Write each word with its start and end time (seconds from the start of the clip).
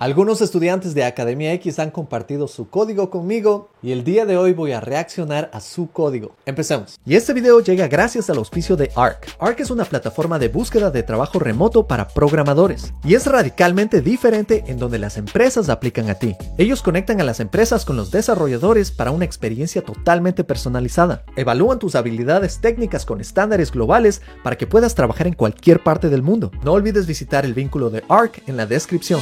Algunos 0.00 0.40
estudiantes 0.42 0.94
de 0.94 1.02
Academia 1.02 1.52
X 1.54 1.80
han 1.80 1.90
compartido 1.90 2.46
su 2.46 2.68
código 2.70 3.10
conmigo 3.10 3.70
y 3.82 3.90
el 3.90 4.04
día 4.04 4.26
de 4.26 4.36
hoy 4.36 4.52
voy 4.52 4.70
a 4.70 4.78
reaccionar 4.78 5.50
a 5.52 5.60
su 5.60 5.90
código. 5.90 6.36
Empecemos. 6.46 7.00
Y 7.04 7.16
este 7.16 7.32
video 7.32 7.58
llega 7.58 7.88
gracias 7.88 8.30
al 8.30 8.38
auspicio 8.38 8.76
de 8.76 8.92
ARC. 8.94 9.26
ARC 9.40 9.58
es 9.58 9.72
una 9.72 9.84
plataforma 9.84 10.38
de 10.38 10.50
búsqueda 10.50 10.92
de 10.92 11.02
trabajo 11.02 11.40
remoto 11.40 11.88
para 11.88 12.06
programadores 12.06 12.94
y 13.02 13.16
es 13.16 13.26
radicalmente 13.26 14.00
diferente 14.00 14.62
en 14.68 14.78
donde 14.78 15.00
las 15.00 15.16
empresas 15.16 15.68
aplican 15.68 16.08
a 16.08 16.14
ti. 16.14 16.36
Ellos 16.58 16.80
conectan 16.80 17.20
a 17.20 17.24
las 17.24 17.40
empresas 17.40 17.84
con 17.84 17.96
los 17.96 18.12
desarrolladores 18.12 18.92
para 18.92 19.10
una 19.10 19.24
experiencia 19.24 19.82
totalmente 19.82 20.44
personalizada. 20.44 21.24
Evalúan 21.34 21.80
tus 21.80 21.96
habilidades 21.96 22.60
técnicas 22.60 23.04
con 23.04 23.20
estándares 23.20 23.72
globales 23.72 24.22
para 24.44 24.56
que 24.56 24.68
puedas 24.68 24.94
trabajar 24.94 25.26
en 25.26 25.34
cualquier 25.34 25.82
parte 25.82 26.08
del 26.08 26.22
mundo. 26.22 26.52
No 26.62 26.74
olvides 26.74 27.08
visitar 27.08 27.44
el 27.44 27.54
vínculo 27.54 27.90
de 27.90 28.04
ARC 28.08 28.44
en 28.46 28.56
la 28.56 28.66
descripción. 28.66 29.20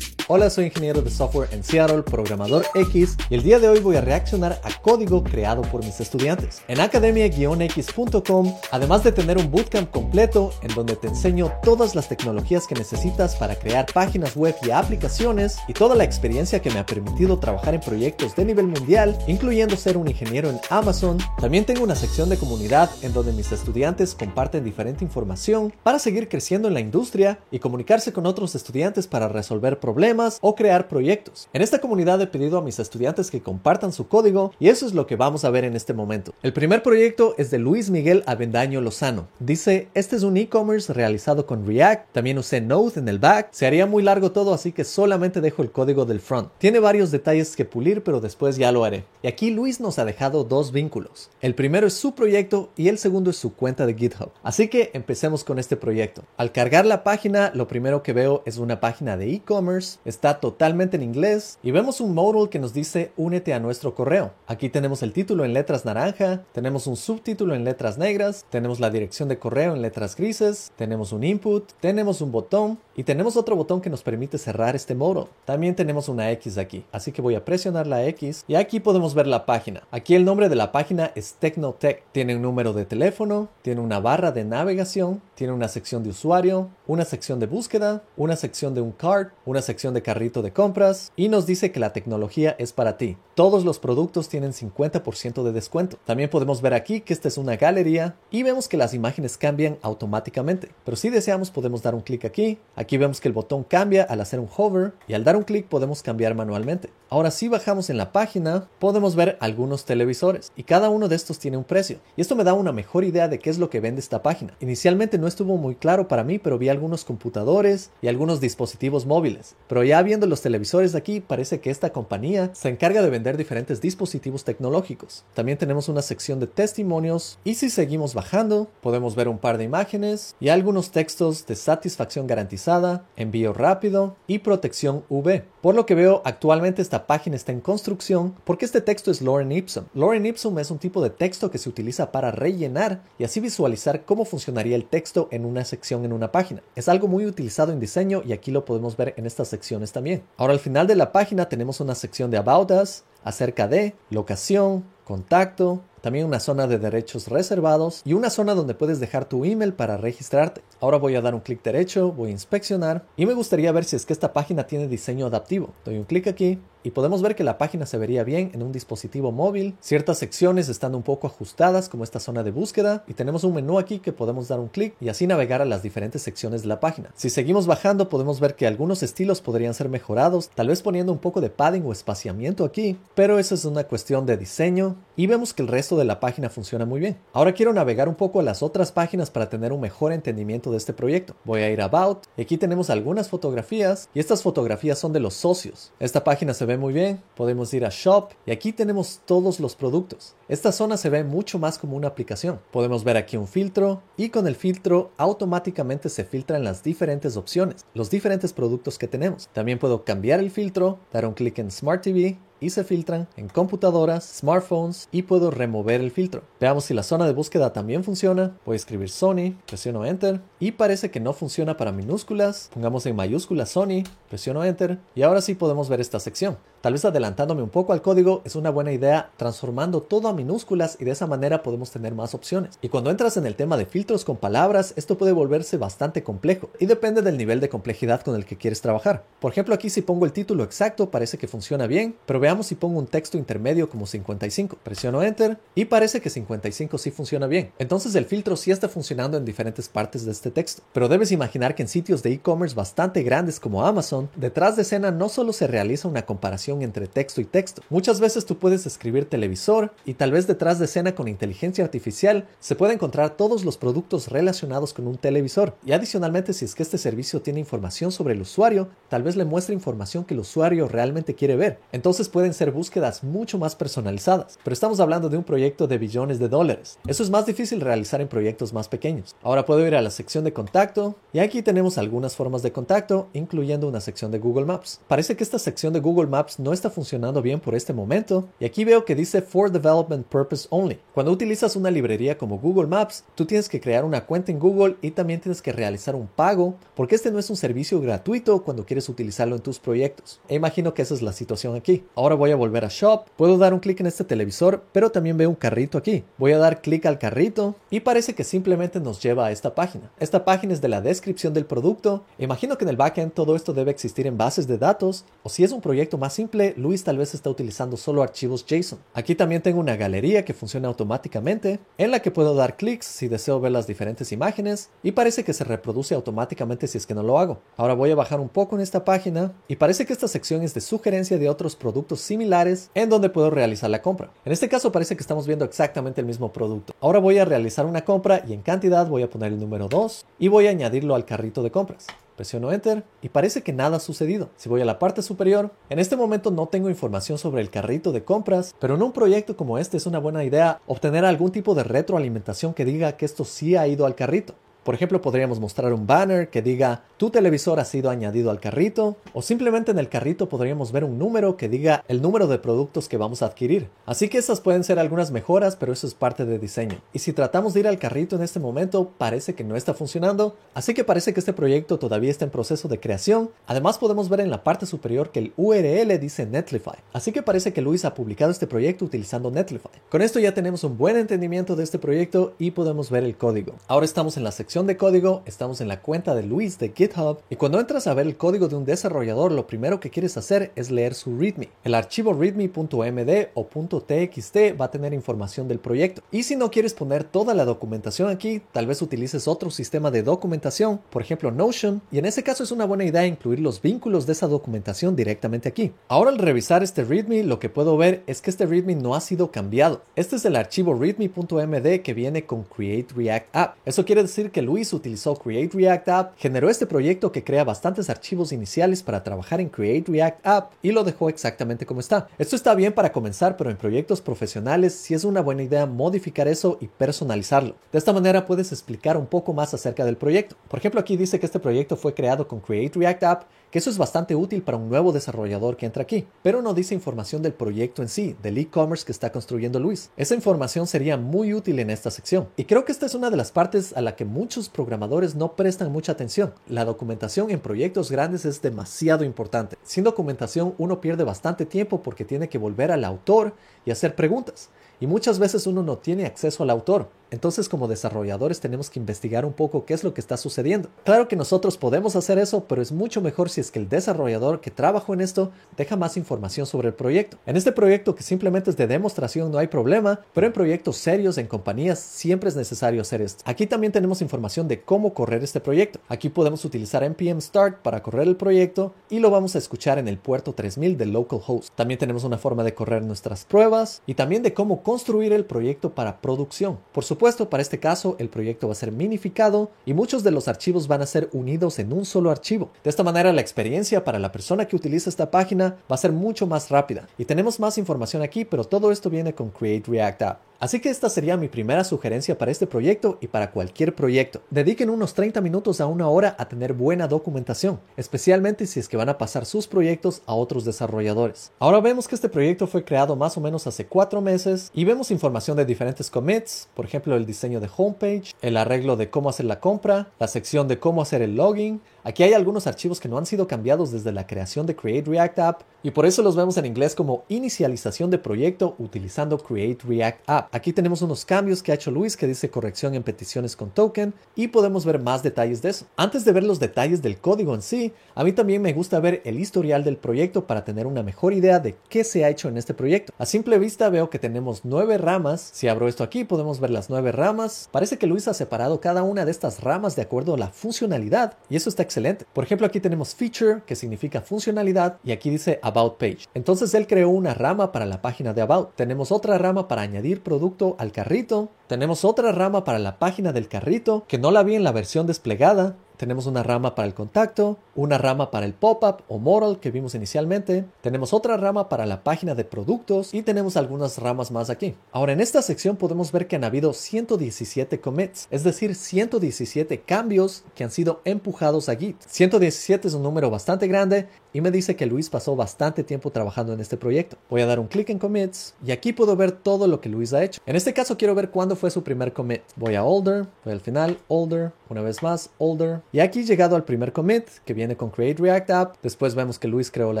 Hola, 0.32 0.48
soy 0.48 0.66
ingeniero 0.66 1.02
de 1.02 1.10
software 1.10 1.48
en 1.50 1.64
Seattle, 1.64 2.04
programador 2.04 2.64
X, 2.76 3.16
y 3.30 3.34
el 3.34 3.42
día 3.42 3.58
de 3.58 3.68
hoy 3.68 3.80
voy 3.80 3.96
a 3.96 4.00
reaccionar 4.00 4.60
a 4.62 4.80
código 4.80 5.24
creado 5.24 5.62
por 5.62 5.84
mis 5.84 5.98
estudiantes. 5.98 6.62
En 6.68 6.78
academia-x.com, 6.78 8.54
además 8.70 9.02
de 9.02 9.10
tener 9.10 9.38
un 9.38 9.50
bootcamp 9.50 9.90
completo 9.90 10.52
en 10.62 10.72
donde 10.72 10.94
te 10.94 11.08
enseño 11.08 11.50
todas 11.64 11.96
las 11.96 12.08
tecnologías 12.08 12.68
que 12.68 12.76
necesitas 12.76 13.34
para 13.34 13.56
crear 13.56 13.86
páginas 13.92 14.36
web 14.36 14.54
y 14.62 14.70
aplicaciones, 14.70 15.58
y 15.66 15.72
toda 15.72 15.96
la 15.96 16.04
experiencia 16.04 16.62
que 16.62 16.70
me 16.70 16.78
ha 16.78 16.86
permitido 16.86 17.40
trabajar 17.40 17.74
en 17.74 17.80
proyectos 17.80 18.36
de 18.36 18.44
nivel 18.44 18.68
mundial, 18.68 19.18
incluyendo 19.26 19.76
ser 19.76 19.96
un 19.96 20.06
ingeniero 20.06 20.48
en 20.48 20.60
Amazon, 20.70 21.18
también 21.40 21.64
tengo 21.64 21.82
una 21.82 21.96
sección 21.96 22.28
de 22.28 22.38
comunidad 22.38 22.88
en 23.02 23.12
donde 23.12 23.32
mis 23.32 23.50
estudiantes 23.50 24.14
comparten 24.14 24.62
diferente 24.62 25.04
información 25.04 25.72
para 25.82 25.98
seguir 25.98 26.28
creciendo 26.28 26.68
en 26.68 26.74
la 26.74 26.80
industria 26.80 27.40
y 27.50 27.58
comunicarse 27.58 28.12
con 28.12 28.26
otros 28.26 28.54
estudiantes 28.54 29.08
para 29.08 29.26
resolver 29.26 29.80
problemas 29.80 30.19
o 30.40 30.54
crear 30.54 30.88
proyectos. 30.88 31.48
En 31.52 31.62
esta 31.62 31.80
comunidad 31.80 32.20
he 32.20 32.26
pedido 32.26 32.58
a 32.58 32.62
mis 32.62 32.78
estudiantes 32.78 33.30
que 33.30 33.40
compartan 33.40 33.92
su 33.92 34.08
código 34.08 34.52
y 34.58 34.68
eso 34.68 34.86
es 34.86 34.94
lo 34.94 35.06
que 35.06 35.16
vamos 35.16 35.44
a 35.44 35.50
ver 35.50 35.64
en 35.64 35.76
este 35.76 35.94
momento. 35.94 36.34
El 36.42 36.52
primer 36.52 36.82
proyecto 36.82 37.34
es 37.38 37.50
de 37.50 37.58
Luis 37.58 37.90
Miguel 37.90 38.22
Avendaño 38.26 38.80
Lozano. 38.80 39.28
Dice, 39.38 39.88
este 39.94 40.16
es 40.16 40.22
un 40.22 40.36
e-commerce 40.36 40.92
realizado 40.92 41.46
con 41.46 41.66
React, 41.66 42.12
también 42.12 42.38
usé 42.38 42.60
Node 42.60 43.00
en 43.00 43.08
el 43.08 43.18
back, 43.18 43.48
se 43.52 43.66
haría 43.66 43.86
muy 43.86 44.02
largo 44.02 44.32
todo 44.32 44.52
así 44.52 44.72
que 44.72 44.84
solamente 44.84 45.40
dejo 45.40 45.62
el 45.62 45.70
código 45.70 46.04
del 46.04 46.20
front. 46.20 46.50
Tiene 46.58 46.80
varios 46.80 47.10
detalles 47.10 47.56
que 47.56 47.64
pulir 47.64 48.02
pero 48.02 48.20
después 48.20 48.56
ya 48.56 48.72
lo 48.72 48.84
haré. 48.84 49.04
Y 49.22 49.28
aquí 49.28 49.50
Luis 49.50 49.80
nos 49.80 49.98
ha 49.98 50.04
dejado 50.04 50.44
dos 50.44 50.72
vínculos. 50.72 51.30
El 51.40 51.54
primero 51.54 51.86
es 51.86 51.94
su 51.94 52.14
proyecto 52.14 52.70
y 52.76 52.88
el 52.88 52.98
segundo 52.98 53.30
es 53.30 53.36
su 53.36 53.54
cuenta 53.54 53.86
de 53.86 53.94
GitHub. 53.94 54.30
Así 54.42 54.68
que 54.68 54.90
empecemos 54.94 55.44
con 55.44 55.58
este 55.58 55.76
proyecto. 55.76 56.22
Al 56.36 56.52
cargar 56.52 56.86
la 56.86 57.04
página, 57.04 57.50
lo 57.54 57.68
primero 57.68 58.02
que 58.02 58.12
veo 58.12 58.42
es 58.46 58.58
una 58.58 58.80
página 58.80 59.16
de 59.16 59.32
e-commerce 59.32 59.98
está 60.10 60.40
totalmente 60.40 60.96
en 60.96 61.02
inglés 61.02 61.58
y 61.62 61.70
vemos 61.70 62.00
un 62.00 62.14
modal 62.14 62.48
que 62.48 62.58
nos 62.58 62.74
dice 62.74 63.12
únete 63.16 63.54
a 63.54 63.60
nuestro 63.60 63.94
correo. 63.94 64.32
Aquí 64.46 64.68
tenemos 64.68 65.02
el 65.02 65.12
título 65.12 65.44
en 65.44 65.54
letras 65.54 65.84
naranja, 65.84 66.42
tenemos 66.52 66.86
un 66.86 66.96
subtítulo 66.96 67.54
en 67.54 67.64
letras 67.64 67.96
negras, 67.96 68.44
tenemos 68.50 68.80
la 68.80 68.90
dirección 68.90 69.28
de 69.28 69.38
correo 69.38 69.74
en 69.74 69.82
letras 69.82 70.16
grises, 70.16 70.72
tenemos 70.76 71.12
un 71.12 71.24
input, 71.24 71.70
tenemos 71.80 72.20
un 72.20 72.32
botón 72.32 72.78
y 72.96 73.04
tenemos 73.04 73.36
otro 73.36 73.56
botón 73.56 73.80
que 73.80 73.90
nos 73.90 74.02
permite 74.02 74.36
cerrar 74.36 74.76
este 74.76 74.94
modal. 74.94 75.28
También 75.44 75.74
tenemos 75.74 76.08
una 76.08 76.30
X 76.32 76.58
aquí, 76.58 76.84
así 76.92 77.12
que 77.12 77.22
voy 77.22 77.34
a 77.34 77.44
presionar 77.44 77.86
la 77.86 78.04
X 78.06 78.44
y 78.46 78.56
aquí 78.56 78.80
podemos 78.80 79.14
ver 79.14 79.26
la 79.26 79.46
página. 79.46 79.84
Aquí 79.90 80.14
el 80.14 80.24
nombre 80.24 80.48
de 80.48 80.56
la 80.56 80.72
página 80.72 81.12
es 81.14 81.34
Tecnotech. 81.34 82.02
Tiene 82.12 82.36
un 82.36 82.42
número 82.42 82.72
de 82.72 82.84
teléfono, 82.84 83.48
tiene 83.62 83.80
una 83.80 84.00
barra 84.00 84.32
de 84.32 84.44
navegación, 84.44 85.22
tiene 85.34 85.52
una 85.52 85.68
sección 85.68 86.02
de 86.02 86.10
usuario, 86.10 86.68
una 86.86 87.04
sección 87.04 87.40
de 87.40 87.46
búsqueda, 87.46 88.02
una 88.16 88.36
sección 88.36 88.74
de 88.74 88.80
un 88.80 88.92
cart, 88.92 89.32
una 89.46 89.62
sección 89.62 89.89
de 89.94 90.02
carrito 90.02 90.42
de 90.42 90.52
compras 90.52 91.12
y 91.16 91.28
nos 91.28 91.46
dice 91.46 91.72
que 91.72 91.80
la 91.80 91.92
tecnología 91.92 92.56
es 92.58 92.72
para 92.72 92.96
ti. 92.96 93.16
Todos 93.34 93.64
los 93.64 93.78
productos 93.78 94.28
tienen 94.28 94.52
50% 94.52 95.42
de 95.42 95.52
descuento. 95.52 95.98
También 96.04 96.30
podemos 96.30 96.62
ver 96.62 96.74
aquí 96.74 97.00
que 97.00 97.12
esta 97.12 97.28
es 97.28 97.38
una 97.38 97.56
galería 97.56 98.16
y 98.30 98.42
vemos 98.42 98.68
que 98.68 98.76
las 98.76 98.94
imágenes 98.94 99.38
cambian 99.38 99.78
automáticamente. 99.82 100.68
Pero 100.84 100.96
si 100.96 101.10
deseamos 101.10 101.50
podemos 101.50 101.82
dar 101.82 101.94
un 101.94 102.02
clic 102.02 102.24
aquí. 102.24 102.58
Aquí 102.76 102.96
vemos 102.96 103.20
que 103.20 103.28
el 103.28 103.34
botón 103.34 103.64
cambia 103.64 104.04
al 104.04 104.20
hacer 104.20 104.40
un 104.40 104.48
hover 104.56 104.92
y 105.08 105.14
al 105.14 105.24
dar 105.24 105.36
un 105.36 105.44
clic 105.44 105.66
podemos 105.66 106.02
cambiar 106.02 106.34
manualmente. 106.34 106.90
Ahora 107.08 107.30
si 107.30 107.48
bajamos 107.48 107.90
en 107.90 107.96
la 107.96 108.12
página 108.12 108.68
podemos 108.78 109.16
ver 109.16 109.36
algunos 109.40 109.84
televisores 109.84 110.52
y 110.56 110.64
cada 110.64 110.90
uno 110.90 111.08
de 111.08 111.16
estos 111.16 111.38
tiene 111.38 111.56
un 111.56 111.64
precio. 111.64 111.98
Y 112.16 112.20
esto 112.20 112.36
me 112.36 112.44
da 112.44 112.54
una 112.54 112.72
mejor 112.72 113.04
idea 113.04 113.28
de 113.28 113.38
qué 113.38 113.50
es 113.50 113.58
lo 113.58 113.70
que 113.70 113.80
vende 113.80 114.00
esta 114.00 114.22
página. 114.22 114.54
Inicialmente 114.60 115.18
no 115.18 115.26
estuvo 115.26 115.56
muy 115.56 115.74
claro 115.74 116.08
para 116.08 116.24
mí 116.24 116.38
pero 116.38 116.58
vi 116.58 116.68
algunos 116.68 117.04
computadores 117.04 117.90
y 118.02 118.08
algunos 118.08 118.40
dispositivos 118.40 119.06
móviles. 119.06 119.56
Ya 119.84 120.02
viendo 120.02 120.26
los 120.26 120.42
televisores 120.42 120.92
de 120.92 120.98
aquí, 120.98 121.20
parece 121.20 121.60
que 121.60 121.70
esta 121.70 121.90
compañía 121.90 122.50
se 122.54 122.68
encarga 122.68 123.02
de 123.02 123.10
vender 123.10 123.36
diferentes 123.36 123.80
dispositivos 123.80 124.44
tecnológicos. 124.44 125.24
También 125.34 125.58
tenemos 125.58 125.88
una 125.88 126.02
sección 126.02 126.40
de 126.40 126.46
testimonios 126.46 127.38
y 127.44 127.54
si 127.54 127.70
seguimos 127.70 128.14
bajando, 128.14 128.68
podemos 128.80 129.14
ver 129.16 129.28
un 129.28 129.38
par 129.38 129.58
de 129.58 129.64
imágenes 129.64 130.34
y 130.40 130.48
algunos 130.48 130.90
textos 130.90 131.46
de 131.46 131.56
satisfacción 131.56 132.26
garantizada, 132.26 133.04
envío 133.16 133.52
rápido 133.52 134.16
y 134.26 134.40
protección 134.40 135.04
UV. 135.08 135.42
Por 135.60 135.74
lo 135.74 135.84
que 135.84 135.94
veo, 135.94 136.22
actualmente 136.24 136.80
esta 136.80 137.06
página 137.06 137.36
está 137.36 137.52
en 137.52 137.60
construcción 137.60 138.34
porque 138.44 138.64
este 138.64 138.80
texto 138.80 139.10
es 139.10 139.20
Lorem 139.20 139.52
Ipsum. 139.52 139.84
Lorem 139.94 140.24
Ipsum 140.24 140.58
es 140.58 140.70
un 140.70 140.78
tipo 140.78 141.02
de 141.02 141.10
texto 141.10 141.50
que 141.50 141.58
se 141.58 141.68
utiliza 141.68 142.12
para 142.12 142.30
rellenar 142.30 143.02
y 143.18 143.24
así 143.24 143.40
visualizar 143.40 144.04
cómo 144.04 144.24
funcionaría 144.24 144.76
el 144.76 144.86
texto 144.86 145.28
en 145.30 145.44
una 145.44 145.64
sección 145.64 146.04
en 146.04 146.12
una 146.12 146.32
página. 146.32 146.62
Es 146.76 146.88
algo 146.88 147.08
muy 147.08 147.26
utilizado 147.26 147.72
en 147.72 147.80
diseño 147.80 148.22
y 148.24 148.32
aquí 148.32 148.50
lo 148.50 148.64
podemos 148.64 148.96
ver 148.96 149.14
en 149.16 149.26
esta 149.26 149.44
sección 149.44 149.80
también. 149.92 150.22
Ahora 150.36 150.52
al 150.52 150.60
final 150.60 150.86
de 150.86 150.96
la 150.96 151.12
página 151.12 151.48
tenemos 151.48 151.80
una 151.80 151.94
sección 151.94 152.30
de 152.30 152.36
About 152.36 152.70
Us, 152.70 153.04
acerca 153.24 153.68
de, 153.68 153.94
locación, 154.10 154.84
contacto, 155.04 155.82
también 156.00 156.26
una 156.26 156.40
zona 156.40 156.66
de 156.66 156.78
derechos 156.78 157.28
reservados 157.28 158.02
y 158.04 158.14
una 158.14 158.30
zona 158.30 158.54
donde 158.54 158.74
puedes 158.74 159.00
dejar 159.00 159.26
tu 159.26 159.44
email 159.44 159.74
para 159.74 159.96
registrarte. 159.96 160.62
Ahora 160.80 160.98
voy 160.98 161.14
a 161.14 161.20
dar 161.20 161.34
un 161.34 161.40
clic 161.40 161.62
derecho, 161.62 162.12
voy 162.12 162.30
a 162.30 162.32
inspeccionar 162.32 163.04
y 163.16 163.26
me 163.26 163.34
gustaría 163.34 163.72
ver 163.72 163.84
si 163.84 163.96
es 163.96 164.06
que 164.06 164.12
esta 164.12 164.32
página 164.32 164.66
tiene 164.66 164.88
diseño 164.88 165.26
adaptivo. 165.26 165.74
Doy 165.84 165.98
un 165.98 166.04
clic 166.04 166.26
aquí 166.26 166.58
y 166.82 166.92
podemos 166.92 167.20
ver 167.20 167.36
que 167.36 167.44
la 167.44 167.58
página 167.58 167.84
se 167.84 167.98
vería 167.98 168.24
bien 168.24 168.50
en 168.54 168.62
un 168.62 168.72
dispositivo 168.72 169.32
móvil. 169.32 169.76
Ciertas 169.80 170.18
secciones 170.18 170.70
están 170.70 170.94
un 170.94 171.02
poco 171.02 171.26
ajustadas 171.26 171.90
como 171.90 172.04
esta 172.04 172.20
zona 172.20 172.42
de 172.42 172.50
búsqueda 172.50 173.04
y 173.06 173.14
tenemos 173.14 173.44
un 173.44 173.54
menú 173.54 173.78
aquí 173.78 173.98
que 173.98 174.12
podemos 174.12 174.48
dar 174.48 174.60
un 174.60 174.68
clic 174.68 174.94
y 175.00 175.10
así 175.10 175.26
navegar 175.26 175.60
a 175.60 175.66
las 175.66 175.82
diferentes 175.82 176.22
secciones 176.22 176.62
de 176.62 176.68
la 176.68 176.80
página. 176.80 177.10
Si 177.14 177.28
seguimos 177.28 177.66
bajando 177.66 178.08
podemos 178.08 178.40
ver 178.40 178.54
que 178.54 178.66
algunos 178.66 179.02
estilos 179.02 179.42
podrían 179.42 179.74
ser 179.74 179.90
mejorados, 179.90 180.48
tal 180.54 180.68
vez 180.68 180.80
poniendo 180.80 181.12
un 181.12 181.18
poco 181.18 181.42
de 181.42 181.50
padding 181.50 181.84
o 181.84 181.92
espaciamiento 181.92 182.64
aquí, 182.64 182.98
pero 183.14 183.38
eso 183.38 183.54
es 183.54 183.66
una 183.66 183.84
cuestión 183.84 184.24
de 184.24 184.38
diseño 184.38 184.96
y 185.16 185.26
vemos 185.26 185.54
que 185.54 185.62
el 185.62 185.68
resto 185.68 185.96
de 185.96 186.04
la 186.04 186.20
página 186.20 186.50
funciona 186.50 186.84
muy 186.84 187.00
bien. 187.00 187.18
Ahora 187.32 187.52
quiero 187.52 187.72
navegar 187.72 188.08
un 188.08 188.14
poco 188.14 188.40
a 188.40 188.42
las 188.42 188.62
otras 188.62 188.92
páginas 188.92 189.30
para 189.30 189.48
tener 189.48 189.72
un 189.72 189.80
mejor 189.80 190.12
entendimiento 190.12 190.70
de 190.70 190.76
este 190.76 190.92
proyecto. 190.92 191.34
Voy 191.44 191.62
a 191.62 191.70
ir 191.70 191.80
a 191.80 191.84
About 191.84 192.26
aquí 192.50 192.56
tenemos 192.56 192.90
algunas 192.90 193.28
fotografías 193.28 194.08
y 194.14 194.20
estas 194.20 194.42
fotografías 194.42 194.98
son 194.98 195.12
de 195.12 195.20
los 195.20 195.34
socios. 195.34 195.92
Esta 196.00 196.24
página 196.24 196.54
se 196.54 196.66
ve 196.66 196.76
muy 196.76 196.92
bien, 196.92 197.22
podemos 197.36 197.72
ir 197.74 197.84
a 197.84 197.90
Shop 197.90 198.30
y 198.46 198.50
aquí 198.50 198.72
tenemos 198.72 199.20
todos 199.24 199.60
los 199.60 199.76
productos. 199.76 200.34
Esta 200.48 200.72
zona 200.72 200.96
se 200.96 201.10
ve 201.10 201.22
mucho 201.22 201.58
más 201.58 201.78
como 201.78 201.96
una 201.96 202.08
aplicación. 202.08 202.60
Podemos 202.70 203.04
ver 203.04 203.16
aquí 203.16 203.36
un 203.36 203.46
filtro 203.46 204.02
y 204.16 204.30
con 204.30 204.46
el 204.46 204.56
filtro 204.56 205.12
automáticamente 205.16 206.08
se 206.08 206.24
filtran 206.24 206.64
las 206.64 206.82
diferentes 206.82 207.36
opciones, 207.36 207.84
los 207.94 208.10
diferentes 208.10 208.52
productos 208.52 208.98
que 208.98 209.08
tenemos. 209.08 209.48
También 209.52 209.78
puedo 209.78 210.04
cambiar 210.04 210.40
el 210.40 210.50
filtro, 210.50 210.98
dar 211.12 211.26
un 211.26 211.34
clic 211.34 211.58
en 211.58 211.70
Smart 211.70 212.02
TV 212.02 212.38
y 212.60 212.70
se 212.70 212.84
filtran 212.84 213.28
en 213.36 213.48
computadoras, 213.48 214.24
smartphones 214.24 215.08
y 215.10 215.22
puedo 215.22 215.50
remover 215.50 216.00
el 216.00 216.10
filtro. 216.10 216.42
Veamos 216.60 216.84
si 216.84 216.94
la 216.94 217.02
zona 217.02 217.26
de 217.26 217.32
búsqueda 217.32 217.72
también 217.72 218.04
funciona. 218.04 218.56
Voy 218.64 218.74
a 218.74 218.76
escribir 218.76 219.10
Sony, 219.10 219.54
presiono 219.66 220.04
Enter 220.04 220.40
y 220.58 220.72
parece 220.72 221.10
que 221.10 221.20
no 221.20 221.32
funciona 221.32 221.76
para 221.76 221.92
minúsculas. 221.92 222.70
Pongamos 222.72 223.06
en 223.06 223.16
mayúsculas 223.16 223.70
Sony, 223.70 224.04
presiono 224.28 224.64
Enter 224.64 224.98
y 225.14 225.22
ahora 225.22 225.40
sí 225.40 225.54
podemos 225.54 225.88
ver 225.88 226.00
esta 226.00 226.20
sección. 226.20 226.58
Tal 226.80 226.94
vez 226.94 227.04
adelantándome 227.04 227.62
un 227.62 227.68
poco 227.68 227.92
al 227.92 228.00
código, 228.00 228.40
es 228.46 228.56
una 228.56 228.70
buena 228.70 228.90
idea 228.90 229.32
transformando 229.36 230.00
todo 230.00 230.28
a 230.28 230.32
minúsculas 230.32 230.96
y 230.98 231.04
de 231.04 231.10
esa 231.10 231.26
manera 231.26 231.62
podemos 231.62 231.90
tener 231.90 232.14
más 232.14 232.34
opciones. 232.34 232.78
Y 232.80 232.88
cuando 232.88 233.10
entras 233.10 233.36
en 233.36 233.44
el 233.44 233.54
tema 233.54 233.76
de 233.76 233.84
filtros 233.84 234.24
con 234.24 234.38
palabras, 234.38 234.94
esto 234.96 235.18
puede 235.18 235.32
volverse 235.32 235.76
bastante 235.76 236.22
complejo 236.22 236.70
y 236.78 236.86
depende 236.86 237.20
del 237.20 237.36
nivel 237.36 237.60
de 237.60 237.68
complejidad 237.68 238.22
con 238.22 238.34
el 238.34 238.46
que 238.46 238.56
quieres 238.56 238.80
trabajar. 238.80 239.24
Por 239.40 239.52
ejemplo, 239.52 239.74
aquí 239.74 239.90
si 239.90 240.00
pongo 240.00 240.24
el 240.24 240.32
título 240.32 240.64
exacto 240.64 241.10
parece 241.10 241.36
que 241.36 241.48
funciona 241.48 241.86
bien, 241.86 242.16
pero 242.24 242.40
veamos 242.40 242.68
si 242.68 242.76
pongo 242.76 242.98
un 242.98 243.06
texto 243.06 243.36
intermedio 243.36 243.90
como 243.90 244.06
55. 244.06 244.78
Presiono 244.82 245.22
Enter 245.22 245.58
y 245.74 245.84
parece 245.84 246.22
que 246.22 246.30
55 246.30 246.96
sí 246.96 247.10
funciona 247.10 247.46
bien. 247.46 247.72
Entonces 247.78 248.14
el 248.14 248.24
filtro 248.24 248.56
sí 248.56 248.70
está 248.70 248.88
funcionando 248.88 249.36
en 249.36 249.44
diferentes 249.44 249.90
partes 249.90 250.24
de 250.24 250.32
este 250.32 250.50
texto. 250.50 250.82
Pero 250.94 251.08
debes 251.08 251.30
imaginar 251.30 251.74
que 251.74 251.82
en 251.82 251.88
sitios 251.88 252.22
de 252.22 252.32
e-commerce 252.32 252.74
bastante 252.74 253.22
grandes 253.22 253.60
como 253.60 253.84
Amazon, 253.84 254.30
detrás 254.34 254.76
de 254.76 254.82
escena 254.82 255.10
no 255.10 255.28
solo 255.28 255.52
se 255.52 255.66
realiza 255.66 256.08
una 256.08 256.24
comparación 256.24 256.69
entre 256.82 257.08
texto 257.08 257.40
y 257.40 257.44
texto. 257.44 257.82
Muchas 257.90 258.20
veces 258.20 258.46
tú 258.46 258.56
puedes 258.56 258.86
escribir 258.86 259.28
televisor 259.28 259.92
y 260.04 260.14
tal 260.14 260.30
vez 260.30 260.46
detrás 260.46 260.78
de 260.78 260.84
escena 260.84 261.14
con 261.14 261.28
inteligencia 261.28 261.84
artificial 261.84 262.46
se 262.60 262.76
puede 262.76 262.94
encontrar 262.94 263.36
todos 263.36 263.64
los 263.64 263.76
productos 263.76 264.28
relacionados 264.28 264.94
con 264.94 265.08
un 265.08 265.18
televisor. 265.18 265.74
Y 265.84 265.92
adicionalmente 265.92 266.52
si 266.52 266.64
es 266.64 266.74
que 266.74 266.84
este 266.84 266.98
servicio 266.98 267.42
tiene 267.42 267.60
información 267.60 268.12
sobre 268.12 268.34
el 268.34 268.40
usuario, 268.42 268.88
tal 269.08 269.24
vez 269.24 269.34
le 269.34 269.44
muestre 269.44 269.74
información 269.74 270.24
que 270.24 270.34
el 270.34 270.40
usuario 270.40 270.86
realmente 270.86 271.34
quiere 271.34 271.56
ver. 271.56 271.80
Entonces 271.90 272.28
pueden 272.28 272.54
ser 272.54 272.70
búsquedas 272.70 273.24
mucho 273.24 273.58
más 273.58 273.74
personalizadas. 273.74 274.58
Pero 274.62 274.74
estamos 274.74 275.00
hablando 275.00 275.28
de 275.28 275.36
un 275.36 275.44
proyecto 275.44 275.88
de 275.88 275.98
billones 275.98 276.38
de 276.38 276.48
dólares. 276.48 276.98
Eso 277.08 277.22
es 277.22 277.30
más 277.30 277.46
difícil 277.46 277.80
realizar 277.80 278.20
en 278.20 278.28
proyectos 278.28 278.72
más 278.72 278.88
pequeños. 278.88 279.34
Ahora 279.42 279.64
puedo 279.66 279.86
ir 279.86 279.96
a 279.96 280.02
la 280.02 280.10
sección 280.10 280.44
de 280.44 280.52
contacto 280.52 281.16
y 281.32 281.40
aquí 281.40 281.62
tenemos 281.62 281.98
algunas 281.98 282.36
formas 282.36 282.62
de 282.62 282.72
contacto, 282.72 283.28
incluyendo 283.32 283.88
una 283.88 284.00
sección 284.00 284.30
de 284.30 284.38
Google 284.38 284.66
Maps. 284.66 285.00
Parece 285.08 285.36
que 285.36 285.44
esta 285.44 285.58
sección 285.58 285.92
de 285.92 286.00
Google 286.00 286.28
Maps 286.28 286.59
no 286.60 286.72
está 286.72 286.90
funcionando 286.90 287.42
bien 287.42 287.58
por 287.58 287.74
este 287.74 287.92
momento 287.92 288.48
y 288.60 288.66
aquí 288.66 288.84
veo 288.84 289.04
que 289.04 289.14
dice 289.14 289.42
For 289.42 289.72
Development 289.72 290.26
Purpose 290.26 290.68
Only. 290.70 290.98
Cuando 291.14 291.32
utilizas 291.32 291.74
una 291.74 291.90
librería 291.90 292.36
como 292.36 292.58
Google 292.58 292.86
Maps, 292.86 293.24
tú 293.34 293.46
tienes 293.46 293.68
que 293.68 293.80
crear 293.80 294.04
una 294.04 294.26
cuenta 294.26 294.52
en 294.52 294.58
Google 294.58 294.96
y 295.00 295.12
también 295.12 295.40
tienes 295.40 295.62
que 295.62 295.72
realizar 295.72 296.14
un 296.14 296.26
pago 296.26 296.74
porque 296.94 297.14
este 297.14 297.30
no 297.30 297.38
es 297.38 297.48
un 297.48 297.56
servicio 297.56 298.00
gratuito 298.00 298.62
cuando 298.62 298.84
quieres 298.84 299.08
utilizarlo 299.08 299.56
en 299.56 299.62
tus 299.62 299.78
proyectos. 299.78 300.40
E 300.48 300.54
imagino 300.54 300.92
que 300.92 301.02
esa 301.02 301.14
es 301.14 301.22
la 301.22 301.32
situación 301.32 301.74
aquí. 301.76 302.04
Ahora 302.14 302.34
voy 302.34 302.50
a 302.50 302.56
volver 302.56 302.84
a 302.84 302.88
Shop, 302.88 303.24
puedo 303.36 303.56
dar 303.56 303.72
un 303.72 303.80
clic 303.80 304.00
en 304.00 304.06
este 304.06 304.24
televisor, 304.24 304.84
pero 304.92 305.10
también 305.10 305.38
veo 305.38 305.48
un 305.48 305.54
carrito 305.54 305.96
aquí. 305.96 306.24
Voy 306.36 306.52
a 306.52 306.58
dar 306.58 306.82
clic 306.82 307.06
al 307.06 307.18
carrito 307.18 307.74
y 307.90 308.00
parece 308.00 308.34
que 308.34 308.44
simplemente 308.44 309.00
nos 309.00 309.22
lleva 309.22 309.46
a 309.46 309.50
esta 309.50 309.74
página. 309.74 310.10
Esta 310.18 310.44
página 310.44 310.74
es 310.74 310.80
de 310.80 310.88
la 310.88 311.00
descripción 311.00 311.54
del 311.54 311.64
producto. 311.64 312.24
Imagino 312.38 312.76
que 312.76 312.84
en 312.84 312.90
el 312.90 312.96
backend 312.96 313.32
todo 313.32 313.56
esto 313.56 313.72
debe 313.72 313.90
existir 313.90 314.26
en 314.26 314.36
bases 314.36 314.66
de 314.66 314.78
datos, 314.78 315.24
o 315.42 315.48
si 315.48 315.64
es 315.64 315.72
un 315.72 315.80
proyecto 315.80 316.18
más 316.18 316.34
simple, 316.34 316.49
Luis 316.76 317.04
tal 317.04 317.18
vez 317.18 317.34
está 317.34 317.50
utilizando 317.50 317.96
solo 317.96 318.22
archivos 318.22 318.64
JSON. 318.66 318.98
Aquí 319.14 319.34
también 319.34 319.62
tengo 319.62 319.80
una 319.80 319.96
galería 319.96 320.44
que 320.44 320.54
funciona 320.54 320.88
automáticamente, 320.88 321.80
en 321.98 322.10
la 322.10 322.20
que 322.20 322.30
puedo 322.30 322.54
dar 322.54 322.76
clics 322.76 323.06
si 323.06 323.28
deseo 323.28 323.60
ver 323.60 323.72
las 323.72 323.86
diferentes 323.86 324.32
imágenes, 324.32 324.90
y 325.02 325.12
parece 325.12 325.44
que 325.44 325.52
se 325.52 325.64
reproduce 325.64 326.14
automáticamente 326.14 326.86
si 326.86 326.98
es 326.98 327.06
que 327.06 327.14
no 327.14 327.22
lo 327.22 327.38
hago. 327.38 327.60
Ahora 327.76 327.94
voy 327.94 328.10
a 328.10 328.14
bajar 328.14 328.40
un 328.40 328.48
poco 328.48 328.76
en 328.76 328.82
esta 328.82 329.04
página, 329.04 329.52
y 329.68 329.76
parece 329.76 330.06
que 330.06 330.12
esta 330.12 330.28
sección 330.28 330.62
es 330.62 330.74
de 330.74 330.80
sugerencia 330.80 331.38
de 331.38 331.48
otros 331.48 331.76
productos 331.76 332.20
similares 332.20 332.90
en 332.94 333.08
donde 333.08 333.30
puedo 333.30 333.50
realizar 333.50 333.90
la 333.90 334.02
compra. 334.02 334.30
En 334.44 334.52
este 334.52 334.68
caso 334.68 334.92
parece 334.92 335.16
que 335.16 335.22
estamos 335.22 335.46
viendo 335.46 335.64
exactamente 335.64 336.20
el 336.20 336.26
mismo 336.26 336.52
producto. 336.52 336.94
Ahora 337.00 337.18
voy 337.18 337.38
a 337.38 337.44
realizar 337.44 337.86
una 337.86 338.04
compra 338.04 338.42
y 338.46 338.52
en 338.52 338.62
cantidad 338.62 339.06
voy 339.06 339.22
a 339.22 339.30
poner 339.30 339.52
el 339.52 339.60
número 339.60 339.88
2 339.88 340.26
y 340.38 340.48
voy 340.48 340.66
a 340.66 340.70
añadirlo 340.70 341.14
al 341.14 341.24
carrito 341.24 341.62
de 341.62 341.70
compras. 341.70 342.06
Presiono 342.40 342.72
Enter 342.72 343.04
y 343.20 343.28
parece 343.28 343.60
que 343.60 343.74
nada 343.74 343.98
ha 343.98 344.00
sucedido. 344.00 344.48
Si 344.56 344.70
voy 344.70 344.80
a 344.80 344.86
la 344.86 344.98
parte 344.98 345.20
superior, 345.20 345.72
en 345.90 345.98
este 345.98 346.16
momento 346.16 346.50
no 346.50 346.68
tengo 346.68 346.88
información 346.88 347.36
sobre 347.36 347.60
el 347.60 347.68
carrito 347.68 348.12
de 348.12 348.24
compras, 348.24 348.74
pero 348.80 348.94
en 348.94 349.02
un 349.02 349.12
proyecto 349.12 349.58
como 349.58 349.76
este 349.76 349.98
es 349.98 350.06
una 350.06 350.20
buena 350.20 350.42
idea 350.42 350.80
obtener 350.86 351.26
algún 351.26 351.52
tipo 351.52 351.74
de 351.74 351.84
retroalimentación 351.84 352.72
que 352.72 352.86
diga 352.86 353.18
que 353.18 353.26
esto 353.26 353.44
sí 353.44 353.76
ha 353.76 353.86
ido 353.86 354.06
al 354.06 354.14
carrito. 354.14 354.54
Por 354.84 354.94
ejemplo, 354.94 355.20
podríamos 355.20 355.60
mostrar 355.60 355.92
un 355.92 356.06
banner 356.06 356.48
que 356.48 356.62
diga 356.62 357.02
tu 357.18 357.28
televisor 357.28 357.78
ha 357.78 357.84
sido 357.84 358.08
añadido 358.08 358.50
al 358.50 358.60
carrito 358.60 359.16
o 359.34 359.42
simplemente 359.42 359.90
en 359.90 359.98
el 359.98 360.08
carrito 360.08 360.48
podríamos 360.48 360.90
ver 360.90 361.04
un 361.04 361.18
número 361.18 361.58
que 361.58 361.68
diga 361.68 362.02
el 362.08 362.22
número 362.22 362.46
de 362.46 362.58
productos 362.58 363.06
que 363.06 363.18
vamos 363.18 363.42
a 363.42 363.46
adquirir. 363.46 363.90
Así 364.06 364.30
que 364.30 364.38
esas 364.38 364.62
pueden 364.62 364.84
ser 364.84 364.98
algunas 364.98 365.32
mejoras, 365.32 365.76
pero 365.76 365.92
eso 365.92 366.06
es 366.06 366.14
parte 366.14 366.46
de 366.46 366.58
diseño. 366.58 367.02
Y 367.12 367.18
si 367.18 367.34
tratamos 367.34 367.74
de 367.74 367.80
ir 367.80 367.88
al 367.88 367.98
carrito 367.98 368.36
en 368.36 368.42
este 368.42 368.58
momento, 368.58 369.10
parece 369.18 369.54
que 369.54 369.64
no 369.64 369.76
está 369.76 369.92
funcionando, 369.92 370.56
así 370.72 370.94
que 370.94 371.04
parece 371.04 371.34
que 371.34 371.40
este 371.40 371.52
proyecto 371.52 371.98
todavía 371.98 372.30
está 372.30 372.46
en 372.46 372.50
proceso 372.50 372.88
de 372.88 372.98
creación. 372.98 373.50
Además 373.66 373.98
podemos 373.98 374.30
ver 374.30 374.40
en 374.40 374.50
la 374.50 374.64
parte 374.64 374.86
superior 374.86 375.30
que 375.30 375.40
el 375.40 375.52
URL 375.58 376.18
dice 376.18 376.46
Netlify, 376.46 376.96
así 377.12 377.32
que 377.32 377.42
parece 377.42 377.74
que 377.74 377.82
Luis 377.82 378.06
ha 378.06 378.14
publicado 378.14 378.50
este 378.50 378.66
proyecto 378.66 379.04
utilizando 379.04 379.50
Netlify. 379.50 379.92
Con 380.08 380.22
esto 380.22 380.38
ya 380.38 380.54
tenemos 380.54 380.84
un 380.84 380.96
buen 380.96 381.18
entendimiento 381.18 381.76
de 381.76 381.84
este 381.84 381.98
proyecto 381.98 382.54
y 382.58 382.70
podemos 382.70 383.10
ver 383.10 383.24
el 383.24 383.36
código. 383.36 383.74
Ahora 383.86 384.06
estamos 384.06 384.38
en 384.38 384.44
la 384.44 384.52
sección 384.52 384.69
de 384.70 384.96
código, 384.96 385.42
estamos 385.46 385.80
en 385.80 385.88
la 385.88 386.00
cuenta 386.00 386.32
de 386.32 386.44
Luis 386.44 386.78
de 386.78 386.92
GitHub 386.94 387.40
y 387.50 387.56
cuando 387.56 387.80
entras 387.80 388.06
a 388.06 388.14
ver 388.14 388.28
el 388.28 388.36
código 388.36 388.68
de 388.68 388.76
un 388.76 388.84
desarrollador, 388.84 389.50
lo 389.50 389.66
primero 389.66 389.98
que 389.98 390.10
quieres 390.10 390.36
hacer 390.36 390.70
es 390.76 390.92
leer 390.92 391.14
su 391.14 391.36
README. 391.36 391.70
El 391.82 391.92
archivo 391.92 392.32
readme.md 392.32 393.48
o 393.54 393.64
.txt 393.64 394.56
va 394.80 394.84
a 394.84 394.90
tener 394.92 395.12
información 395.12 395.66
del 395.66 395.80
proyecto. 395.80 396.22
Y 396.30 396.44
si 396.44 396.54
no 396.54 396.70
quieres 396.70 396.94
poner 396.94 397.24
toda 397.24 397.52
la 397.52 397.64
documentación 397.64 398.30
aquí, 398.30 398.62
tal 398.70 398.86
vez 398.86 399.02
utilices 399.02 399.48
otro 399.48 399.70
sistema 399.70 400.12
de 400.12 400.22
documentación, 400.22 401.00
por 401.10 401.20
ejemplo 401.20 401.50
Notion, 401.50 402.00
y 402.12 402.18
en 402.18 402.26
ese 402.26 402.44
caso 402.44 402.62
es 402.62 402.70
una 402.70 402.86
buena 402.86 403.04
idea 403.04 403.26
incluir 403.26 403.58
los 403.58 403.82
vínculos 403.82 404.24
de 404.24 404.32
esa 404.34 404.46
documentación 404.46 405.16
directamente 405.16 405.68
aquí. 405.68 405.92
Ahora 406.06 406.30
al 406.30 406.38
revisar 406.38 406.84
este 406.84 407.02
README, 407.02 407.42
lo 407.42 407.58
que 407.58 407.70
puedo 407.70 407.96
ver 407.96 408.22
es 408.28 408.40
que 408.40 408.50
este 408.50 408.66
README 408.66 408.94
no 408.94 409.16
ha 409.16 409.20
sido 409.20 409.50
cambiado. 409.50 410.02
Este 410.14 410.36
es 410.36 410.44
el 410.44 410.54
archivo 410.54 410.94
readme.md 410.94 412.02
que 412.02 412.14
viene 412.14 412.46
con 412.46 412.62
Create 412.62 413.12
React 413.16 413.56
App. 413.56 413.76
Eso 413.84 414.04
quiere 414.04 414.22
decir 414.22 414.52
que 414.52 414.59
Luis 414.62 414.92
utilizó 414.92 415.34
Create 415.36 415.76
React 415.76 416.08
App, 416.08 416.32
generó 416.36 416.68
este 416.68 416.86
proyecto 416.86 417.32
que 417.32 417.44
crea 417.44 417.64
bastantes 417.64 418.10
archivos 418.10 418.52
iniciales 418.52 419.02
para 419.02 419.22
trabajar 419.22 419.60
en 419.60 419.68
Create 419.68 420.10
React 420.10 420.46
App 420.46 420.72
y 420.82 420.92
lo 420.92 421.04
dejó 421.04 421.28
exactamente 421.28 421.86
como 421.86 422.00
está. 422.00 422.28
Esto 422.38 422.56
está 422.56 422.74
bien 422.74 422.92
para 422.92 423.12
comenzar, 423.12 423.56
pero 423.56 423.70
en 423.70 423.76
proyectos 423.76 424.20
profesionales 424.20 424.94
sí 424.94 425.14
es 425.14 425.24
una 425.24 425.40
buena 425.40 425.62
idea 425.62 425.86
modificar 425.86 426.48
eso 426.48 426.78
y 426.80 426.88
personalizarlo. 426.88 427.76
De 427.92 427.98
esta 427.98 428.12
manera 428.12 428.46
puedes 428.46 428.72
explicar 428.72 429.16
un 429.16 429.26
poco 429.26 429.52
más 429.52 429.74
acerca 429.74 430.04
del 430.04 430.16
proyecto. 430.16 430.56
Por 430.68 430.78
ejemplo, 430.78 431.00
aquí 431.00 431.16
dice 431.16 431.40
que 431.40 431.46
este 431.46 431.60
proyecto 431.60 431.96
fue 431.96 432.14
creado 432.14 432.46
con 432.48 432.60
Create 432.60 432.98
React 432.98 433.22
App 433.24 433.44
que 433.70 433.78
eso 433.78 433.90
es 433.90 433.98
bastante 433.98 434.34
útil 434.34 434.62
para 434.62 434.76
un 434.76 434.88
nuevo 434.88 435.12
desarrollador 435.12 435.76
que 435.76 435.86
entra 435.86 436.02
aquí, 436.02 436.26
pero 436.42 436.60
no 436.60 436.74
dice 436.74 436.94
información 436.94 437.42
del 437.42 437.52
proyecto 437.52 438.02
en 438.02 438.08
sí, 438.08 438.36
del 438.42 438.58
e-commerce 438.58 439.04
que 439.04 439.12
está 439.12 439.30
construyendo 439.30 439.78
Luis. 439.78 440.10
Esa 440.16 440.34
información 440.34 440.86
sería 440.86 441.16
muy 441.16 441.54
útil 441.54 441.78
en 441.78 441.90
esta 441.90 442.10
sección. 442.10 442.48
Y 442.56 442.64
creo 442.64 442.84
que 442.84 442.92
esta 442.92 443.06
es 443.06 443.14
una 443.14 443.30
de 443.30 443.36
las 443.36 443.52
partes 443.52 443.92
a 443.96 444.00
la 444.00 444.16
que 444.16 444.24
muchos 444.24 444.49
programadores 444.68 445.34
no 445.34 445.54
prestan 445.54 445.92
mucha 445.92 446.12
atención. 446.12 446.52
La 446.68 446.84
documentación 446.84 447.50
en 447.50 447.60
proyectos 447.60 448.10
grandes 448.10 448.44
es 448.44 448.60
demasiado 448.60 449.24
importante. 449.24 449.76
Sin 449.82 450.04
documentación 450.04 450.74
uno 450.78 451.00
pierde 451.00 451.24
bastante 451.24 451.66
tiempo 451.66 452.02
porque 452.02 452.24
tiene 452.24 452.48
que 452.48 452.58
volver 452.58 452.90
al 452.90 453.04
autor 453.04 453.54
y 453.84 453.90
hacer 453.90 454.14
preguntas. 454.14 454.70
Y 455.00 455.06
muchas 455.06 455.38
veces 455.38 455.66
uno 455.66 455.82
no 455.82 455.98
tiene 455.98 456.26
acceso 456.26 456.62
al 456.62 456.70
autor. 456.70 457.08
Entonces 457.30 457.68
como 457.68 457.88
desarrolladores 457.88 458.60
tenemos 458.60 458.90
que 458.90 458.98
investigar 458.98 459.44
un 459.44 459.52
poco 459.52 459.84
qué 459.84 459.94
es 459.94 460.04
lo 460.04 460.14
que 460.14 460.20
está 460.20 460.36
sucediendo. 460.36 460.88
Claro 461.04 461.28
que 461.28 461.36
nosotros 461.36 461.76
podemos 461.76 462.16
hacer 462.16 462.38
eso, 462.38 462.64
pero 462.64 462.82
es 462.82 462.92
mucho 462.92 463.20
mejor 463.20 463.50
si 463.50 463.60
es 463.60 463.70
que 463.70 463.78
el 463.78 463.88
desarrollador 463.88 464.60
que 464.60 464.70
trabajó 464.70 465.14
en 465.14 465.20
esto 465.20 465.52
deja 465.76 465.96
más 465.96 466.16
información 466.16 466.66
sobre 466.66 466.88
el 466.88 466.94
proyecto. 466.94 467.38
En 467.46 467.56
este 467.56 467.72
proyecto 467.72 468.14
que 468.14 468.22
simplemente 468.22 468.70
es 468.70 468.76
de 468.76 468.86
demostración 468.86 469.50
no 469.50 469.58
hay 469.58 469.68
problema, 469.68 470.20
pero 470.34 470.46
en 470.46 470.52
proyectos 470.52 470.96
serios, 470.96 471.38
en 471.38 471.46
compañías, 471.46 471.98
siempre 472.00 472.48
es 472.48 472.56
necesario 472.56 473.00
hacer 473.00 473.22
esto. 473.22 473.44
Aquí 473.46 473.66
también 473.66 473.92
tenemos 473.92 474.22
información 474.22 474.66
de 474.66 474.82
cómo 474.82 475.14
correr 475.14 475.44
este 475.44 475.60
proyecto. 475.60 476.00
Aquí 476.08 476.28
podemos 476.28 476.64
utilizar 476.64 477.04
npm 477.04 477.40
start 477.40 477.78
para 477.82 478.02
correr 478.02 478.26
el 478.26 478.36
proyecto 478.36 478.92
y 479.08 479.20
lo 479.20 479.30
vamos 479.30 479.54
a 479.54 479.58
escuchar 479.58 479.98
en 479.98 480.08
el 480.08 480.18
puerto 480.18 480.52
3000 480.52 480.98
de 480.98 481.06
localhost. 481.06 481.74
También 481.74 481.98
tenemos 481.98 482.24
una 482.24 482.38
forma 482.38 482.64
de 482.64 482.74
correr 482.74 483.02
nuestras 483.02 483.44
pruebas 483.44 484.02
y 484.06 484.14
también 484.14 484.42
de 484.42 484.52
cómo 484.52 484.82
construir 484.82 485.32
el 485.32 485.44
proyecto 485.44 485.94
para 485.94 486.20
producción. 486.20 486.78
Por 486.92 487.04
supuesto, 487.04 487.19
para 487.50 487.60
este 487.60 487.78
caso, 487.78 488.16
el 488.18 488.30
proyecto 488.30 488.66
va 488.66 488.72
a 488.72 488.76
ser 488.76 488.92
minificado 488.92 489.70
y 489.84 489.92
muchos 489.92 490.24
de 490.24 490.30
los 490.30 490.48
archivos 490.48 490.88
van 490.88 491.02
a 491.02 491.06
ser 491.06 491.28
unidos 491.32 491.78
en 491.78 491.92
un 491.92 492.06
solo 492.06 492.30
archivo. 492.30 492.70
De 492.82 492.88
esta 492.88 493.02
manera, 493.02 493.30
la 493.32 493.42
experiencia 493.42 494.04
para 494.04 494.18
la 494.18 494.32
persona 494.32 494.66
que 494.66 494.74
utiliza 494.74 495.10
esta 495.10 495.30
página 495.30 495.76
va 495.90 495.96
a 495.96 495.98
ser 495.98 496.12
mucho 496.12 496.46
más 496.46 496.70
rápida. 496.70 497.08
Y 497.18 497.26
tenemos 497.26 497.60
más 497.60 497.76
información 497.76 498.22
aquí, 498.22 498.46
pero 498.46 498.64
todo 498.64 498.90
esto 498.90 499.10
viene 499.10 499.34
con 499.34 499.50
Create 499.50 499.90
React 499.90 500.22
App. 500.22 500.49
Así 500.60 500.78
que 500.78 500.90
esta 500.90 501.08
sería 501.08 501.38
mi 501.38 501.48
primera 501.48 501.84
sugerencia 501.84 502.36
para 502.36 502.50
este 502.50 502.66
proyecto 502.66 503.16
y 503.22 503.28
para 503.28 503.50
cualquier 503.50 503.94
proyecto. 503.94 504.42
Dediquen 504.50 504.90
unos 504.90 505.14
30 505.14 505.40
minutos 505.40 505.80
a 505.80 505.86
una 505.86 506.06
hora 506.06 506.36
a 506.38 506.48
tener 506.48 506.74
buena 506.74 507.08
documentación, 507.08 507.80
especialmente 507.96 508.66
si 508.66 508.78
es 508.78 508.86
que 508.86 508.98
van 508.98 509.08
a 509.08 509.16
pasar 509.16 509.46
sus 509.46 509.66
proyectos 509.66 510.20
a 510.26 510.34
otros 510.34 510.66
desarrolladores. 510.66 511.50
Ahora 511.60 511.80
vemos 511.80 512.06
que 512.06 512.14
este 512.14 512.28
proyecto 512.28 512.66
fue 512.66 512.84
creado 512.84 513.16
más 513.16 513.38
o 513.38 513.40
menos 513.40 513.66
hace 513.66 513.86
4 513.86 514.20
meses 514.20 514.70
y 514.74 514.84
vemos 514.84 515.10
información 515.10 515.56
de 515.56 515.64
diferentes 515.64 516.10
commits, 516.10 516.68
por 516.74 516.84
ejemplo 516.84 517.16
el 517.16 517.24
diseño 517.24 517.58
de 517.58 517.70
homepage, 517.74 518.34
el 518.42 518.58
arreglo 518.58 518.96
de 518.96 519.08
cómo 519.08 519.30
hacer 519.30 519.46
la 519.46 519.60
compra, 519.60 520.08
la 520.18 520.28
sección 520.28 520.68
de 520.68 520.78
cómo 520.78 521.00
hacer 521.00 521.22
el 521.22 521.36
login. 521.36 521.80
Aquí 522.02 522.22
hay 522.22 522.32
algunos 522.32 522.66
archivos 522.66 522.98
que 522.98 523.08
no 523.08 523.18
han 523.18 523.26
sido 523.26 523.46
cambiados 523.46 523.90
desde 523.90 524.10
la 524.10 524.26
creación 524.26 524.66
de 524.66 524.74
Create 524.74 525.10
React 525.10 525.38
App 525.38 525.62
y 525.82 525.90
por 525.90 526.06
eso 526.06 526.22
los 526.22 526.34
vemos 526.34 526.56
en 526.56 526.64
inglés 526.64 526.94
como 526.94 527.24
inicialización 527.28 528.10
de 528.10 528.18
proyecto 528.18 528.74
utilizando 528.78 529.36
Create 529.38 529.86
React 529.86 530.20
App. 530.26 530.54
Aquí 530.54 530.72
tenemos 530.72 531.02
unos 531.02 531.24
cambios 531.24 531.62
que 531.62 531.72
ha 531.72 531.74
hecho 531.74 531.90
Luis 531.90 532.16
que 532.16 532.26
dice 532.26 532.50
corrección 532.50 532.94
en 532.94 533.02
peticiones 533.02 533.54
con 533.54 533.70
token 533.70 534.14
y 534.34 534.48
podemos 534.48 534.86
ver 534.86 534.98
más 534.98 535.22
detalles 535.22 535.60
de 535.60 535.70
eso. 535.70 535.86
Antes 535.96 536.24
de 536.24 536.32
ver 536.32 536.44
los 536.44 536.58
detalles 536.58 537.02
del 537.02 537.18
código 537.18 537.54
en 537.54 537.62
sí, 537.62 537.92
a 538.14 538.24
mí 538.24 538.32
también 538.32 538.62
me 538.62 538.72
gusta 538.72 538.98
ver 538.98 539.20
el 539.24 539.38
historial 539.38 539.84
del 539.84 539.98
proyecto 539.98 540.46
para 540.46 540.64
tener 540.64 540.86
una 540.86 541.02
mejor 541.02 541.34
idea 541.34 541.58
de 541.58 541.76
qué 541.90 542.04
se 542.04 542.24
ha 542.24 542.30
hecho 542.30 542.48
en 542.48 542.56
este 542.56 542.72
proyecto. 542.72 543.12
A 543.18 543.26
simple 543.26 543.58
vista 543.58 543.90
veo 543.90 544.08
que 544.08 544.18
tenemos 544.18 544.64
nueve 544.64 544.96
ramas. 544.96 545.50
Si 545.52 545.68
abro 545.68 545.86
esto 545.86 546.02
aquí 546.02 546.24
podemos 546.24 546.60
ver 546.60 546.70
las 546.70 546.88
nueve 546.88 547.12
ramas. 547.12 547.68
Parece 547.70 547.98
que 547.98 548.06
Luis 548.06 548.26
ha 548.28 548.34
separado 548.34 548.80
cada 548.80 549.02
una 549.02 549.26
de 549.26 549.30
estas 549.30 549.60
ramas 549.60 549.96
de 549.96 550.02
acuerdo 550.02 550.34
a 550.34 550.38
la 550.38 550.48
funcionalidad 550.48 551.34
y 551.50 551.56
eso 551.56 551.68
está 551.68 551.82
excelente. 551.90 552.24
Por 552.32 552.44
ejemplo, 552.44 552.66
aquí 552.68 552.78
tenemos 552.78 553.16
feature 553.16 553.62
que 553.66 553.74
significa 553.74 554.20
funcionalidad 554.20 554.98
y 555.02 555.10
aquí 555.10 555.28
dice 555.28 555.58
about 555.62 555.98
page. 555.98 556.26
Entonces 556.34 556.72
él 556.74 556.86
creó 556.86 557.08
una 557.08 557.34
rama 557.34 557.72
para 557.72 557.84
la 557.84 558.00
página 558.00 558.32
de 558.32 558.42
about. 558.42 558.76
Tenemos 558.76 559.10
otra 559.10 559.36
rama 559.38 559.66
para 559.66 559.82
añadir 559.82 560.22
producto 560.22 560.76
al 560.78 560.92
carrito. 560.92 561.50
Tenemos 561.70 562.04
otra 562.04 562.32
rama 562.32 562.64
para 562.64 562.80
la 562.80 562.98
página 562.98 563.32
del 563.32 563.46
carrito 563.46 564.02
que 564.08 564.18
no 564.18 564.32
la 564.32 564.42
vi 564.42 564.56
en 564.56 564.64
la 564.64 564.72
versión 564.72 565.06
desplegada. 565.06 565.76
Tenemos 565.96 566.26
una 566.26 566.42
rama 566.42 566.74
para 566.74 566.88
el 566.88 566.94
contacto, 566.94 567.58
una 567.76 567.96
rama 567.96 568.32
para 568.32 568.44
el 568.44 568.54
pop-up 568.54 569.04
o 569.06 569.18
model 569.18 569.60
que 569.60 569.70
vimos 569.70 569.94
inicialmente. 569.94 570.64
Tenemos 570.80 571.12
otra 571.12 571.36
rama 571.36 571.68
para 571.68 571.86
la 571.86 572.02
página 572.02 572.34
de 572.34 572.44
productos 572.44 573.14
y 573.14 573.22
tenemos 573.22 573.56
algunas 573.56 573.98
ramas 573.98 574.32
más 574.32 574.50
aquí. 574.50 574.74
Ahora 574.90 575.12
en 575.12 575.20
esta 575.20 575.42
sección 575.42 575.76
podemos 575.76 576.10
ver 576.10 576.26
que 576.26 576.34
han 576.34 576.42
habido 576.42 576.72
117 576.72 577.80
commits, 577.80 578.26
es 578.32 578.42
decir, 578.42 578.74
117 578.74 579.82
cambios 579.82 580.42
que 580.56 580.64
han 580.64 580.72
sido 580.72 581.02
empujados 581.04 581.68
a 581.68 581.76
Git. 581.76 582.02
117 582.04 582.88
es 582.88 582.94
un 582.94 583.04
número 583.04 583.30
bastante 583.30 583.68
grande 583.68 584.08
y 584.32 584.40
me 584.40 584.50
dice 584.50 584.76
que 584.76 584.86
Luis 584.86 585.10
pasó 585.10 585.36
bastante 585.36 585.84
tiempo 585.84 586.10
trabajando 586.10 586.52
en 586.52 586.60
este 586.60 586.76
proyecto. 586.76 587.16
Voy 587.28 587.40
a 587.42 587.46
dar 587.46 587.60
un 587.60 587.66
clic 587.66 587.90
en 587.90 587.98
commits 587.98 588.54
y 588.64 588.72
aquí 588.72 588.92
puedo 588.92 589.16
ver 589.16 589.32
todo 589.32 589.66
lo 589.66 589.80
que 589.80 589.88
Luis 589.88 590.12
ha 590.12 590.22
hecho. 590.22 590.40
En 590.46 590.56
este 590.56 590.72
caso 590.72 590.96
quiero 590.96 591.14
ver 591.14 591.30
cuándo 591.30 591.56
fue 591.56 591.70
su 591.70 591.82
primer 591.82 592.12
commit. 592.12 592.42
Voy 592.56 592.74
a 592.74 592.84
older, 592.84 593.26
voy 593.44 593.52
al 593.52 593.60
final, 593.60 593.98
older, 594.08 594.52
una 594.68 594.82
vez 594.82 595.02
más, 595.02 595.30
older, 595.38 595.80
y 595.92 596.00
aquí 596.00 596.24
llegado 596.24 596.56
al 596.56 596.64
primer 596.64 596.92
commit 596.92 597.28
que 597.44 597.54
viene 597.54 597.76
con 597.76 597.90
Create 597.90 598.22
React 598.22 598.50
App. 598.50 598.76
Después 598.82 599.14
vemos 599.14 599.38
que 599.38 599.48
Luis 599.48 599.70
creó 599.70 599.92
la 599.92 600.00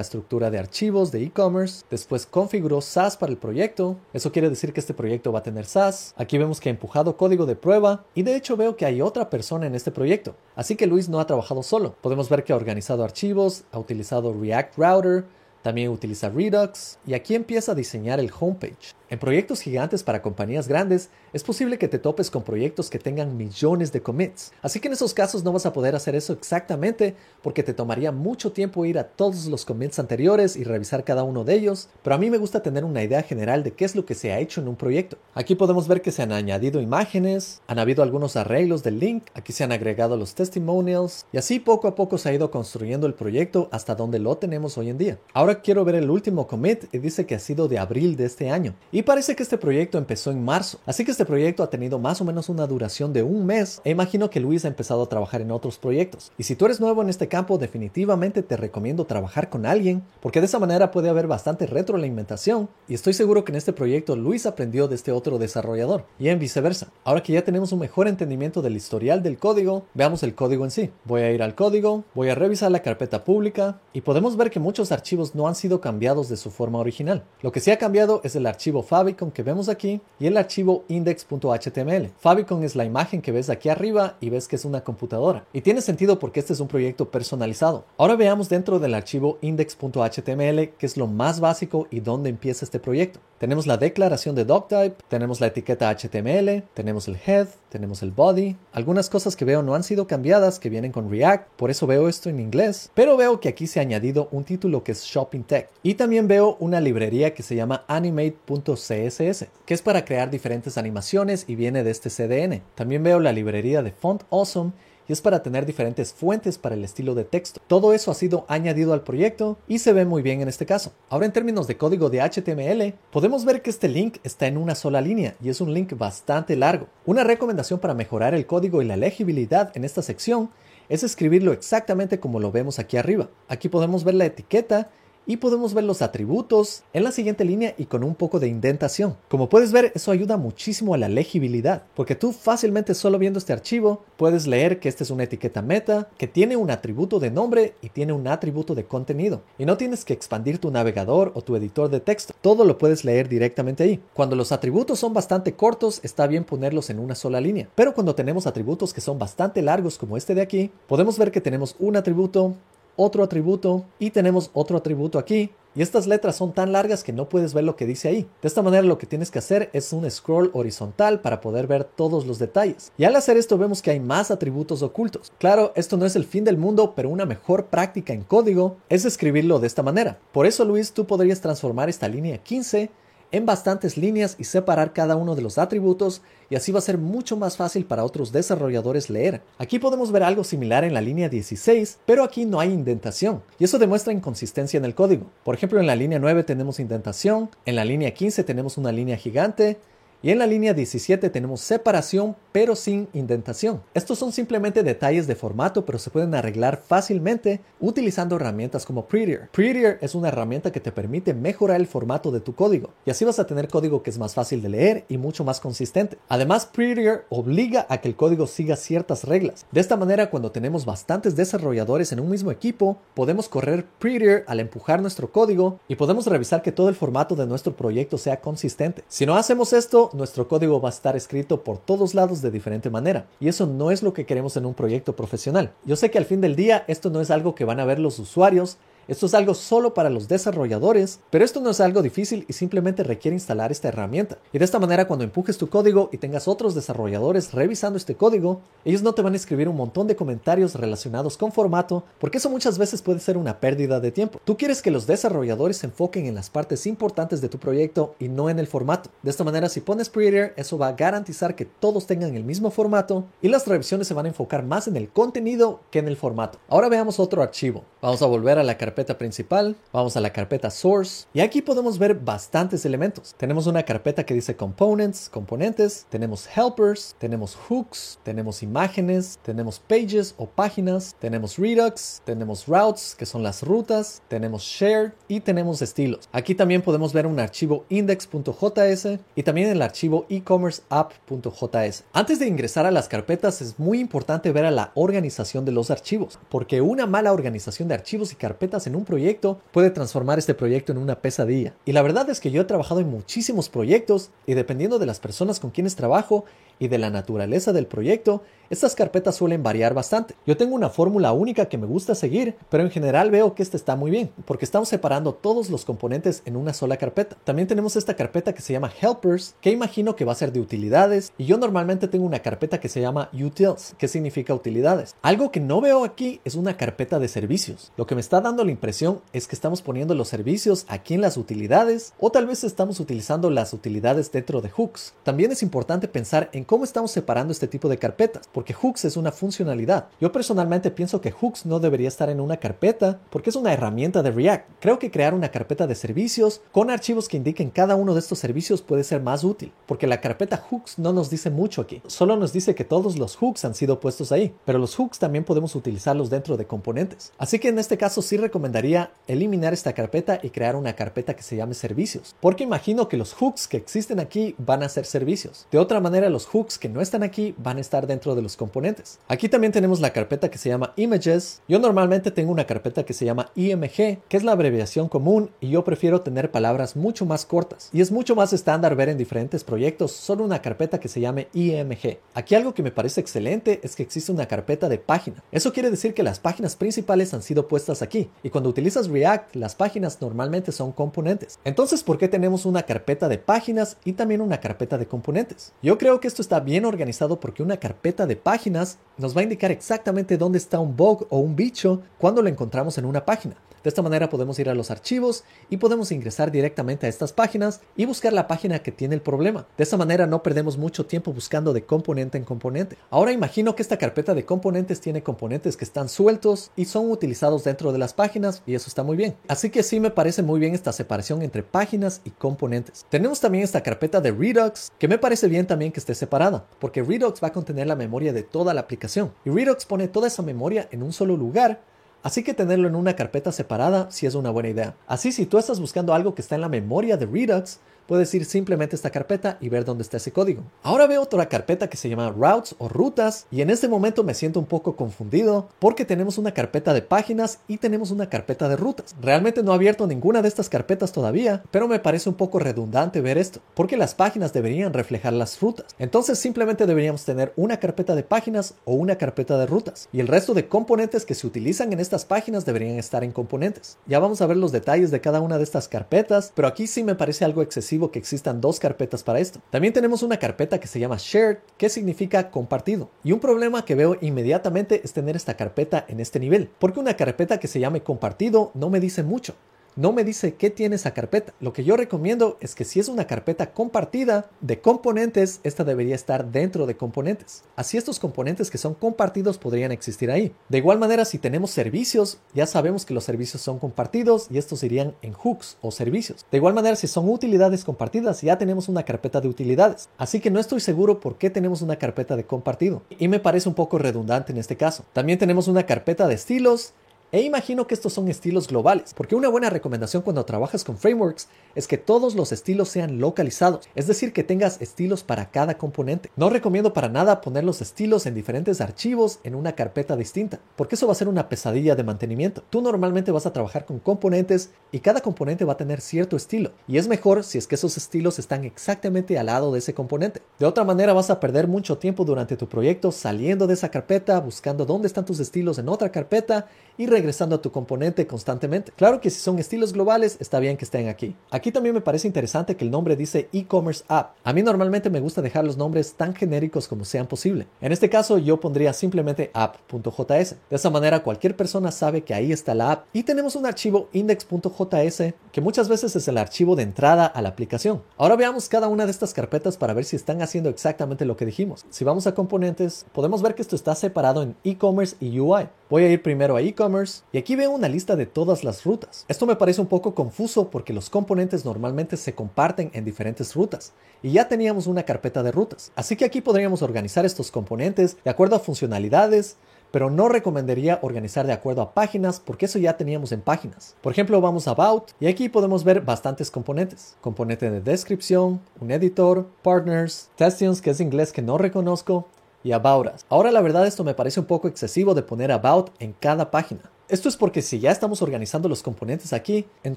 estructura 0.00 0.50
de 0.50 0.58
archivos 0.58 1.10
de 1.10 1.22
e-commerce. 1.22 1.84
Después 1.90 2.26
configuró 2.26 2.80
SAS 2.80 3.16
para 3.16 3.32
el 3.32 3.38
proyecto. 3.38 3.96
Eso 4.12 4.32
quiere 4.32 4.48
decir 4.48 4.72
que 4.72 4.80
este 4.80 4.94
proyecto 4.94 5.32
va 5.32 5.40
a 5.40 5.42
tener 5.42 5.66
SAS. 5.66 6.14
Aquí 6.16 6.38
vemos 6.38 6.60
que 6.60 6.68
ha 6.68 6.72
empujado 6.72 7.16
código 7.16 7.46
de 7.46 7.56
prueba. 7.56 8.04
Y 8.14 8.22
de 8.22 8.36
hecho 8.36 8.56
veo 8.56 8.76
que 8.76 8.86
hay 8.86 9.02
otra 9.02 9.30
persona 9.30 9.66
en 9.66 9.74
este 9.74 9.90
proyecto. 9.90 10.34
Así 10.54 10.76
que 10.76 10.86
Luis 10.86 11.08
no 11.08 11.20
ha 11.20 11.26
trabajado 11.26 11.62
solo. 11.62 11.94
Podemos 12.00 12.28
ver 12.28 12.44
que 12.44 12.52
ha 12.52 12.56
organizado 12.56 13.04
archivos, 13.04 13.64
ha 13.72 13.78
utilizado 13.78 14.19
React 14.28 14.76
Router, 14.76 15.24
también 15.62 15.90
utiliza 15.90 16.28
Redux 16.28 16.98
y 17.06 17.14
aquí 17.14 17.34
empieza 17.34 17.72
a 17.72 17.74
diseñar 17.74 18.20
el 18.20 18.30
homepage. 18.38 18.94
En 19.10 19.18
proyectos 19.18 19.60
gigantes 19.60 20.04
para 20.04 20.22
compañías 20.22 20.68
grandes, 20.68 21.10
es 21.32 21.42
posible 21.42 21.78
que 21.78 21.88
te 21.88 21.98
topes 21.98 22.30
con 22.30 22.44
proyectos 22.44 22.88
que 22.90 23.00
tengan 23.00 23.36
millones 23.36 23.90
de 23.90 24.02
commits. 24.02 24.52
Así 24.62 24.78
que 24.78 24.86
en 24.86 24.94
esos 24.94 25.14
casos 25.14 25.42
no 25.42 25.52
vas 25.52 25.66
a 25.66 25.72
poder 25.72 25.96
hacer 25.96 26.14
eso 26.14 26.32
exactamente 26.32 27.16
porque 27.42 27.64
te 27.64 27.74
tomaría 27.74 28.12
mucho 28.12 28.52
tiempo 28.52 28.84
ir 28.84 29.00
a 29.00 29.08
todos 29.08 29.46
los 29.46 29.64
commits 29.64 29.98
anteriores 29.98 30.54
y 30.54 30.62
revisar 30.62 31.02
cada 31.02 31.24
uno 31.24 31.42
de 31.42 31.54
ellos, 31.54 31.88
pero 32.04 32.14
a 32.14 32.18
mí 32.18 32.30
me 32.30 32.38
gusta 32.38 32.62
tener 32.62 32.84
una 32.84 33.02
idea 33.02 33.24
general 33.24 33.64
de 33.64 33.72
qué 33.72 33.84
es 33.84 33.96
lo 33.96 34.06
que 34.06 34.14
se 34.14 34.32
ha 34.32 34.38
hecho 34.38 34.60
en 34.60 34.68
un 34.68 34.76
proyecto. 34.76 35.18
Aquí 35.34 35.56
podemos 35.56 35.88
ver 35.88 36.02
que 36.02 36.12
se 36.12 36.22
han 36.22 36.30
añadido 36.30 36.80
imágenes, 36.80 37.62
han 37.66 37.80
habido 37.80 38.04
algunos 38.04 38.36
arreglos 38.36 38.84
del 38.84 39.00
link, 39.00 39.24
aquí 39.34 39.52
se 39.52 39.64
han 39.64 39.72
agregado 39.72 40.16
los 40.16 40.36
testimonials 40.36 41.26
y 41.32 41.38
así 41.38 41.58
poco 41.58 41.88
a 41.88 41.96
poco 41.96 42.16
se 42.16 42.28
ha 42.28 42.32
ido 42.32 42.52
construyendo 42.52 43.08
el 43.08 43.14
proyecto 43.14 43.68
hasta 43.72 43.96
donde 43.96 44.20
lo 44.20 44.36
tenemos 44.36 44.78
hoy 44.78 44.90
en 44.90 44.98
día. 44.98 45.18
Ahora 45.34 45.49
quiero 45.58 45.84
ver 45.84 45.96
el 45.96 46.10
último 46.10 46.46
commit 46.46 46.84
y 46.92 46.98
dice 46.98 47.26
que 47.26 47.34
ha 47.34 47.38
sido 47.38 47.68
de 47.68 47.78
abril 47.78 48.16
de 48.16 48.26
este 48.26 48.50
año. 48.50 48.74
Y 48.92 49.02
parece 49.02 49.36
que 49.36 49.42
este 49.42 49.58
proyecto 49.58 49.98
empezó 49.98 50.30
en 50.30 50.44
marzo, 50.44 50.78
así 50.86 51.04
que 51.04 51.10
este 51.10 51.24
proyecto 51.24 51.62
ha 51.62 51.70
tenido 51.70 51.98
más 51.98 52.20
o 52.20 52.24
menos 52.24 52.48
una 52.48 52.66
duración 52.66 53.12
de 53.12 53.22
un 53.22 53.46
mes 53.46 53.80
e 53.84 53.90
imagino 53.90 54.30
que 54.30 54.40
Luis 54.40 54.64
ha 54.64 54.68
empezado 54.68 55.02
a 55.02 55.08
trabajar 55.08 55.40
en 55.40 55.50
otros 55.50 55.78
proyectos. 55.78 56.32
Y 56.38 56.44
si 56.44 56.56
tú 56.56 56.66
eres 56.66 56.80
nuevo 56.80 57.02
en 57.02 57.08
este 57.08 57.28
campo, 57.28 57.58
definitivamente 57.58 58.42
te 58.42 58.56
recomiendo 58.56 59.04
trabajar 59.04 59.50
con 59.50 59.66
alguien, 59.66 60.02
porque 60.20 60.40
de 60.40 60.46
esa 60.46 60.58
manera 60.58 60.90
puede 60.90 61.08
haber 61.08 61.26
bastante 61.26 61.66
retroalimentación 61.66 62.68
y 62.88 62.94
estoy 62.94 63.12
seguro 63.12 63.44
que 63.44 63.52
en 63.52 63.56
este 63.56 63.72
proyecto 63.72 64.16
Luis 64.16 64.46
aprendió 64.46 64.88
de 64.88 64.94
este 64.94 65.12
otro 65.12 65.38
desarrollador 65.38 66.04
y 66.18 66.28
en 66.28 66.38
viceversa. 66.38 66.88
Ahora 67.04 67.22
que 67.22 67.32
ya 67.32 67.42
tenemos 67.42 67.72
un 67.72 67.80
mejor 67.80 68.08
entendimiento 68.08 68.62
del 68.62 68.76
historial 68.76 69.22
del 69.22 69.38
código, 69.38 69.84
veamos 69.94 70.22
el 70.22 70.34
código 70.34 70.64
en 70.64 70.70
sí. 70.70 70.90
Voy 71.04 71.22
a 71.22 71.32
ir 71.32 71.42
al 71.42 71.54
código, 71.54 72.04
voy 72.14 72.28
a 72.28 72.34
revisar 72.34 72.70
la 72.70 72.82
carpeta 72.82 73.24
pública 73.24 73.80
y 73.92 74.00
podemos 74.00 74.36
ver 74.36 74.50
que 74.50 74.60
muchos 74.60 74.92
archivos 74.92 75.34
no 75.34 75.39
han 75.46 75.54
sido 75.54 75.80
cambiados 75.80 76.28
de 76.28 76.36
su 76.36 76.50
forma 76.50 76.78
original. 76.78 77.24
Lo 77.42 77.52
que 77.52 77.60
sí 77.60 77.70
ha 77.70 77.78
cambiado 77.78 78.20
es 78.24 78.36
el 78.36 78.46
archivo 78.46 78.82
favicon 78.82 79.30
que 79.30 79.42
vemos 79.42 79.68
aquí 79.68 80.00
y 80.18 80.26
el 80.26 80.36
archivo 80.36 80.84
index.html. 80.88 82.10
Favicon 82.18 82.64
es 82.64 82.76
la 82.76 82.84
imagen 82.84 83.22
que 83.22 83.32
ves 83.32 83.50
aquí 83.50 83.68
arriba 83.68 84.16
y 84.20 84.30
ves 84.30 84.48
que 84.48 84.56
es 84.56 84.64
una 84.64 84.82
computadora. 84.82 85.44
Y 85.52 85.60
tiene 85.60 85.80
sentido 85.80 86.18
porque 86.18 86.40
este 86.40 86.52
es 86.52 86.60
un 86.60 86.68
proyecto 86.68 87.10
personalizado. 87.10 87.84
Ahora 87.96 88.16
veamos 88.16 88.48
dentro 88.48 88.78
del 88.78 88.94
archivo 88.94 89.38
index.html 89.40 90.70
que 90.78 90.86
es 90.86 90.96
lo 90.96 91.06
más 91.06 91.40
básico 91.40 91.86
y 91.90 92.00
dónde 92.00 92.30
empieza 92.30 92.64
este 92.64 92.80
proyecto. 92.80 93.20
Tenemos 93.38 93.66
la 93.66 93.78
declaración 93.78 94.34
de 94.34 94.44
doctype, 94.44 94.96
tenemos 95.08 95.40
la 95.40 95.46
etiqueta 95.46 95.90
HTML, 95.90 96.62
tenemos 96.74 97.08
el 97.08 97.16
head, 97.26 97.48
tenemos 97.70 98.02
el 98.02 98.10
body. 98.10 98.54
Algunas 98.72 99.08
cosas 99.08 99.34
que 99.34 99.46
veo 99.46 99.62
no 99.62 99.74
han 99.74 99.82
sido 99.82 100.06
cambiadas, 100.06 100.58
que 100.58 100.68
vienen 100.68 100.92
con 100.92 101.10
React, 101.10 101.48
por 101.56 101.70
eso 101.70 101.86
veo 101.86 102.08
esto 102.08 102.28
en 102.28 102.38
inglés. 102.38 102.90
Pero 102.92 103.16
veo 103.16 103.40
que 103.40 103.48
aquí 103.48 103.66
se 103.66 103.78
ha 103.78 103.82
añadido 103.82 104.28
un 104.30 104.44
título 104.44 104.84
que 104.84 104.92
es 104.92 105.04
Shopping 105.04 105.29
Tech. 105.38 105.68
Y 105.82 105.94
también 105.94 106.28
veo 106.28 106.56
una 106.60 106.80
librería 106.80 107.34
que 107.34 107.42
se 107.42 107.54
llama 107.54 107.84
animate.css, 107.86 109.46
que 109.64 109.74
es 109.74 109.82
para 109.82 110.04
crear 110.04 110.30
diferentes 110.30 110.76
animaciones 110.76 111.44
y 111.46 111.54
viene 111.54 111.84
de 111.84 111.90
este 111.90 112.10
CDN. 112.10 112.62
También 112.74 113.02
veo 113.02 113.20
la 113.20 113.32
librería 113.32 113.82
de 113.82 113.92
Font 113.92 114.24
Awesome 114.30 114.72
y 115.08 115.12
es 115.12 115.20
para 115.20 115.42
tener 115.42 115.66
diferentes 115.66 116.12
fuentes 116.12 116.58
para 116.58 116.74
el 116.74 116.84
estilo 116.84 117.14
de 117.14 117.24
texto. 117.24 117.60
Todo 117.66 117.94
eso 117.94 118.10
ha 118.10 118.14
sido 118.14 118.44
añadido 118.48 118.92
al 118.92 119.02
proyecto 119.02 119.58
y 119.66 119.78
se 119.80 119.92
ve 119.92 120.04
muy 120.04 120.22
bien 120.22 120.40
en 120.40 120.48
este 120.48 120.66
caso. 120.66 120.92
Ahora 121.08 121.26
en 121.26 121.32
términos 121.32 121.66
de 121.66 121.76
código 121.76 122.10
de 122.10 122.20
HTML, 122.20 122.94
podemos 123.10 123.44
ver 123.44 123.62
que 123.62 123.70
este 123.70 123.88
link 123.88 124.18
está 124.22 124.46
en 124.46 124.56
una 124.56 124.74
sola 124.74 125.00
línea 125.00 125.34
y 125.42 125.48
es 125.48 125.60
un 125.60 125.74
link 125.74 125.96
bastante 125.96 126.54
largo. 126.56 126.86
Una 127.06 127.24
recomendación 127.24 127.80
para 127.80 127.94
mejorar 127.94 128.34
el 128.34 128.46
código 128.46 128.82
y 128.82 128.84
la 128.84 128.96
legibilidad 128.96 129.76
en 129.76 129.84
esta 129.84 130.02
sección 130.02 130.50
es 130.88 131.04
escribirlo 131.04 131.52
exactamente 131.52 132.20
como 132.20 132.40
lo 132.40 132.52
vemos 132.52 132.78
aquí 132.78 132.96
arriba. 132.96 133.30
Aquí 133.48 133.68
podemos 133.68 134.04
ver 134.04 134.14
la 134.14 134.26
etiqueta 134.26 134.90
y 135.26 135.36
podemos 135.36 135.74
ver 135.74 135.84
los 135.84 136.02
atributos 136.02 136.82
en 136.92 137.04
la 137.04 137.12
siguiente 137.12 137.44
línea 137.44 137.74
y 137.78 137.84
con 137.84 138.02
un 138.02 138.14
poco 138.14 138.40
de 138.40 138.48
indentación. 138.48 139.16
Como 139.28 139.48
puedes 139.48 139.72
ver, 139.72 139.92
eso 139.94 140.10
ayuda 140.10 140.36
muchísimo 140.36 140.94
a 140.94 140.98
la 140.98 141.08
legibilidad, 141.08 141.84
porque 141.94 142.14
tú 142.14 142.32
fácilmente 142.32 142.94
solo 142.94 143.18
viendo 143.18 143.38
este 143.38 143.52
archivo 143.52 144.04
puedes 144.16 144.46
leer 144.46 144.80
que 144.80 144.88
esta 144.88 145.04
es 145.04 145.10
una 145.10 145.24
etiqueta 145.24 145.62
meta, 145.62 146.08
que 146.18 146.26
tiene 146.26 146.56
un 146.56 146.70
atributo 146.70 147.20
de 147.20 147.30
nombre 147.30 147.74
y 147.82 147.90
tiene 147.90 148.12
un 148.12 148.26
atributo 148.28 148.74
de 148.74 148.84
contenido. 148.84 149.42
Y 149.58 149.64
no 149.64 149.76
tienes 149.76 150.04
que 150.04 150.12
expandir 150.12 150.58
tu 150.58 150.70
navegador 150.70 151.32
o 151.34 151.42
tu 151.42 151.56
editor 151.56 151.88
de 151.90 152.00
texto, 152.00 152.34
todo 152.40 152.64
lo 152.64 152.78
puedes 152.78 153.04
leer 153.04 153.28
directamente 153.28 153.84
ahí. 153.84 154.00
Cuando 154.14 154.36
los 154.36 154.52
atributos 154.52 154.98
son 154.98 155.14
bastante 155.14 155.54
cortos, 155.54 156.00
está 156.02 156.26
bien 156.26 156.44
ponerlos 156.44 156.90
en 156.90 156.98
una 156.98 157.14
sola 157.14 157.40
línea, 157.40 157.68
pero 157.74 157.94
cuando 157.94 158.14
tenemos 158.14 158.46
atributos 158.46 158.92
que 158.92 159.00
son 159.00 159.18
bastante 159.18 159.62
largos 159.62 159.98
como 159.98 160.16
este 160.16 160.34
de 160.34 160.42
aquí, 160.42 160.70
podemos 160.86 161.18
ver 161.18 161.30
que 161.30 161.40
tenemos 161.40 161.76
un 161.78 161.96
atributo, 161.96 162.54
otro 163.00 163.24
atributo 163.24 163.86
y 163.98 164.10
tenemos 164.10 164.50
otro 164.52 164.76
atributo 164.76 165.18
aquí. 165.18 165.50
Y 165.74 165.82
estas 165.82 166.08
letras 166.08 166.34
son 166.34 166.52
tan 166.52 166.72
largas 166.72 167.04
que 167.04 167.12
no 167.12 167.28
puedes 167.28 167.54
ver 167.54 167.62
lo 167.62 167.76
que 167.76 167.86
dice 167.86 168.08
ahí. 168.08 168.28
De 168.42 168.48
esta 168.48 168.60
manera 168.60 168.82
lo 168.82 168.98
que 168.98 169.06
tienes 169.06 169.30
que 169.30 169.38
hacer 169.38 169.70
es 169.72 169.92
un 169.92 170.10
scroll 170.10 170.50
horizontal 170.52 171.20
para 171.20 171.40
poder 171.40 171.68
ver 171.68 171.84
todos 171.84 172.26
los 172.26 172.40
detalles. 172.40 172.90
Y 172.98 173.04
al 173.04 173.14
hacer 173.14 173.36
esto 173.36 173.56
vemos 173.56 173.80
que 173.80 173.92
hay 173.92 174.00
más 174.00 174.32
atributos 174.32 174.82
ocultos. 174.82 175.32
Claro, 175.38 175.72
esto 175.76 175.96
no 175.96 176.06
es 176.06 176.16
el 176.16 176.24
fin 176.24 176.42
del 176.42 176.56
mundo, 176.56 176.94
pero 176.96 177.08
una 177.08 177.24
mejor 177.24 177.66
práctica 177.66 178.12
en 178.12 178.24
código 178.24 178.78
es 178.88 179.04
escribirlo 179.04 179.60
de 179.60 179.68
esta 179.68 179.84
manera. 179.84 180.18
Por 180.32 180.44
eso 180.44 180.64
Luis, 180.64 180.92
tú 180.92 181.06
podrías 181.06 181.40
transformar 181.40 181.88
esta 181.88 182.08
línea 182.08 182.38
15 182.38 182.90
en 183.32 183.46
bastantes 183.46 183.96
líneas 183.96 184.36
y 184.38 184.44
separar 184.44 184.92
cada 184.92 185.16
uno 185.16 185.34
de 185.34 185.42
los 185.42 185.58
atributos 185.58 186.22
y 186.48 186.56
así 186.56 186.72
va 186.72 186.78
a 186.78 186.82
ser 186.82 186.98
mucho 186.98 187.36
más 187.36 187.56
fácil 187.56 187.84
para 187.84 188.04
otros 188.04 188.32
desarrolladores 188.32 189.10
leer. 189.10 189.42
Aquí 189.58 189.78
podemos 189.78 190.12
ver 190.12 190.22
algo 190.22 190.44
similar 190.44 190.84
en 190.84 190.94
la 190.94 191.00
línea 191.00 191.28
16, 191.28 191.98
pero 192.06 192.24
aquí 192.24 192.44
no 192.44 192.60
hay 192.60 192.72
indentación 192.72 193.42
y 193.58 193.64
eso 193.64 193.78
demuestra 193.78 194.12
inconsistencia 194.12 194.78
en 194.78 194.84
el 194.84 194.94
código. 194.94 195.26
Por 195.44 195.54
ejemplo, 195.54 195.80
en 195.80 195.86
la 195.86 195.96
línea 195.96 196.18
9 196.18 196.44
tenemos 196.44 196.80
indentación, 196.80 197.50
en 197.66 197.76
la 197.76 197.84
línea 197.84 198.12
15 198.12 198.44
tenemos 198.44 198.78
una 198.78 198.92
línea 198.92 199.16
gigante 199.16 199.78
y 200.22 200.30
en 200.30 200.38
la 200.38 200.46
línea 200.46 200.74
17 200.74 201.30
tenemos 201.30 201.62
separación 201.62 202.36
pero 202.52 202.76
sin 202.76 203.08
indentación. 203.12 203.82
Estos 203.94 204.18
son 204.18 204.32
simplemente 204.32 204.82
detalles 204.82 205.26
de 205.26 205.34
formato, 205.34 205.84
pero 205.84 205.98
se 205.98 206.10
pueden 206.10 206.34
arreglar 206.34 206.82
fácilmente 206.86 207.60
utilizando 207.80 208.36
herramientas 208.36 208.86
como 208.86 209.06
Prettier. 209.06 209.48
Prettier 209.52 209.98
es 210.00 210.14
una 210.14 210.28
herramienta 210.28 210.72
que 210.72 210.80
te 210.80 210.92
permite 210.92 211.34
mejorar 211.34 211.80
el 211.80 211.86
formato 211.86 212.30
de 212.30 212.40
tu 212.40 212.54
código 212.54 212.90
y 213.04 213.10
así 213.10 213.24
vas 213.24 213.38
a 213.38 213.46
tener 213.46 213.68
código 213.68 214.02
que 214.02 214.10
es 214.10 214.18
más 214.18 214.34
fácil 214.34 214.62
de 214.62 214.68
leer 214.68 215.04
y 215.08 215.18
mucho 215.18 215.44
más 215.44 215.60
consistente. 215.60 216.18
Además, 216.28 216.66
Prettier 216.66 217.24
obliga 217.28 217.86
a 217.88 217.98
que 217.98 218.08
el 218.08 218.16
código 218.16 218.46
siga 218.46 218.76
ciertas 218.76 219.24
reglas. 219.24 219.66
De 219.72 219.80
esta 219.80 219.96
manera, 219.96 220.30
cuando 220.30 220.50
tenemos 220.50 220.84
bastantes 220.84 221.36
desarrolladores 221.36 222.12
en 222.12 222.20
un 222.20 222.30
mismo 222.30 222.50
equipo, 222.50 222.98
podemos 223.14 223.48
correr 223.48 223.86
Prettier 223.98 224.44
al 224.46 224.60
empujar 224.60 225.02
nuestro 225.02 225.30
código 225.30 225.80
y 225.88 225.96
podemos 225.96 226.26
revisar 226.26 226.62
que 226.62 226.72
todo 226.72 226.88
el 226.88 226.94
formato 226.94 227.34
de 227.34 227.46
nuestro 227.46 227.74
proyecto 227.74 228.18
sea 228.18 228.40
consistente. 228.40 229.04
Si 229.08 229.26
no 229.26 229.36
hacemos 229.36 229.72
esto, 229.72 230.10
nuestro 230.12 230.48
código 230.48 230.80
va 230.80 230.88
a 230.88 230.92
estar 230.92 231.16
escrito 231.16 231.62
por 231.62 231.78
todos 231.78 232.14
lados 232.14 232.39
de 232.42 232.50
diferente 232.50 232.90
manera 232.90 233.26
y 233.40 233.48
eso 233.48 233.66
no 233.66 233.90
es 233.90 234.02
lo 234.02 234.12
que 234.12 234.26
queremos 234.26 234.56
en 234.56 234.66
un 234.66 234.74
proyecto 234.74 235.16
profesional. 235.16 235.72
Yo 235.84 235.96
sé 235.96 236.10
que 236.10 236.18
al 236.18 236.24
fin 236.24 236.40
del 236.40 236.56
día 236.56 236.84
esto 236.88 237.10
no 237.10 237.20
es 237.20 237.30
algo 237.30 237.54
que 237.54 237.64
van 237.64 237.80
a 237.80 237.84
ver 237.84 237.98
los 237.98 238.18
usuarios 238.18 238.78
esto 239.10 239.26
es 239.26 239.34
algo 239.34 239.54
solo 239.54 239.92
para 239.92 240.08
los 240.08 240.28
desarrolladores, 240.28 241.18
pero 241.30 241.44
esto 241.44 241.60
no 241.60 241.70
es 241.70 241.80
algo 241.80 242.00
difícil 242.00 242.44
y 242.46 242.52
simplemente 242.52 243.02
requiere 243.02 243.34
instalar 243.34 243.72
esta 243.72 243.88
herramienta. 243.88 244.38
Y 244.52 244.58
de 244.58 244.64
esta 244.64 244.78
manera 244.78 245.08
cuando 245.08 245.24
empujes 245.24 245.58
tu 245.58 245.68
código 245.68 246.10
y 246.12 246.18
tengas 246.18 246.46
otros 246.46 246.76
desarrolladores 246.76 247.52
revisando 247.52 247.96
este 247.96 248.14
código, 248.14 248.60
ellos 248.84 249.02
no 249.02 249.12
te 249.12 249.22
van 249.22 249.32
a 249.32 249.36
escribir 249.36 249.68
un 249.68 249.74
montón 249.74 250.06
de 250.06 250.14
comentarios 250.14 250.76
relacionados 250.76 251.36
con 251.36 251.50
formato, 251.50 252.04
porque 252.20 252.38
eso 252.38 252.50
muchas 252.50 252.78
veces 252.78 253.02
puede 253.02 253.18
ser 253.18 253.36
una 253.36 253.58
pérdida 253.58 253.98
de 253.98 254.12
tiempo. 254.12 254.40
Tú 254.44 254.56
quieres 254.56 254.80
que 254.80 254.92
los 254.92 255.08
desarrolladores 255.08 255.78
se 255.78 255.88
enfoquen 255.88 256.26
en 256.26 256.36
las 256.36 256.48
partes 256.48 256.86
importantes 256.86 257.40
de 257.40 257.48
tu 257.48 257.58
proyecto 257.58 258.14
y 258.20 258.28
no 258.28 258.48
en 258.48 258.60
el 258.60 258.68
formato. 258.68 259.10
De 259.24 259.30
esta 259.30 259.42
manera 259.42 259.68
si 259.68 259.80
pones 259.80 260.08
Prettier, 260.08 260.54
eso 260.56 260.78
va 260.78 260.86
a 260.86 260.92
garantizar 260.92 261.56
que 261.56 261.64
todos 261.64 262.06
tengan 262.06 262.36
el 262.36 262.44
mismo 262.44 262.70
formato 262.70 263.24
y 263.42 263.48
las 263.48 263.66
revisiones 263.66 264.06
se 264.06 264.14
van 264.14 264.26
a 264.26 264.28
enfocar 264.28 264.62
más 264.62 264.86
en 264.86 264.96
el 264.96 265.08
contenido 265.08 265.80
que 265.90 265.98
en 265.98 266.06
el 266.06 266.16
formato. 266.16 266.60
Ahora 266.68 266.88
veamos 266.88 267.18
otro 267.18 267.42
archivo. 267.42 267.82
Vamos 268.00 268.22
a 268.22 268.26
volver 268.26 268.56
a 268.60 268.62
la 268.62 268.78
carpeta 268.78 268.99
principal, 269.04 269.76
vamos 269.92 270.16
a 270.16 270.20
la 270.20 270.32
carpeta 270.32 270.70
source 270.70 271.26
y 271.32 271.40
aquí 271.40 271.62
podemos 271.62 271.98
ver 271.98 272.14
bastantes 272.14 272.84
elementos. 272.84 273.34
Tenemos 273.36 273.66
una 273.66 273.82
carpeta 273.82 274.24
que 274.24 274.34
dice 274.34 274.56
components, 274.56 275.28
componentes, 275.28 276.06
tenemos 276.08 276.48
helpers, 276.56 277.14
tenemos 277.18 277.56
hooks, 277.56 278.18
tenemos 278.22 278.62
imágenes, 278.62 279.38
tenemos 279.42 279.78
pages 279.78 280.34
o 280.36 280.46
páginas, 280.46 281.16
tenemos 281.18 281.58
redux, 281.58 282.22
tenemos 282.24 282.66
routes 282.66 283.14
que 283.16 283.26
son 283.26 283.42
las 283.42 283.62
rutas, 283.62 284.22
tenemos 284.28 284.62
shared 284.62 285.12
y 285.28 285.40
tenemos 285.40 285.82
estilos. 285.82 286.28
Aquí 286.32 286.54
también 286.54 286.82
podemos 286.82 287.12
ver 287.12 287.26
un 287.26 287.40
archivo 287.40 287.84
index.js 287.88 289.18
y 289.34 289.42
también 289.42 289.68
el 289.68 289.82
archivo 289.82 290.26
e-commerce 290.28 290.82
app.js. 290.88 292.04
Antes 292.12 292.38
de 292.38 292.46
ingresar 292.46 292.86
a 292.86 292.90
las 292.90 293.08
carpetas 293.08 293.62
es 293.62 293.78
muy 293.78 294.00
importante 294.00 294.52
ver 294.52 294.64
a 294.64 294.70
la 294.70 294.92
organización 294.94 295.64
de 295.64 295.72
los 295.72 295.90
archivos, 295.90 296.38
porque 296.48 296.80
una 296.80 297.06
mala 297.06 297.32
organización 297.32 297.88
de 297.88 297.94
archivos 297.94 298.32
y 298.32 298.36
carpetas 298.36 298.79
en 298.86 298.96
un 298.96 299.04
proyecto 299.04 299.60
puede 299.72 299.90
transformar 299.90 300.38
este 300.38 300.54
proyecto 300.54 300.92
en 300.92 300.98
una 300.98 301.16
pesadilla. 301.16 301.74
Y 301.84 301.92
la 301.92 302.02
verdad 302.02 302.28
es 302.30 302.40
que 302.40 302.50
yo 302.50 302.62
he 302.62 302.64
trabajado 302.64 303.00
en 303.00 303.10
muchísimos 303.10 303.68
proyectos 303.68 304.30
y 304.46 304.54
dependiendo 304.54 304.98
de 304.98 305.06
las 305.06 305.20
personas 305.20 305.60
con 305.60 305.70
quienes 305.70 305.96
trabajo 305.96 306.44
y 306.80 306.88
de 306.88 306.98
la 306.98 307.10
naturaleza 307.10 307.72
del 307.72 307.86
proyecto, 307.86 308.42
estas 308.70 308.94
carpetas 308.94 309.34
suelen 309.36 309.62
variar 309.62 309.94
bastante. 309.94 310.34
Yo 310.46 310.56
tengo 310.56 310.74
una 310.74 310.90
fórmula 310.90 311.32
única 311.32 311.66
que 311.66 311.76
me 311.76 311.86
gusta 311.86 312.14
seguir, 312.14 312.56
pero 312.68 312.82
en 312.84 312.90
general 312.90 313.30
veo 313.30 313.54
que 313.54 313.62
esta 313.62 313.76
está 313.76 313.96
muy 313.96 314.10
bien, 314.10 314.30
porque 314.44 314.64
estamos 314.64 314.88
separando 314.88 315.34
todos 315.34 315.70
los 315.70 315.84
componentes 315.84 316.42
en 316.44 316.56
una 316.56 316.72
sola 316.72 316.96
carpeta. 316.96 317.36
También 317.44 317.68
tenemos 317.68 317.96
esta 317.96 318.14
carpeta 318.14 318.54
que 318.54 318.62
se 318.62 318.72
llama 318.72 318.92
Helpers, 319.00 319.56
que 319.60 319.70
imagino 319.70 320.16
que 320.16 320.24
va 320.24 320.32
a 320.32 320.36
ser 320.36 320.52
de 320.52 320.60
utilidades, 320.60 321.32
y 321.36 321.46
yo 321.46 321.58
normalmente 321.58 322.08
tengo 322.08 322.24
una 322.24 322.40
carpeta 322.40 322.80
que 322.80 322.88
se 322.88 323.00
llama 323.00 323.28
Utils, 323.32 323.94
que 323.98 324.08
significa 324.08 324.54
utilidades. 324.54 325.16
Algo 325.20 325.50
que 325.50 325.60
no 325.60 325.80
veo 325.80 326.04
aquí 326.04 326.40
es 326.44 326.54
una 326.54 326.76
carpeta 326.76 327.18
de 327.18 327.28
servicios. 327.28 327.92
Lo 327.96 328.06
que 328.06 328.14
me 328.14 328.20
está 328.20 328.40
dando 328.40 328.64
la 328.64 328.70
impresión 328.70 329.20
es 329.32 329.46
que 329.46 329.56
estamos 329.56 329.82
poniendo 329.82 330.14
los 330.14 330.28
servicios 330.28 330.86
aquí 330.88 331.14
en 331.14 331.20
las 331.20 331.36
utilidades, 331.36 332.14
o 332.20 332.30
tal 332.30 332.46
vez 332.46 332.64
estamos 332.64 333.00
utilizando 333.00 333.50
las 333.50 333.74
utilidades 333.74 334.32
dentro 334.32 334.60
de 334.60 334.70
hooks. 334.70 335.12
También 335.24 335.50
es 335.50 335.62
importante 335.62 336.08
pensar 336.08 336.48
en 336.52 336.64
cómo 336.70 336.84
estamos 336.84 337.10
separando 337.10 337.50
este 337.50 337.66
tipo 337.66 337.88
de 337.88 337.98
carpetas 337.98 338.48
porque 338.52 338.74
hooks 338.74 339.04
es 339.04 339.16
una 339.16 339.32
funcionalidad. 339.32 340.06
Yo 340.20 340.30
personalmente 340.30 340.92
pienso 340.92 341.20
que 341.20 341.32
hooks 341.32 341.66
no 341.66 341.80
debería 341.80 342.06
estar 342.06 342.30
en 342.30 342.40
una 342.40 342.58
carpeta 342.58 343.18
porque 343.30 343.50
es 343.50 343.56
una 343.56 343.72
herramienta 343.72 344.22
de 344.22 344.30
React. 344.30 344.70
Creo 344.78 345.00
que 345.00 345.10
crear 345.10 345.34
una 345.34 345.50
carpeta 345.50 345.88
de 345.88 345.96
servicios 345.96 346.60
con 346.70 346.88
archivos 346.88 347.26
que 347.26 347.38
indiquen 347.38 347.70
cada 347.70 347.96
uno 347.96 348.14
de 348.14 348.20
estos 348.20 348.38
servicios 348.38 348.82
puede 348.82 349.02
ser 349.02 349.20
más 349.20 349.42
útil, 349.42 349.72
porque 349.86 350.06
la 350.06 350.20
carpeta 350.20 350.58
hooks 350.58 351.00
no 351.00 351.12
nos 351.12 351.28
dice 351.28 351.50
mucho 351.50 351.82
aquí. 351.82 352.02
Solo 352.06 352.36
nos 352.36 352.52
dice 352.52 352.76
que 352.76 352.84
todos 352.84 353.18
los 353.18 353.34
hooks 353.34 353.64
han 353.64 353.74
sido 353.74 353.98
puestos 353.98 354.30
ahí, 354.30 354.54
pero 354.64 354.78
los 354.78 354.94
hooks 354.94 355.18
también 355.18 355.42
podemos 355.42 355.74
utilizarlos 355.74 356.30
dentro 356.30 356.56
de 356.56 356.68
componentes. 356.68 357.32
Así 357.36 357.58
que 357.58 357.70
en 357.70 357.80
este 357.80 357.98
caso 357.98 358.22
sí 358.22 358.36
recomendaría 358.36 359.10
eliminar 359.26 359.72
esta 359.72 359.92
carpeta 359.92 360.38
y 360.40 360.50
crear 360.50 360.76
una 360.76 360.94
carpeta 360.94 361.34
que 361.34 361.42
se 361.42 361.56
llame 361.56 361.74
servicios, 361.74 362.36
porque 362.38 362.62
imagino 362.62 363.08
que 363.08 363.16
los 363.16 363.34
hooks 363.34 363.66
que 363.66 363.76
existen 363.76 364.20
aquí 364.20 364.54
van 364.56 364.84
a 364.84 364.88
ser 364.88 365.04
servicios. 365.04 365.66
De 365.72 365.78
otra 365.78 365.98
manera, 365.98 366.30
los 366.30 366.46
hooks 366.46 366.59
que 366.68 366.88
no 366.88 367.00
están 367.00 367.22
aquí 367.22 367.54
van 367.58 367.78
a 367.78 367.80
estar 367.80 368.06
dentro 368.06 368.34
de 368.34 368.42
los 368.42 368.56
componentes. 368.56 369.18
Aquí 369.28 369.48
también 369.48 369.72
tenemos 369.72 370.00
la 370.00 370.12
carpeta 370.12 370.50
que 370.50 370.58
se 370.58 370.68
llama 370.68 370.92
Images. 370.96 371.62
Yo 371.68 371.78
normalmente 371.78 372.30
tengo 372.30 372.52
una 372.52 372.66
carpeta 372.66 373.04
que 373.04 373.14
se 373.14 373.24
llama 373.24 373.50
IMG, 373.54 374.18
que 374.28 374.36
es 374.36 374.44
la 374.44 374.52
abreviación 374.52 375.08
común 375.08 375.50
y 375.60 375.70
yo 375.70 375.84
prefiero 375.84 376.20
tener 376.20 376.50
palabras 376.50 376.96
mucho 376.96 377.26
más 377.26 377.46
cortas. 377.46 377.90
Y 377.92 378.00
es 378.00 378.12
mucho 378.12 378.36
más 378.36 378.52
estándar 378.52 378.94
ver 378.96 379.08
en 379.08 379.18
diferentes 379.18 379.64
proyectos 379.64 380.12
solo 380.12 380.44
una 380.44 380.62
carpeta 380.62 381.00
que 381.00 381.08
se 381.08 381.20
llame 381.20 381.48
IMG. 381.52 382.18
Aquí 382.34 382.54
algo 382.54 382.74
que 382.74 382.82
me 382.82 382.92
parece 382.92 383.20
excelente 383.20 383.80
es 383.82 383.96
que 383.96 384.02
existe 384.02 384.32
una 384.32 384.46
carpeta 384.46 384.88
de 384.88 384.98
página. 384.98 385.42
Eso 385.52 385.72
quiere 385.72 385.90
decir 385.90 386.14
que 386.14 386.22
las 386.22 386.40
páginas 386.40 386.76
principales 386.76 387.34
han 387.34 387.42
sido 387.42 387.68
puestas 387.68 388.02
aquí. 388.02 388.30
Y 388.42 388.50
cuando 388.50 388.70
utilizas 388.70 389.08
React, 389.08 389.56
las 389.56 389.74
páginas 389.74 390.20
normalmente 390.20 390.72
son 390.72 390.92
componentes. 390.92 391.58
Entonces, 391.64 392.02
¿por 392.02 392.18
qué 392.18 392.28
tenemos 392.28 392.66
una 392.66 392.82
carpeta 392.82 393.28
de 393.28 393.38
páginas 393.38 393.96
y 394.04 394.12
también 394.12 394.40
una 394.40 394.60
carpeta 394.60 394.98
de 394.98 395.06
componentes? 395.06 395.72
Yo 395.82 395.98
creo 395.98 396.20
que 396.20 396.28
esto 396.28 396.39
está 396.40 396.60
bien 396.60 396.84
organizado 396.84 397.40
porque 397.40 397.62
una 397.62 397.78
carpeta 397.78 398.26
de 398.26 398.36
páginas 398.36 398.98
nos 399.18 399.36
va 399.36 399.40
a 399.40 399.44
indicar 399.44 399.70
exactamente 399.70 400.38
dónde 400.38 400.58
está 400.58 400.80
un 400.80 400.96
bug 400.96 401.26
o 401.30 401.38
un 401.38 401.56
bicho 401.56 402.02
cuando 402.18 402.42
lo 402.42 402.48
encontramos 402.48 402.98
en 402.98 403.04
una 403.04 403.24
página. 403.24 403.56
De 403.82 403.88
esta 403.88 404.02
manera 404.02 404.28
podemos 404.28 404.58
ir 404.58 404.68
a 404.68 404.74
los 404.74 404.90
archivos 404.90 405.44
y 405.70 405.78
podemos 405.78 406.12
ingresar 406.12 406.50
directamente 406.50 407.06
a 407.06 407.08
estas 407.08 407.32
páginas 407.32 407.80
y 407.96 408.04
buscar 408.04 408.32
la 408.32 408.46
página 408.46 408.80
que 408.80 408.92
tiene 408.92 409.14
el 409.14 409.22
problema. 409.22 409.66
De 409.78 409.84
esta 409.84 409.96
manera 409.96 410.26
no 410.26 410.42
perdemos 410.42 410.76
mucho 410.76 411.06
tiempo 411.06 411.32
buscando 411.32 411.72
de 411.72 411.84
componente 411.84 412.36
en 412.36 412.44
componente. 412.44 412.98
Ahora 413.08 413.32
imagino 413.32 413.74
que 413.74 413.82
esta 413.82 413.96
carpeta 413.96 414.34
de 414.34 414.44
componentes 414.44 415.00
tiene 415.00 415.22
componentes 415.22 415.76
que 415.76 415.84
están 415.84 416.08
sueltos 416.08 416.70
y 416.76 416.84
son 416.84 417.10
utilizados 417.10 417.64
dentro 417.64 417.92
de 417.92 417.98
las 417.98 418.12
páginas 418.12 418.62
y 418.66 418.74
eso 418.74 418.88
está 418.88 419.02
muy 419.02 419.16
bien. 419.16 419.34
Así 419.48 419.70
que 419.70 419.82
sí 419.82 419.98
me 419.98 420.10
parece 420.10 420.42
muy 420.42 420.60
bien 420.60 420.74
esta 420.74 420.92
separación 420.92 421.42
entre 421.42 421.62
páginas 421.62 422.20
y 422.24 422.30
componentes. 422.30 423.06
Tenemos 423.08 423.40
también 423.40 423.64
esta 423.64 423.82
carpeta 423.82 424.20
de 424.20 424.32
Redux 424.32 424.90
que 424.98 425.08
me 425.08 425.18
parece 425.18 425.48
bien 425.48 425.66
también 425.66 425.92
que 425.92 426.00
esté 426.00 426.14
separada 426.14 426.66
porque 426.78 427.02
Redux 427.02 427.42
va 427.42 427.48
a 427.48 427.52
contener 427.52 427.86
la 427.86 427.96
memoria 427.96 428.32
de 428.32 428.42
toda 428.42 428.74
la 428.74 428.82
aplicación 428.82 429.32
y 429.44 429.50
Redux 429.50 429.86
pone 429.86 430.08
toda 430.08 430.26
esa 430.26 430.42
memoria 430.42 430.88
en 430.90 431.02
un 431.02 431.12
solo 431.12 431.36
lugar 431.36 431.80
Así 432.22 432.42
que 432.42 432.54
tenerlo 432.54 432.86
en 432.86 432.96
una 432.96 433.16
carpeta 433.16 433.50
separada 433.50 434.10
sí 434.10 434.26
es 434.26 434.34
una 434.34 434.50
buena 434.50 434.68
idea. 434.68 434.94
Así 435.06 435.32
si 435.32 435.46
tú 435.46 435.58
estás 435.58 435.80
buscando 435.80 436.12
algo 436.12 436.34
que 436.34 436.42
está 436.42 436.54
en 436.54 436.60
la 436.60 436.68
memoria 436.68 437.16
de 437.16 437.26
Redux, 437.26 437.80
puedes 438.10 438.34
ir 438.34 438.44
simplemente 438.44 438.96
a 438.96 438.98
esta 438.98 439.10
carpeta 439.10 439.56
y 439.60 439.68
ver 439.68 439.84
dónde 439.84 440.02
está 440.02 440.16
ese 440.16 440.32
código. 440.32 440.64
Ahora 440.82 441.06
veo 441.06 441.22
otra 441.22 441.48
carpeta 441.48 441.88
que 441.88 441.96
se 441.96 442.08
llama 442.08 442.30
routes 442.30 442.74
o 442.78 442.88
rutas 442.88 443.46
y 443.52 443.60
en 443.60 443.70
este 443.70 443.86
momento 443.86 444.24
me 444.24 444.34
siento 444.34 444.58
un 444.58 444.66
poco 444.66 444.96
confundido 444.96 445.68
porque 445.78 446.04
tenemos 446.04 446.36
una 446.36 446.52
carpeta 446.52 446.92
de 446.92 447.02
páginas 447.02 447.60
y 447.68 447.76
tenemos 447.76 448.10
una 448.10 448.28
carpeta 448.28 448.68
de 448.68 448.74
rutas. 448.74 449.14
Realmente 449.22 449.62
no 449.62 449.70
he 449.70 449.76
abierto 449.76 450.08
ninguna 450.08 450.42
de 450.42 450.48
estas 450.48 450.68
carpetas 450.68 451.12
todavía, 451.12 451.62
pero 451.70 451.86
me 451.86 452.00
parece 452.00 452.28
un 452.28 452.34
poco 452.34 452.58
redundante 452.58 453.20
ver 453.20 453.38
esto 453.38 453.60
porque 453.74 453.96
las 453.96 454.16
páginas 454.16 454.52
deberían 454.52 454.92
reflejar 454.92 455.32
las 455.32 455.60
rutas. 455.60 455.94
Entonces 456.00 456.36
simplemente 456.36 456.86
deberíamos 456.86 457.24
tener 457.24 457.52
una 457.54 457.78
carpeta 457.78 458.16
de 458.16 458.24
páginas 458.24 458.74
o 458.86 458.94
una 458.94 459.18
carpeta 459.18 459.56
de 459.56 459.66
rutas 459.66 460.08
y 460.12 460.18
el 460.18 460.26
resto 460.26 460.52
de 460.52 460.66
componentes 460.66 461.24
que 461.24 461.36
se 461.36 461.46
utilizan 461.46 461.92
en 461.92 462.00
estas 462.00 462.24
páginas 462.24 462.64
deberían 462.64 462.98
estar 462.98 463.22
en 463.22 463.30
componentes. 463.30 463.98
Ya 464.08 464.18
vamos 464.18 464.42
a 464.42 464.46
ver 464.48 464.56
los 464.56 464.72
detalles 464.72 465.12
de 465.12 465.20
cada 465.20 465.40
una 465.40 465.58
de 465.58 465.62
estas 465.62 465.86
carpetas, 465.86 466.50
pero 466.56 466.66
aquí 466.66 466.88
sí 466.88 467.04
me 467.04 467.14
parece 467.14 467.44
algo 467.44 467.62
excesivo 467.62 467.99
que 468.08 468.18
existan 468.18 468.60
dos 468.60 468.80
carpetas 468.80 469.22
para 469.22 469.40
esto. 469.40 469.60
También 469.68 469.92
tenemos 469.92 470.22
una 470.22 470.38
carpeta 470.38 470.80
que 470.80 470.86
se 470.86 470.98
llama 470.98 471.16
shared, 471.18 471.58
que 471.76 471.90
significa 471.90 472.50
compartido. 472.50 473.10
Y 473.22 473.32
un 473.32 473.40
problema 473.40 473.84
que 473.84 473.94
veo 473.94 474.16
inmediatamente 474.22 475.02
es 475.04 475.12
tener 475.12 475.36
esta 475.36 475.56
carpeta 475.56 476.04
en 476.08 476.20
este 476.20 476.40
nivel, 476.40 476.70
porque 476.78 477.00
una 477.00 477.16
carpeta 477.16 477.60
que 477.60 477.68
se 477.68 477.80
llame 477.80 478.02
compartido 478.02 478.70
no 478.74 478.88
me 478.88 479.00
dice 479.00 479.22
mucho. 479.22 479.54
No 479.96 480.12
me 480.12 480.24
dice 480.24 480.54
qué 480.54 480.70
tiene 480.70 480.96
esa 480.96 481.12
carpeta. 481.12 481.52
Lo 481.60 481.72
que 481.72 481.84
yo 481.84 481.96
recomiendo 481.96 482.56
es 482.60 482.74
que 482.74 482.84
si 482.84 483.00
es 483.00 483.08
una 483.08 483.26
carpeta 483.26 483.72
compartida 483.72 484.50
de 484.60 484.80
componentes, 484.80 485.60
esta 485.62 485.84
debería 485.84 486.14
estar 486.14 486.50
dentro 486.50 486.86
de 486.86 486.96
componentes. 486.96 487.64
Así 487.76 487.96
estos 487.96 488.20
componentes 488.20 488.70
que 488.70 488.78
son 488.78 488.94
compartidos 488.94 489.58
podrían 489.58 489.92
existir 489.92 490.30
ahí. 490.30 490.52
De 490.68 490.78
igual 490.78 490.98
manera, 490.98 491.24
si 491.24 491.38
tenemos 491.38 491.70
servicios, 491.70 492.38
ya 492.54 492.66
sabemos 492.66 493.04
que 493.04 493.14
los 493.14 493.24
servicios 493.24 493.62
son 493.62 493.78
compartidos 493.78 494.46
y 494.50 494.58
estos 494.58 494.82
irían 494.82 495.14
en 495.22 495.32
hooks 495.32 495.76
o 495.80 495.90
servicios. 495.90 496.46
De 496.50 496.58
igual 496.58 496.74
manera, 496.74 496.96
si 496.96 497.06
son 497.06 497.28
utilidades 497.28 497.84
compartidas, 497.84 498.42
ya 498.42 498.58
tenemos 498.58 498.88
una 498.88 499.04
carpeta 499.04 499.40
de 499.40 499.48
utilidades. 499.48 500.08
Así 500.18 500.40
que 500.40 500.50
no 500.50 500.60
estoy 500.60 500.80
seguro 500.80 501.20
por 501.20 501.36
qué 501.36 501.50
tenemos 501.50 501.82
una 501.82 501.96
carpeta 501.96 502.36
de 502.36 502.44
compartido. 502.44 503.02
Y 503.18 503.28
me 503.28 503.40
parece 503.40 503.68
un 503.68 503.74
poco 503.74 503.98
redundante 503.98 504.52
en 504.52 504.58
este 504.58 504.76
caso. 504.76 505.04
También 505.12 505.38
tenemos 505.38 505.68
una 505.68 505.86
carpeta 505.86 506.26
de 506.26 506.34
estilos 506.34 506.94
e 507.32 507.42
imagino 507.42 507.86
que 507.86 507.94
estos 507.94 508.12
son 508.12 508.28
estilos 508.28 508.68
globales, 508.68 509.14
porque 509.14 509.36
una 509.36 509.48
buena 509.48 509.70
recomendación 509.70 510.22
cuando 510.22 510.44
trabajas 510.44 510.84
con 510.84 510.98
frameworks 510.98 511.48
es 511.74 511.86
que 511.86 511.98
todos 511.98 512.34
los 512.34 512.50
estilos 512.50 512.88
sean 512.88 513.20
localizados, 513.20 513.88
es 513.94 514.06
decir, 514.06 514.32
que 514.32 514.42
tengas 514.42 514.80
estilos 514.80 515.22
para 515.22 515.50
cada 515.50 515.78
componente. 515.78 516.30
No 516.36 516.50
recomiendo 516.50 516.92
para 516.92 517.08
nada 517.08 517.40
poner 517.40 517.62
los 517.62 517.80
estilos 517.80 518.26
en 518.26 518.34
diferentes 518.34 518.80
archivos 518.80 519.38
en 519.44 519.54
una 519.54 519.74
carpeta 519.74 520.16
distinta, 520.16 520.60
porque 520.76 520.96
eso 520.96 521.06
va 521.06 521.12
a 521.12 521.16
ser 521.16 521.28
una 521.28 521.48
pesadilla 521.48 521.94
de 521.94 522.02
mantenimiento. 522.02 522.64
Tú 522.68 522.82
normalmente 522.82 523.30
vas 523.30 523.46
a 523.46 523.52
trabajar 523.52 523.84
con 523.84 524.00
componentes 524.00 524.70
y 524.90 524.98
cada 524.98 525.20
componente 525.20 525.64
va 525.64 525.74
a 525.74 525.76
tener 525.76 526.00
cierto 526.00 526.36
estilo, 526.36 526.72
y 526.88 526.98
es 526.98 527.06
mejor 527.06 527.44
si 527.44 527.58
es 527.58 527.66
que 527.66 527.76
esos 527.76 527.96
estilos 527.96 528.38
están 528.38 528.64
exactamente 528.64 529.38
al 529.38 529.46
lado 529.46 529.72
de 529.72 529.78
ese 529.78 529.94
componente. 529.94 530.42
De 530.58 530.66
otra 530.66 530.84
manera 530.84 531.12
vas 531.12 531.30
a 531.30 531.38
perder 531.38 531.68
mucho 531.68 531.98
tiempo 531.98 532.24
durante 532.24 532.56
tu 532.56 532.68
proyecto 532.68 533.12
saliendo 533.12 533.66
de 533.66 533.74
esa 533.74 533.90
carpeta, 533.90 534.40
buscando 534.40 534.84
dónde 534.84 535.06
están 535.06 535.24
tus 535.24 535.38
estilos 535.38 535.78
en 535.78 535.88
otra 535.88 536.10
carpeta 536.10 536.66
y 537.00 537.06
regresando 537.06 537.56
a 537.56 537.62
tu 537.62 537.72
componente 537.72 538.26
constantemente. 538.26 538.92
Claro 538.94 539.22
que 539.22 539.30
si 539.30 539.40
son 539.40 539.58
estilos 539.58 539.94
globales, 539.94 540.36
está 540.38 540.60
bien 540.60 540.76
que 540.76 540.84
estén 540.84 541.08
aquí. 541.08 541.34
Aquí 541.50 541.72
también 541.72 541.94
me 541.94 542.02
parece 542.02 542.26
interesante 542.26 542.76
que 542.76 542.84
el 542.84 542.90
nombre 542.90 543.16
dice 543.16 543.48
e-commerce 543.54 544.04
app. 544.06 544.36
A 544.44 544.52
mí 544.52 544.62
normalmente 544.62 545.08
me 545.08 545.20
gusta 545.20 545.40
dejar 545.40 545.64
los 545.64 545.78
nombres 545.78 546.12
tan 546.12 546.34
genéricos 546.34 546.86
como 546.86 547.06
sean 547.06 547.26
posible. 547.26 547.66
En 547.80 547.92
este 547.92 548.10
caso 548.10 548.36
yo 548.36 548.60
pondría 548.60 548.92
simplemente 548.92 549.50
app.js. 549.54 550.56
De 550.68 550.76
esa 550.76 550.90
manera 550.90 551.22
cualquier 551.22 551.56
persona 551.56 551.90
sabe 551.90 552.22
que 552.22 552.34
ahí 552.34 552.52
está 552.52 552.74
la 552.74 552.92
app. 552.92 553.06
Y 553.14 553.22
tenemos 553.22 553.56
un 553.56 553.64
archivo 553.64 554.10
index.js 554.12 555.32
que 555.52 555.60
muchas 555.62 555.88
veces 555.88 556.14
es 556.14 556.28
el 556.28 556.36
archivo 556.36 556.76
de 556.76 556.82
entrada 556.82 557.24
a 557.24 557.40
la 557.40 557.48
aplicación. 557.48 558.02
Ahora 558.18 558.36
veamos 558.36 558.68
cada 558.68 558.88
una 558.88 559.06
de 559.06 559.12
estas 559.12 559.32
carpetas 559.32 559.78
para 559.78 559.94
ver 559.94 560.04
si 560.04 560.16
están 560.16 560.42
haciendo 560.42 560.68
exactamente 560.68 561.24
lo 561.24 561.38
que 561.38 561.46
dijimos. 561.46 561.86
Si 561.88 562.04
vamos 562.04 562.26
a 562.26 562.34
componentes, 562.34 563.06
podemos 563.14 563.40
ver 563.40 563.54
que 563.54 563.62
esto 563.62 563.74
está 563.74 563.94
separado 563.94 564.42
en 564.42 564.54
e-commerce 564.64 565.16
y 565.18 565.40
UI. 565.40 565.68
Voy 565.88 566.04
a 566.04 566.10
ir 566.10 566.22
primero 566.22 566.56
a 566.56 566.60
e-commerce 566.60 566.89
y 567.32 567.38
aquí 567.38 567.54
veo 567.54 567.70
una 567.70 567.88
lista 567.88 568.16
de 568.16 568.26
todas 568.26 568.64
las 568.64 568.84
rutas. 568.84 569.24
Esto 569.28 569.46
me 569.46 569.54
parece 569.54 569.80
un 569.80 569.86
poco 569.86 570.12
confuso 570.12 570.70
porque 570.70 570.92
los 570.92 571.08
componentes 571.08 571.64
normalmente 571.64 572.16
se 572.16 572.34
comparten 572.34 572.90
en 572.94 573.04
diferentes 573.04 573.54
rutas 573.54 573.92
y 574.22 574.32
ya 574.32 574.48
teníamos 574.48 574.88
una 574.88 575.04
carpeta 575.04 575.44
de 575.44 575.52
rutas. 575.52 575.92
Así 575.94 576.16
que 576.16 576.24
aquí 576.24 576.40
podríamos 576.40 576.82
organizar 576.82 577.24
estos 577.24 577.52
componentes 577.52 578.16
de 578.24 578.30
acuerdo 578.30 578.56
a 578.56 578.60
funcionalidades, 578.60 579.56
pero 579.92 580.10
no 580.10 580.28
recomendaría 580.28 580.98
organizar 581.02 581.46
de 581.46 581.52
acuerdo 581.52 581.82
a 581.82 581.94
páginas 581.94 582.40
porque 582.40 582.66
eso 582.66 582.80
ya 582.80 582.96
teníamos 582.96 583.30
en 583.30 583.40
páginas. 583.40 583.94
Por 584.00 584.12
ejemplo, 584.12 584.40
vamos 584.40 584.66
a 584.66 584.72
About 584.72 585.12
y 585.20 585.28
aquí 585.28 585.48
podemos 585.48 585.84
ver 585.84 586.00
bastantes 586.00 586.50
componentes. 586.50 587.16
Componente 587.20 587.70
de 587.70 587.80
descripción, 587.80 588.60
un 588.80 588.90
editor, 588.90 589.46
partners, 589.62 590.28
testions 590.34 590.80
que 590.80 590.90
es 590.90 591.00
inglés 591.00 591.32
que 591.32 591.42
no 591.42 591.56
reconozco, 591.56 592.26
y 592.62 592.72
About. 592.72 593.08
Ahora 593.28 593.50
la 593.50 593.60
verdad 593.60 593.86
esto 593.86 594.04
me 594.04 594.14
parece 594.14 594.40
un 594.40 594.46
poco 594.46 594.68
excesivo 594.68 595.14
de 595.14 595.22
poner 595.22 595.52
About 595.52 595.90
en 595.98 596.12
cada 596.12 596.50
página. 596.50 596.90
Esto 597.10 597.28
es 597.28 597.36
porque 597.36 597.60
si 597.60 597.80
ya 597.80 597.90
estamos 597.90 598.22
organizando 598.22 598.68
los 598.68 598.84
componentes 598.84 599.32
aquí, 599.32 599.66
en 599.82 599.96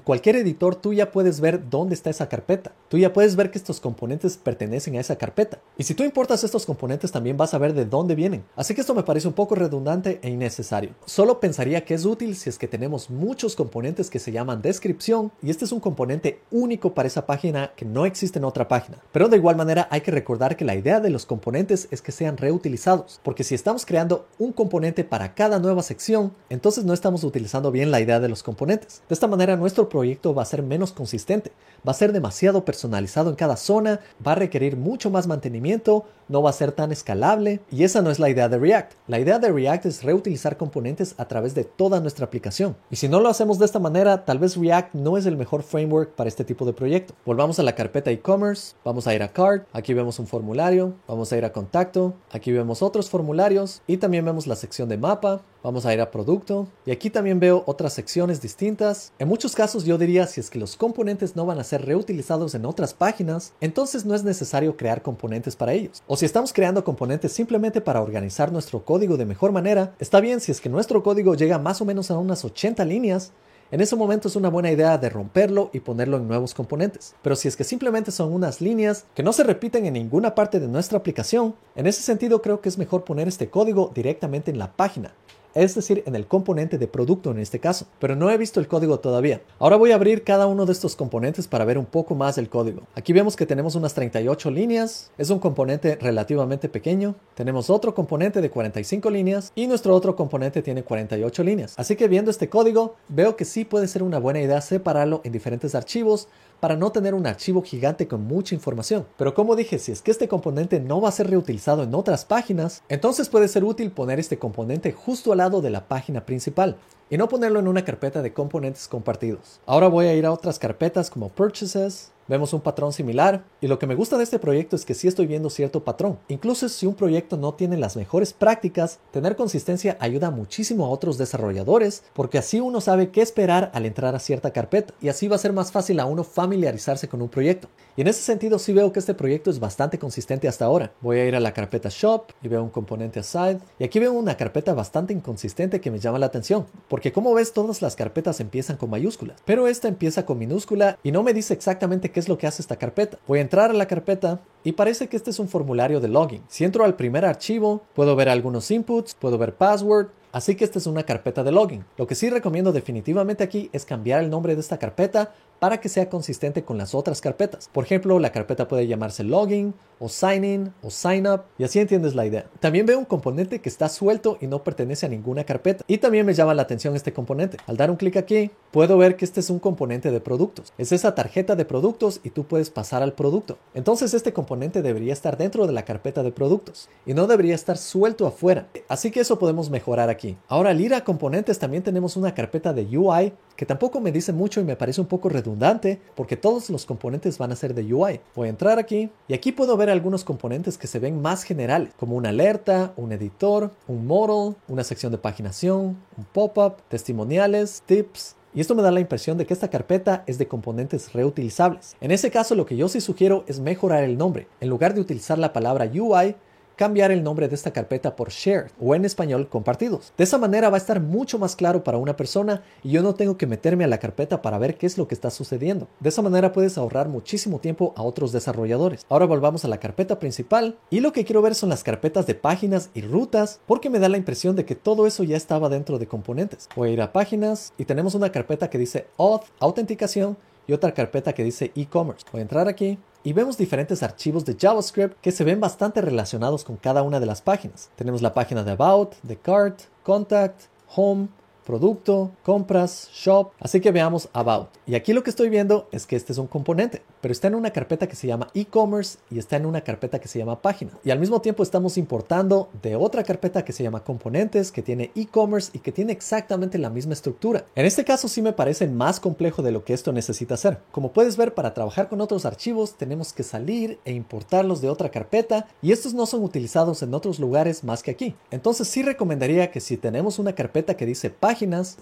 cualquier 0.00 0.34
editor 0.34 0.74
tú 0.74 0.92
ya 0.92 1.12
puedes 1.12 1.40
ver 1.40 1.70
dónde 1.70 1.94
está 1.94 2.10
esa 2.10 2.28
carpeta. 2.28 2.72
Tú 2.88 2.98
ya 2.98 3.12
puedes 3.12 3.36
ver 3.36 3.52
que 3.52 3.58
estos 3.58 3.78
componentes 3.78 4.36
pertenecen 4.36 4.96
a 4.96 5.00
esa 5.00 5.14
carpeta. 5.14 5.60
Y 5.78 5.84
si 5.84 5.94
tú 5.94 6.02
importas 6.02 6.42
estos 6.42 6.66
componentes 6.66 7.12
también 7.12 7.36
vas 7.36 7.54
a 7.54 7.58
ver 7.58 7.72
de 7.72 7.84
dónde 7.84 8.16
vienen. 8.16 8.44
Así 8.56 8.74
que 8.74 8.80
esto 8.80 8.96
me 8.96 9.04
parece 9.04 9.28
un 9.28 9.34
poco 9.34 9.54
redundante 9.54 10.18
e 10.22 10.28
innecesario. 10.28 10.90
Solo 11.04 11.38
pensaría 11.38 11.84
que 11.84 11.94
es 11.94 12.04
útil 12.04 12.34
si 12.34 12.50
es 12.50 12.58
que 12.58 12.66
tenemos 12.66 13.10
muchos 13.10 13.54
componentes 13.54 14.10
que 14.10 14.18
se 14.18 14.32
llaman 14.32 14.60
descripción 14.60 15.30
y 15.40 15.50
este 15.50 15.66
es 15.66 15.70
un 15.70 15.78
componente 15.78 16.40
único 16.50 16.94
para 16.94 17.06
esa 17.06 17.26
página 17.26 17.74
que 17.76 17.84
no 17.84 18.06
existe 18.06 18.40
en 18.40 18.44
otra 18.44 18.66
página. 18.66 18.98
Pero 19.12 19.28
de 19.28 19.36
igual 19.36 19.54
manera 19.54 19.86
hay 19.92 20.00
que 20.00 20.10
recordar 20.10 20.56
que 20.56 20.64
la 20.64 20.74
idea 20.74 20.98
de 20.98 21.10
los 21.10 21.26
componentes 21.26 21.86
es 21.92 22.02
que 22.02 22.10
sean 22.10 22.38
reutilizados. 22.38 23.20
Porque 23.22 23.44
si 23.44 23.54
estamos 23.54 23.86
creando 23.86 24.26
un 24.40 24.52
componente 24.52 25.04
para 25.04 25.36
cada 25.36 25.60
nueva 25.60 25.84
sección, 25.84 26.34
entonces 26.50 26.84
no 26.84 26.92
estamos 27.04 27.22
utilizando 27.22 27.70
bien 27.70 27.90
la 27.90 28.00
idea 28.00 28.18
de 28.18 28.30
los 28.30 28.42
componentes. 28.42 29.02
De 29.10 29.12
esta 29.12 29.26
manera 29.26 29.58
nuestro 29.58 29.90
proyecto 29.90 30.34
va 30.34 30.40
a 30.40 30.46
ser 30.46 30.62
menos 30.62 30.90
consistente, 30.92 31.52
va 31.86 31.90
a 31.90 31.94
ser 31.94 32.14
demasiado 32.14 32.64
personalizado 32.64 33.28
en 33.28 33.36
cada 33.36 33.58
zona, 33.58 34.00
va 34.26 34.32
a 34.32 34.36
requerir 34.36 34.78
mucho 34.78 35.10
más 35.10 35.26
mantenimiento, 35.26 36.06
no 36.28 36.42
va 36.42 36.48
a 36.48 36.54
ser 36.54 36.72
tan 36.72 36.92
escalable 36.92 37.60
y 37.70 37.84
esa 37.84 38.00
no 38.00 38.10
es 38.10 38.18
la 38.18 38.30
idea 38.30 38.48
de 38.48 38.56
React. 38.56 38.94
La 39.06 39.20
idea 39.20 39.38
de 39.38 39.52
React 39.52 39.84
es 39.84 40.02
reutilizar 40.02 40.56
componentes 40.56 41.14
a 41.18 41.28
través 41.28 41.54
de 41.54 41.64
toda 41.64 42.00
nuestra 42.00 42.24
aplicación. 42.24 42.74
Y 42.90 42.96
si 42.96 43.06
no 43.06 43.20
lo 43.20 43.28
hacemos 43.28 43.58
de 43.58 43.66
esta 43.66 43.78
manera, 43.78 44.24
tal 44.24 44.38
vez 44.38 44.56
React 44.56 44.94
no 44.94 45.18
es 45.18 45.26
el 45.26 45.36
mejor 45.36 45.62
framework 45.62 46.12
para 46.12 46.28
este 46.28 46.42
tipo 46.42 46.64
de 46.64 46.72
proyecto. 46.72 47.12
Volvamos 47.26 47.58
a 47.58 47.62
la 47.64 47.74
carpeta 47.74 48.10
e-commerce, 48.12 48.76
vamos 48.82 49.06
a 49.06 49.14
ir 49.14 49.22
a 49.22 49.28
cart, 49.28 49.66
aquí 49.74 49.92
vemos 49.92 50.18
un 50.18 50.26
formulario, 50.26 50.94
vamos 51.06 51.30
a 51.30 51.36
ir 51.36 51.44
a 51.44 51.52
contacto, 51.52 52.14
aquí 52.32 52.50
vemos 52.50 52.80
otros 52.80 53.10
formularios 53.10 53.82
y 53.86 53.98
también 53.98 54.24
vemos 54.24 54.46
la 54.46 54.56
sección 54.56 54.88
de 54.88 54.96
mapa, 54.96 55.42
vamos 55.64 55.86
a 55.86 55.94
ir 55.94 56.00
a 56.02 56.10
producto 56.10 56.68
y 56.84 56.90
aquí 56.90 57.08
también 57.08 57.40
veo 57.40 57.64
otras 57.66 57.94
secciones 57.94 58.42
distintas. 58.42 59.12
En 59.18 59.26
muchos 59.26 59.54
casos 59.54 59.84
yo 59.84 59.96
diría 59.96 60.26
si 60.26 60.38
es 60.38 60.50
que 60.50 60.58
los 60.58 60.76
componentes 60.76 61.34
no 61.34 61.46
van 61.46 61.58
a 61.58 61.64
ser 61.64 61.86
reutilizados 61.86 62.54
en 62.54 62.66
otras 62.66 62.92
páginas, 62.92 63.54
entonces 63.62 64.04
no 64.04 64.14
es 64.14 64.22
necesario 64.22 64.76
crear 64.76 65.00
componentes 65.00 65.56
para 65.56 65.72
ellos. 65.72 66.02
O 66.06 66.18
si 66.18 66.26
estamos 66.26 66.52
creando 66.52 66.84
componentes 66.84 67.32
simplemente 67.32 67.80
para 67.80 68.02
organizar 68.02 68.52
nuestro 68.52 68.84
código 68.84 69.16
de 69.16 69.24
mejor 69.24 69.52
manera, 69.52 69.94
está 69.98 70.20
bien 70.20 70.40
si 70.40 70.52
es 70.52 70.60
que 70.60 70.68
nuestro 70.68 71.02
código 71.02 71.34
llega 71.34 71.58
más 71.58 71.80
o 71.80 71.86
menos 71.86 72.10
a 72.10 72.18
unas 72.18 72.44
80 72.44 72.84
líneas, 72.84 73.32
en 73.70 73.80
ese 73.80 73.96
momento 73.96 74.28
es 74.28 74.36
una 74.36 74.50
buena 74.50 74.70
idea 74.70 74.98
de 74.98 75.08
romperlo 75.08 75.70
y 75.72 75.80
ponerlo 75.80 76.18
en 76.18 76.28
nuevos 76.28 76.52
componentes. 76.52 77.14
Pero 77.22 77.34
si 77.34 77.48
es 77.48 77.56
que 77.56 77.64
simplemente 77.64 78.12
son 78.12 78.32
unas 78.32 78.60
líneas 78.60 79.06
que 79.14 79.22
no 79.22 79.32
se 79.32 79.42
repiten 79.42 79.86
en 79.86 79.94
ninguna 79.94 80.34
parte 80.34 80.60
de 80.60 80.68
nuestra 80.68 80.98
aplicación, 80.98 81.54
en 81.74 81.86
ese 81.86 82.02
sentido 82.02 82.42
creo 82.42 82.60
que 82.60 82.68
es 82.68 82.76
mejor 82.76 83.04
poner 83.04 83.26
este 83.26 83.48
código 83.48 83.90
directamente 83.94 84.50
en 84.50 84.58
la 84.58 84.76
página 84.76 85.14
es 85.54 85.74
decir, 85.74 86.02
en 86.06 86.16
el 86.16 86.26
componente 86.26 86.78
de 86.78 86.88
producto 86.88 87.30
en 87.30 87.38
este 87.38 87.60
caso, 87.60 87.86
pero 87.98 88.16
no 88.16 88.30
he 88.30 88.36
visto 88.36 88.60
el 88.60 88.68
código 88.68 89.00
todavía. 89.00 89.42
Ahora 89.58 89.76
voy 89.76 89.92
a 89.92 89.94
abrir 89.94 90.24
cada 90.24 90.46
uno 90.46 90.66
de 90.66 90.72
estos 90.72 90.96
componentes 90.96 91.46
para 91.46 91.64
ver 91.64 91.78
un 91.78 91.86
poco 91.86 92.14
más 92.14 92.38
el 92.38 92.48
código. 92.48 92.82
Aquí 92.94 93.12
vemos 93.12 93.36
que 93.36 93.46
tenemos 93.46 93.74
unas 93.74 93.94
38 93.94 94.50
líneas, 94.50 95.10
es 95.18 95.30
un 95.30 95.38
componente 95.38 95.96
relativamente 95.96 96.68
pequeño, 96.68 97.14
tenemos 97.34 97.70
otro 97.70 97.94
componente 97.94 98.40
de 98.40 98.50
45 98.50 99.10
líneas 99.10 99.52
y 99.54 99.66
nuestro 99.66 99.94
otro 99.94 100.16
componente 100.16 100.62
tiene 100.62 100.82
48 100.82 101.44
líneas. 101.44 101.74
Así 101.76 101.96
que 101.96 102.08
viendo 102.08 102.30
este 102.30 102.48
código, 102.48 102.96
veo 103.08 103.36
que 103.36 103.44
sí 103.44 103.64
puede 103.64 103.88
ser 103.88 104.02
una 104.02 104.18
buena 104.18 104.40
idea 104.40 104.60
separarlo 104.60 105.20
en 105.24 105.32
diferentes 105.32 105.74
archivos 105.74 106.28
para 106.60 106.76
no 106.76 106.92
tener 106.92 107.14
un 107.14 107.26
archivo 107.26 107.62
gigante 107.62 108.08
con 108.08 108.24
mucha 108.24 108.54
información. 108.54 109.06
Pero 109.16 109.34
como 109.34 109.56
dije, 109.56 109.78
si 109.78 109.92
es 109.92 110.02
que 110.02 110.10
este 110.10 110.28
componente 110.28 110.80
no 110.80 111.00
va 111.00 111.08
a 111.08 111.12
ser 111.12 111.30
reutilizado 111.30 111.82
en 111.82 111.94
otras 111.94 112.24
páginas, 112.24 112.82
entonces 112.88 113.28
puede 113.28 113.48
ser 113.48 113.64
útil 113.64 113.90
poner 113.90 114.18
este 114.18 114.38
componente 114.38 114.92
justo 114.92 115.32
al 115.32 115.38
lado 115.38 115.60
de 115.60 115.70
la 115.70 115.88
página 115.88 116.24
principal 116.26 116.76
y 117.10 117.16
no 117.16 117.28
ponerlo 117.28 117.60
en 117.60 117.68
una 117.68 117.84
carpeta 117.84 118.22
de 118.22 118.32
componentes 118.32 118.88
compartidos. 118.88 119.60
Ahora 119.66 119.88
voy 119.88 120.06
a 120.06 120.14
ir 120.14 120.26
a 120.26 120.32
otras 120.32 120.58
carpetas 120.58 121.10
como 121.10 121.28
Purchases, 121.28 122.12
Vemos 122.26 122.54
un 122.54 122.62
patrón 122.62 122.94
similar 122.94 123.44
y 123.60 123.66
lo 123.66 123.78
que 123.78 123.86
me 123.86 123.94
gusta 123.94 124.16
de 124.16 124.24
este 124.24 124.38
proyecto 124.38 124.76
es 124.76 124.86
que 124.86 124.94
sí 124.94 125.08
estoy 125.08 125.26
viendo 125.26 125.50
cierto 125.50 125.84
patrón. 125.84 126.18
Incluso 126.28 126.70
si 126.70 126.86
un 126.86 126.94
proyecto 126.94 127.36
no 127.36 127.52
tiene 127.52 127.76
las 127.76 127.96
mejores 127.96 128.32
prácticas, 128.32 128.98
tener 129.10 129.36
consistencia 129.36 129.98
ayuda 130.00 130.30
muchísimo 130.30 130.86
a 130.86 130.88
otros 130.88 131.18
desarrolladores 131.18 132.02
porque 132.14 132.38
así 132.38 132.60
uno 132.60 132.80
sabe 132.80 133.10
qué 133.10 133.20
esperar 133.20 133.70
al 133.74 133.84
entrar 133.84 134.14
a 134.14 134.20
cierta 134.20 134.52
carpeta 134.52 134.94
y 135.02 135.08
así 135.08 135.28
va 135.28 135.36
a 135.36 135.40
ser 135.40 135.52
más 135.52 135.70
fácil 135.70 136.00
a 136.00 136.06
uno 136.06 136.24
familiarizarse 136.24 137.08
con 137.08 137.20
un 137.20 137.28
proyecto. 137.28 137.68
Y 137.96 138.00
en 138.00 138.08
ese 138.08 138.22
sentido 138.22 138.58
sí 138.58 138.72
veo 138.72 138.92
que 138.92 138.98
este 138.98 139.14
proyecto 139.14 139.50
es 139.50 139.60
bastante 139.60 139.98
consistente 139.98 140.48
hasta 140.48 140.64
ahora. 140.64 140.92
Voy 141.00 141.18
a 141.18 141.26
ir 141.26 141.36
a 141.36 141.40
la 141.40 141.54
carpeta 141.54 141.88
shop 141.90 142.32
y 142.42 142.48
veo 142.48 142.62
un 142.62 142.70
componente 142.70 143.20
aside 143.20 143.60
y 143.78 143.84
aquí 143.84 144.00
veo 144.00 144.12
una 144.12 144.36
carpeta 144.36 144.74
bastante 144.74 145.12
inconsistente 145.12 145.80
que 145.80 145.90
me 145.90 146.00
llama 146.00 146.18
la 146.18 146.26
atención 146.26 146.66
porque 146.88 147.12
como 147.12 147.32
ves 147.34 147.52
todas 147.52 147.82
las 147.82 147.94
carpetas 147.94 148.40
empiezan 148.40 148.76
con 148.76 148.90
mayúsculas 148.90 149.40
pero 149.44 149.68
esta 149.68 149.88
empieza 149.88 150.26
con 150.26 150.38
minúscula 150.38 150.98
y 151.02 151.12
no 151.12 151.22
me 151.22 151.32
dice 151.32 151.54
exactamente 151.54 152.10
qué 152.10 152.20
es 152.20 152.28
lo 152.28 152.36
que 152.38 152.46
hace 152.46 152.62
esta 152.62 152.76
carpeta. 152.76 153.18
Voy 153.26 153.38
a 153.38 153.42
entrar 153.42 153.70
a 153.70 153.74
la 153.74 153.86
carpeta 153.86 154.40
y 154.64 154.72
parece 154.72 155.08
que 155.08 155.16
este 155.16 155.30
es 155.30 155.38
un 155.38 155.48
formulario 155.48 156.00
de 156.00 156.08
login. 156.08 156.42
Si 156.48 156.64
entro 156.64 156.84
al 156.84 156.96
primer 156.96 157.24
archivo, 157.24 157.82
puedo 157.94 158.16
ver 158.16 158.28
algunos 158.28 158.70
inputs, 158.70 159.14
puedo 159.14 159.38
ver 159.38 159.54
password, 159.54 160.08
Así 160.34 160.56
que 160.56 160.64
esta 160.64 160.80
es 160.80 160.88
una 160.88 161.04
carpeta 161.04 161.44
de 161.44 161.52
login. 161.52 161.84
Lo 161.96 162.08
que 162.08 162.16
sí 162.16 162.28
recomiendo 162.28 162.72
definitivamente 162.72 163.44
aquí 163.44 163.70
es 163.72 163.84
cambiar 163.84 164.20
el 164.20 164.30
nombre 164.30 164.56
de 164.56 164.60
esta 164.60 164.78
carpeta 164.80 165.32
para 165.60 165.78
que 165.78 165.88
sea 165.88 166.10
consistente 166.10 166.64
con 166.64 166.76
las 166.76 166.92
otras 166.92 167.20
carpetas. 167.20 167.70
Por 167.72 167.84
ejemplo, 167.84 168.18
la 168.18 168.32
carpeta 168.32 168.66
puede 168.66 168.88
llamarse 168.88 169.22
login 169.22 169.74
o 170.00 170.08
sign 170.08 170.44
in 170.44 170.74
o 170.82 170.90
sign 170.90 171.28
up 171.28 171.42
y 171.56 171.62
así 171.62 171.78
entiendes 171.78 172.16
la 172.16 172.26
idea. 172.26 172.46
También 172.58 172.84
veo 172.84 172.98
un 172.98 173.04
componente 173.04 173.60
que 173.60 173.68
está 173.68 173.88
suelto 173.88 174.36
y 174.40 174.48
no 174.48 174.64
pertenece 174.64 175.06
a 175.06 175.08
ninguna 175.08 175.44
carpeta. 175.44 175.84
Y 175.86 175.98
también 175.98 176.26
me 176.26 176.34
llama 176.34 176.52
la 176.54 176.62
atención 176.62 176.96
este 176.96 177.12
componente. 177.12 177.58
Al 177.68 177.76
dar 177.76 177.92
un 177.92 177.96
clic 177.96 178.16
aquí, 178.16 178.50
puedo 178.72 178.98
ver 178.98 179.16
que 179.16 179.24
este 179.24 179.38
es 179.38 179.50
un 179.50 179.60
componente 179.60 180.10
de 180.10 180.20
productos. 180.20 180.72
Es 180.78 180.90
esa 180.90 181.14
tarjeta 181.14 181.54
de 181.54 181.64
productos 181.64 182.20
y 182.24 182.30
tú 182.30 182.44
puedes 182.44 182.70
pasar 182.70 183.04
al 183.04 183.12
producto. 183.12 183.56
Entonces 183.72 184.14
este 184.14 184.32
componente 184.32 184.82
debería 184.82 185.12
estar 185.12 185.38
dentro 185.38 185.68
de 185.68 185.72
la 185.72 185.84
carpeta 185.84 186.24
de 186.24 186.32
productos 186.32 186.88
y 187.06 187.14
no 187.14 187.28
debería 187.28 187.54
estar 187.54 187.78
suelto 187.78 188.26
afuera. 188.26 188.66
Así 188.88 189.12
que 189.12 189.20
eso 189.20 189.38
podemos 189.38 189.70
mejorar 189.70 190.10
aquí. 190.10 190.23
Ahora 190.48 190.70
al 190.70 190.80
ir 190.80 190.94
a 190.94 191.04
componentes 191.04 191.58
también 191.58 191.82
tenemos 191.82 192.16
una 192.16 192.34
carpeta 192.34 192.72
de 192.72 192.96
UI 192.96 193.32
que 193.56 193.66
tampoco 193.66 194.00
me 194.00 194.12
dice 194.12 194.32
mucho 194.32 194.60
y 194.60 194.64
me 194.64 194.76
parece 194.76 195.00
un 195.00 195.06
poco 195.06 195.28
redundante 195.28 196.00
porque 196.14 196.36
todos 196.36 196.70
los 196.70 196.86
componentes 196.86 197.38
van 197.38 197.52
a 197.52 197.56
ser 197.56 197.74
de 197.74 197.92
UI. 197.92 198.20
Voy 198.34 198.48
a 198.48 198.50
entrar 198.50 198.78
aquí 198.78 199.10
y 199.28 199.34
aquí 199.34 199.52
puedo 199.52 199.76
ver 199.76 199.90
algunos 199.90 200.24
componentes 200.24 200.78
que 200.78 200.86
se 200.86 200.98
ven 200.98 201.20
más 201.20 201.44
generales, 201.44 201.92
como 201.96 202.16
una 202.16 202.30
alerta, 202.30 202.92
un 202.96 203.12
editor, 203.12 203.70
un 203.86 204.06
model, 204.06 204.56
una 204.68 204.84
sección 204.84 205.12
de 205.12 205.18
paginación, 205.18 205.96
un 206.16 206.24
pop-up, 206.32 206.76
testimoniales, 206.88 207.82
tips, 207.86 208.36
y 208.54 208.60
esto 208.60 208.76
me 208.76 208.82
da 208.82 208.92
la 208.92 209.00
impresión 209.00 209.36
de 209.36 209.46
que 209.46 209.52
esta 209.52 209.68
carpeta 209.68 210.22
es 210.28 210.38
de 210.38 210.46
componentes 210.46 211.12
reutilizables. 211.12 211.96
En 212.00 212.12
ese 212.12 212.30
caso 212.30 212.54
lo 212.54 212.66
que 212.66 212.76
yo 212.76 212.88
sí 212.88 213.00
sugiero 213.00 213.44
es 213.48 213.58
mejorar 213.58 214.04
el 214.04 214.16
nombre. 214.16 214.46
En 214.60 214.68
lugar 214.68 214.94
de 214.94 215.00
utilizar 215.00 215.38
la 215.38 215.52
palabra 215.52 215.90
UI, 215.92 216.36
cambiar 216.76 217.10
el 217.10 217.22
nombre 217.22 217.48
de 217.48 217.54
esta 217.54 217.72
carpeta 217.72 218.16
por 218.16 218.30
shared 218.30 218.70
o 218.80 218.94
en 218.94 219.04
español 219.04 219.48
compartidos. 219.48 220.12
De 220.16 220.24
esa 220.24 220.38
manera 220.38 220.70
va 220.70 220.76
a 220.76 220.78
estar 220.78 221.00
mucho 221.00 221.38
más 221.38 221.56
claro 221.56 221.84
para 221.84 221.98
una 221.98 222.16
persona 222.16 222.62
y 222.82 222.90
yo 222.90 223.02
no 223.02 223.14
tengo 223.14 223.36
que 223.36 223.46
meterme 223.46 223.84
a 223.84 223.88
la 223.88 223.98
carpeta 223.98 224.42
para 224.42 224.58
ver 224.58 224.76
qué 224.76 224.86
es 224.86 224.98
lo 224.98 225.08
que 225.08 225.14
está 225.14 225.30
sucediendo. 225.30 225.88
De 226.00 226.08
esa 226.08 226.22
manera 226.22 226.52
puedes 226.52 226.78
ahorrar 226.78 227.08
muchísimo 227.08 227.58
tiempo 227.58 227.94
a 227.96 228.02
otros 228.02 228.32
desarrolladores. 228.32 229.06
Ahora 229.08 229.26
volvamos 229.26 229.64
a 229.64 229.68
la 229.68 229.78
carpeta 229.78 230.18
principal 230.18 230.76
y 230.90 231.00
lo 231.00 231.12
que 231.12 231.24
quiero 231.24 231.42
ver 231.42 231.54
son 231.54 231.68
las 231.68 231.84
carpetas 231.84 232.26
de 232.26 232.34
páginas 232.34 232.90
y 232.94 233.02
rutas 233.02 233.60
porque 233.66 233.90
me 233.90 233.98
da 233.98 234.08
la 234.08 234.18
impresión 234.18 234.56
de 234.56 234.64
que 234.64 234.74
todo 234.74 235.06
eso 235.06 235.24
ya 235.24 235.36
estaba 235.36 235.68
dentro 235.68 235.98
de 235.98 236.06
componentes. 236.06 236.68
Voy 236.76 236.90
a 236.90 236.92
ir 236.92 237.02
a 237.02 237.12
páginas 237.12 237.72
y 237.78 237.84
tenemos 237.84 238.14
una 238.14 238.32
carpeta 238.32 238.70
que 238.70 238.78
dice 238.78 239.06
auth, 239.18 239.44
autenticación 239.60 240.36
y 240.66 240.72
otra 240.72 240.94
carpeta 240.94 241.32
que 241.32 241.44
dice 241.44 241.72
e-commerce. 241.74 242.26
Voy 242.32 242.40
a 242.40 242.42
entrar 242.42 242.68
aquí 242.68 242.98
y 243.22 243.32
vemos 243.32 243.56
diferentes 243.56 244.02
archivos 244.02 244.44
de 244.44 244.56
JavaScript 244.58 245.20
que 245.20 245.32
se 245.32 245.44
ven 245.44 245.60
bastante 245.60 246.00
relacionados 246.00 246.64
con 246.64 246.76
cada 246.76 247.02
una 247.02 247.20
de 247.20 247.26
las 247.26 247.42
páginas. 247.42 247.90
Tenemos 247.96 248.22
la 248.22 248.34
página 248.34 248.62
de 248.64 248.72
About, 248.72 249.14
de 249.22 249.36
Cart, 249.36 249.82
Contact, 250.02 250.62
Home, 250.94 251.28
producto, 251.64 252.30
compras, 252.42 253.08
shop. 253.12 253.50
Así 253.60 253.80
que 253.80 253.90
veamos 253.90 254.28
about. 254.32 254.68
Y 254.86 254.94
aquí 254.94 255.12
lo 255.12 255.22
que 255.22 255.30
estoy 255.30 255.48
viendo 255.48 255.88
es 255.92 256.06
que 256.06 256.16
este 256.16 256.32
es 256.32 256.38
un 256.38 256.46
componente, 256.46 257.02
pero 257.20 257.32
está 257.32 257.48
en 257.48 257.54
una 257.54 257.70
carpeta 257.70 258.06
que 258.06 258.16
se 258.16 258.26
llama 258.26 258.48
e-commerce 258.54 259.18
y 259.30 259.38
está 259.38 259.56
en 259.56 259.66
una 259.66 259.80
carpeta 259.80 260.18
que 260.18 260.28
se 260.28 260.38
llama 260.38 260.60
página. 260.60 260.92
Y 261.04 261.10
al 261.10 261.18
mismo 261.18 261.40
tiempo 261.40 261.62
estamos 261.62 261.96
importando 261.96 262.68
de 262.82 262.96
otra 262.96 263.24
carpeta 263.24 263.64
que 263.64 263.72
se 263.72 263.82
llama 263.82 264.04
componentes, 264.04 264.70
que 264.70 264.82
tiene 264.82 265.10
e-commerce 265.14 265.70
y 265.72 265.78
que 265.78 265.92
tiene 265.92 266.12
exactamente 266.12 266.78
la 266.78 266.90
misma 266.90 267.14
estructura. 267.14 267.64
En 267.74 267.86
este 267.86 268.04
caso 268.04 268.28
sí 268.28 268.42
me 268.42 268.52
parece 268.52 268.86
más 268.88 269.20
complejo 269.20 269.62
de 269.62 269.72
lo 269.72 269.84
que 269.84 269.94
esto 269.94 270.12
necesita 270.12 270.54
hacer. 270.54 270.78
Como 270.92 271.12
puedes 271.12 271.36
ver, 271.36 271.54
para 271.54 271.74
trabajar 271.74 272.08
con 272.08 272.20
otros 272.20 272.44
archivos 272.44 272.94
tenemos 272.94 273.32
que 273.32 273.42
salir 273.42 273.98
e 274.04 274.12
importarlos 274.12 274.80
de 274.80 274.90
otra 274.90 275.10
carpeta 275.10 275.66
y 275.80 275.92
estos 275.92 276.14
no 276.14 276.26
son 276.26 276.42
utilizados 276.42 277.02
en 277.02 277.14
otros 277.14 277.38
lugares 277.38 277.84
más 277.84 278.02
que 278.02 278.10
aquí. 278.10 278.34
Entonces 278.50 278.88
sí 278.88 279.02
recomendaría 279.02 279.70
que 279.70 279.80
si 279.80 279.96
tenemos 279.96 280.38
una 280.38 280.54
carpeta 280.54 280.96
que 280.96 281.06
dice 281.06 281.30
página, 281.30 281.53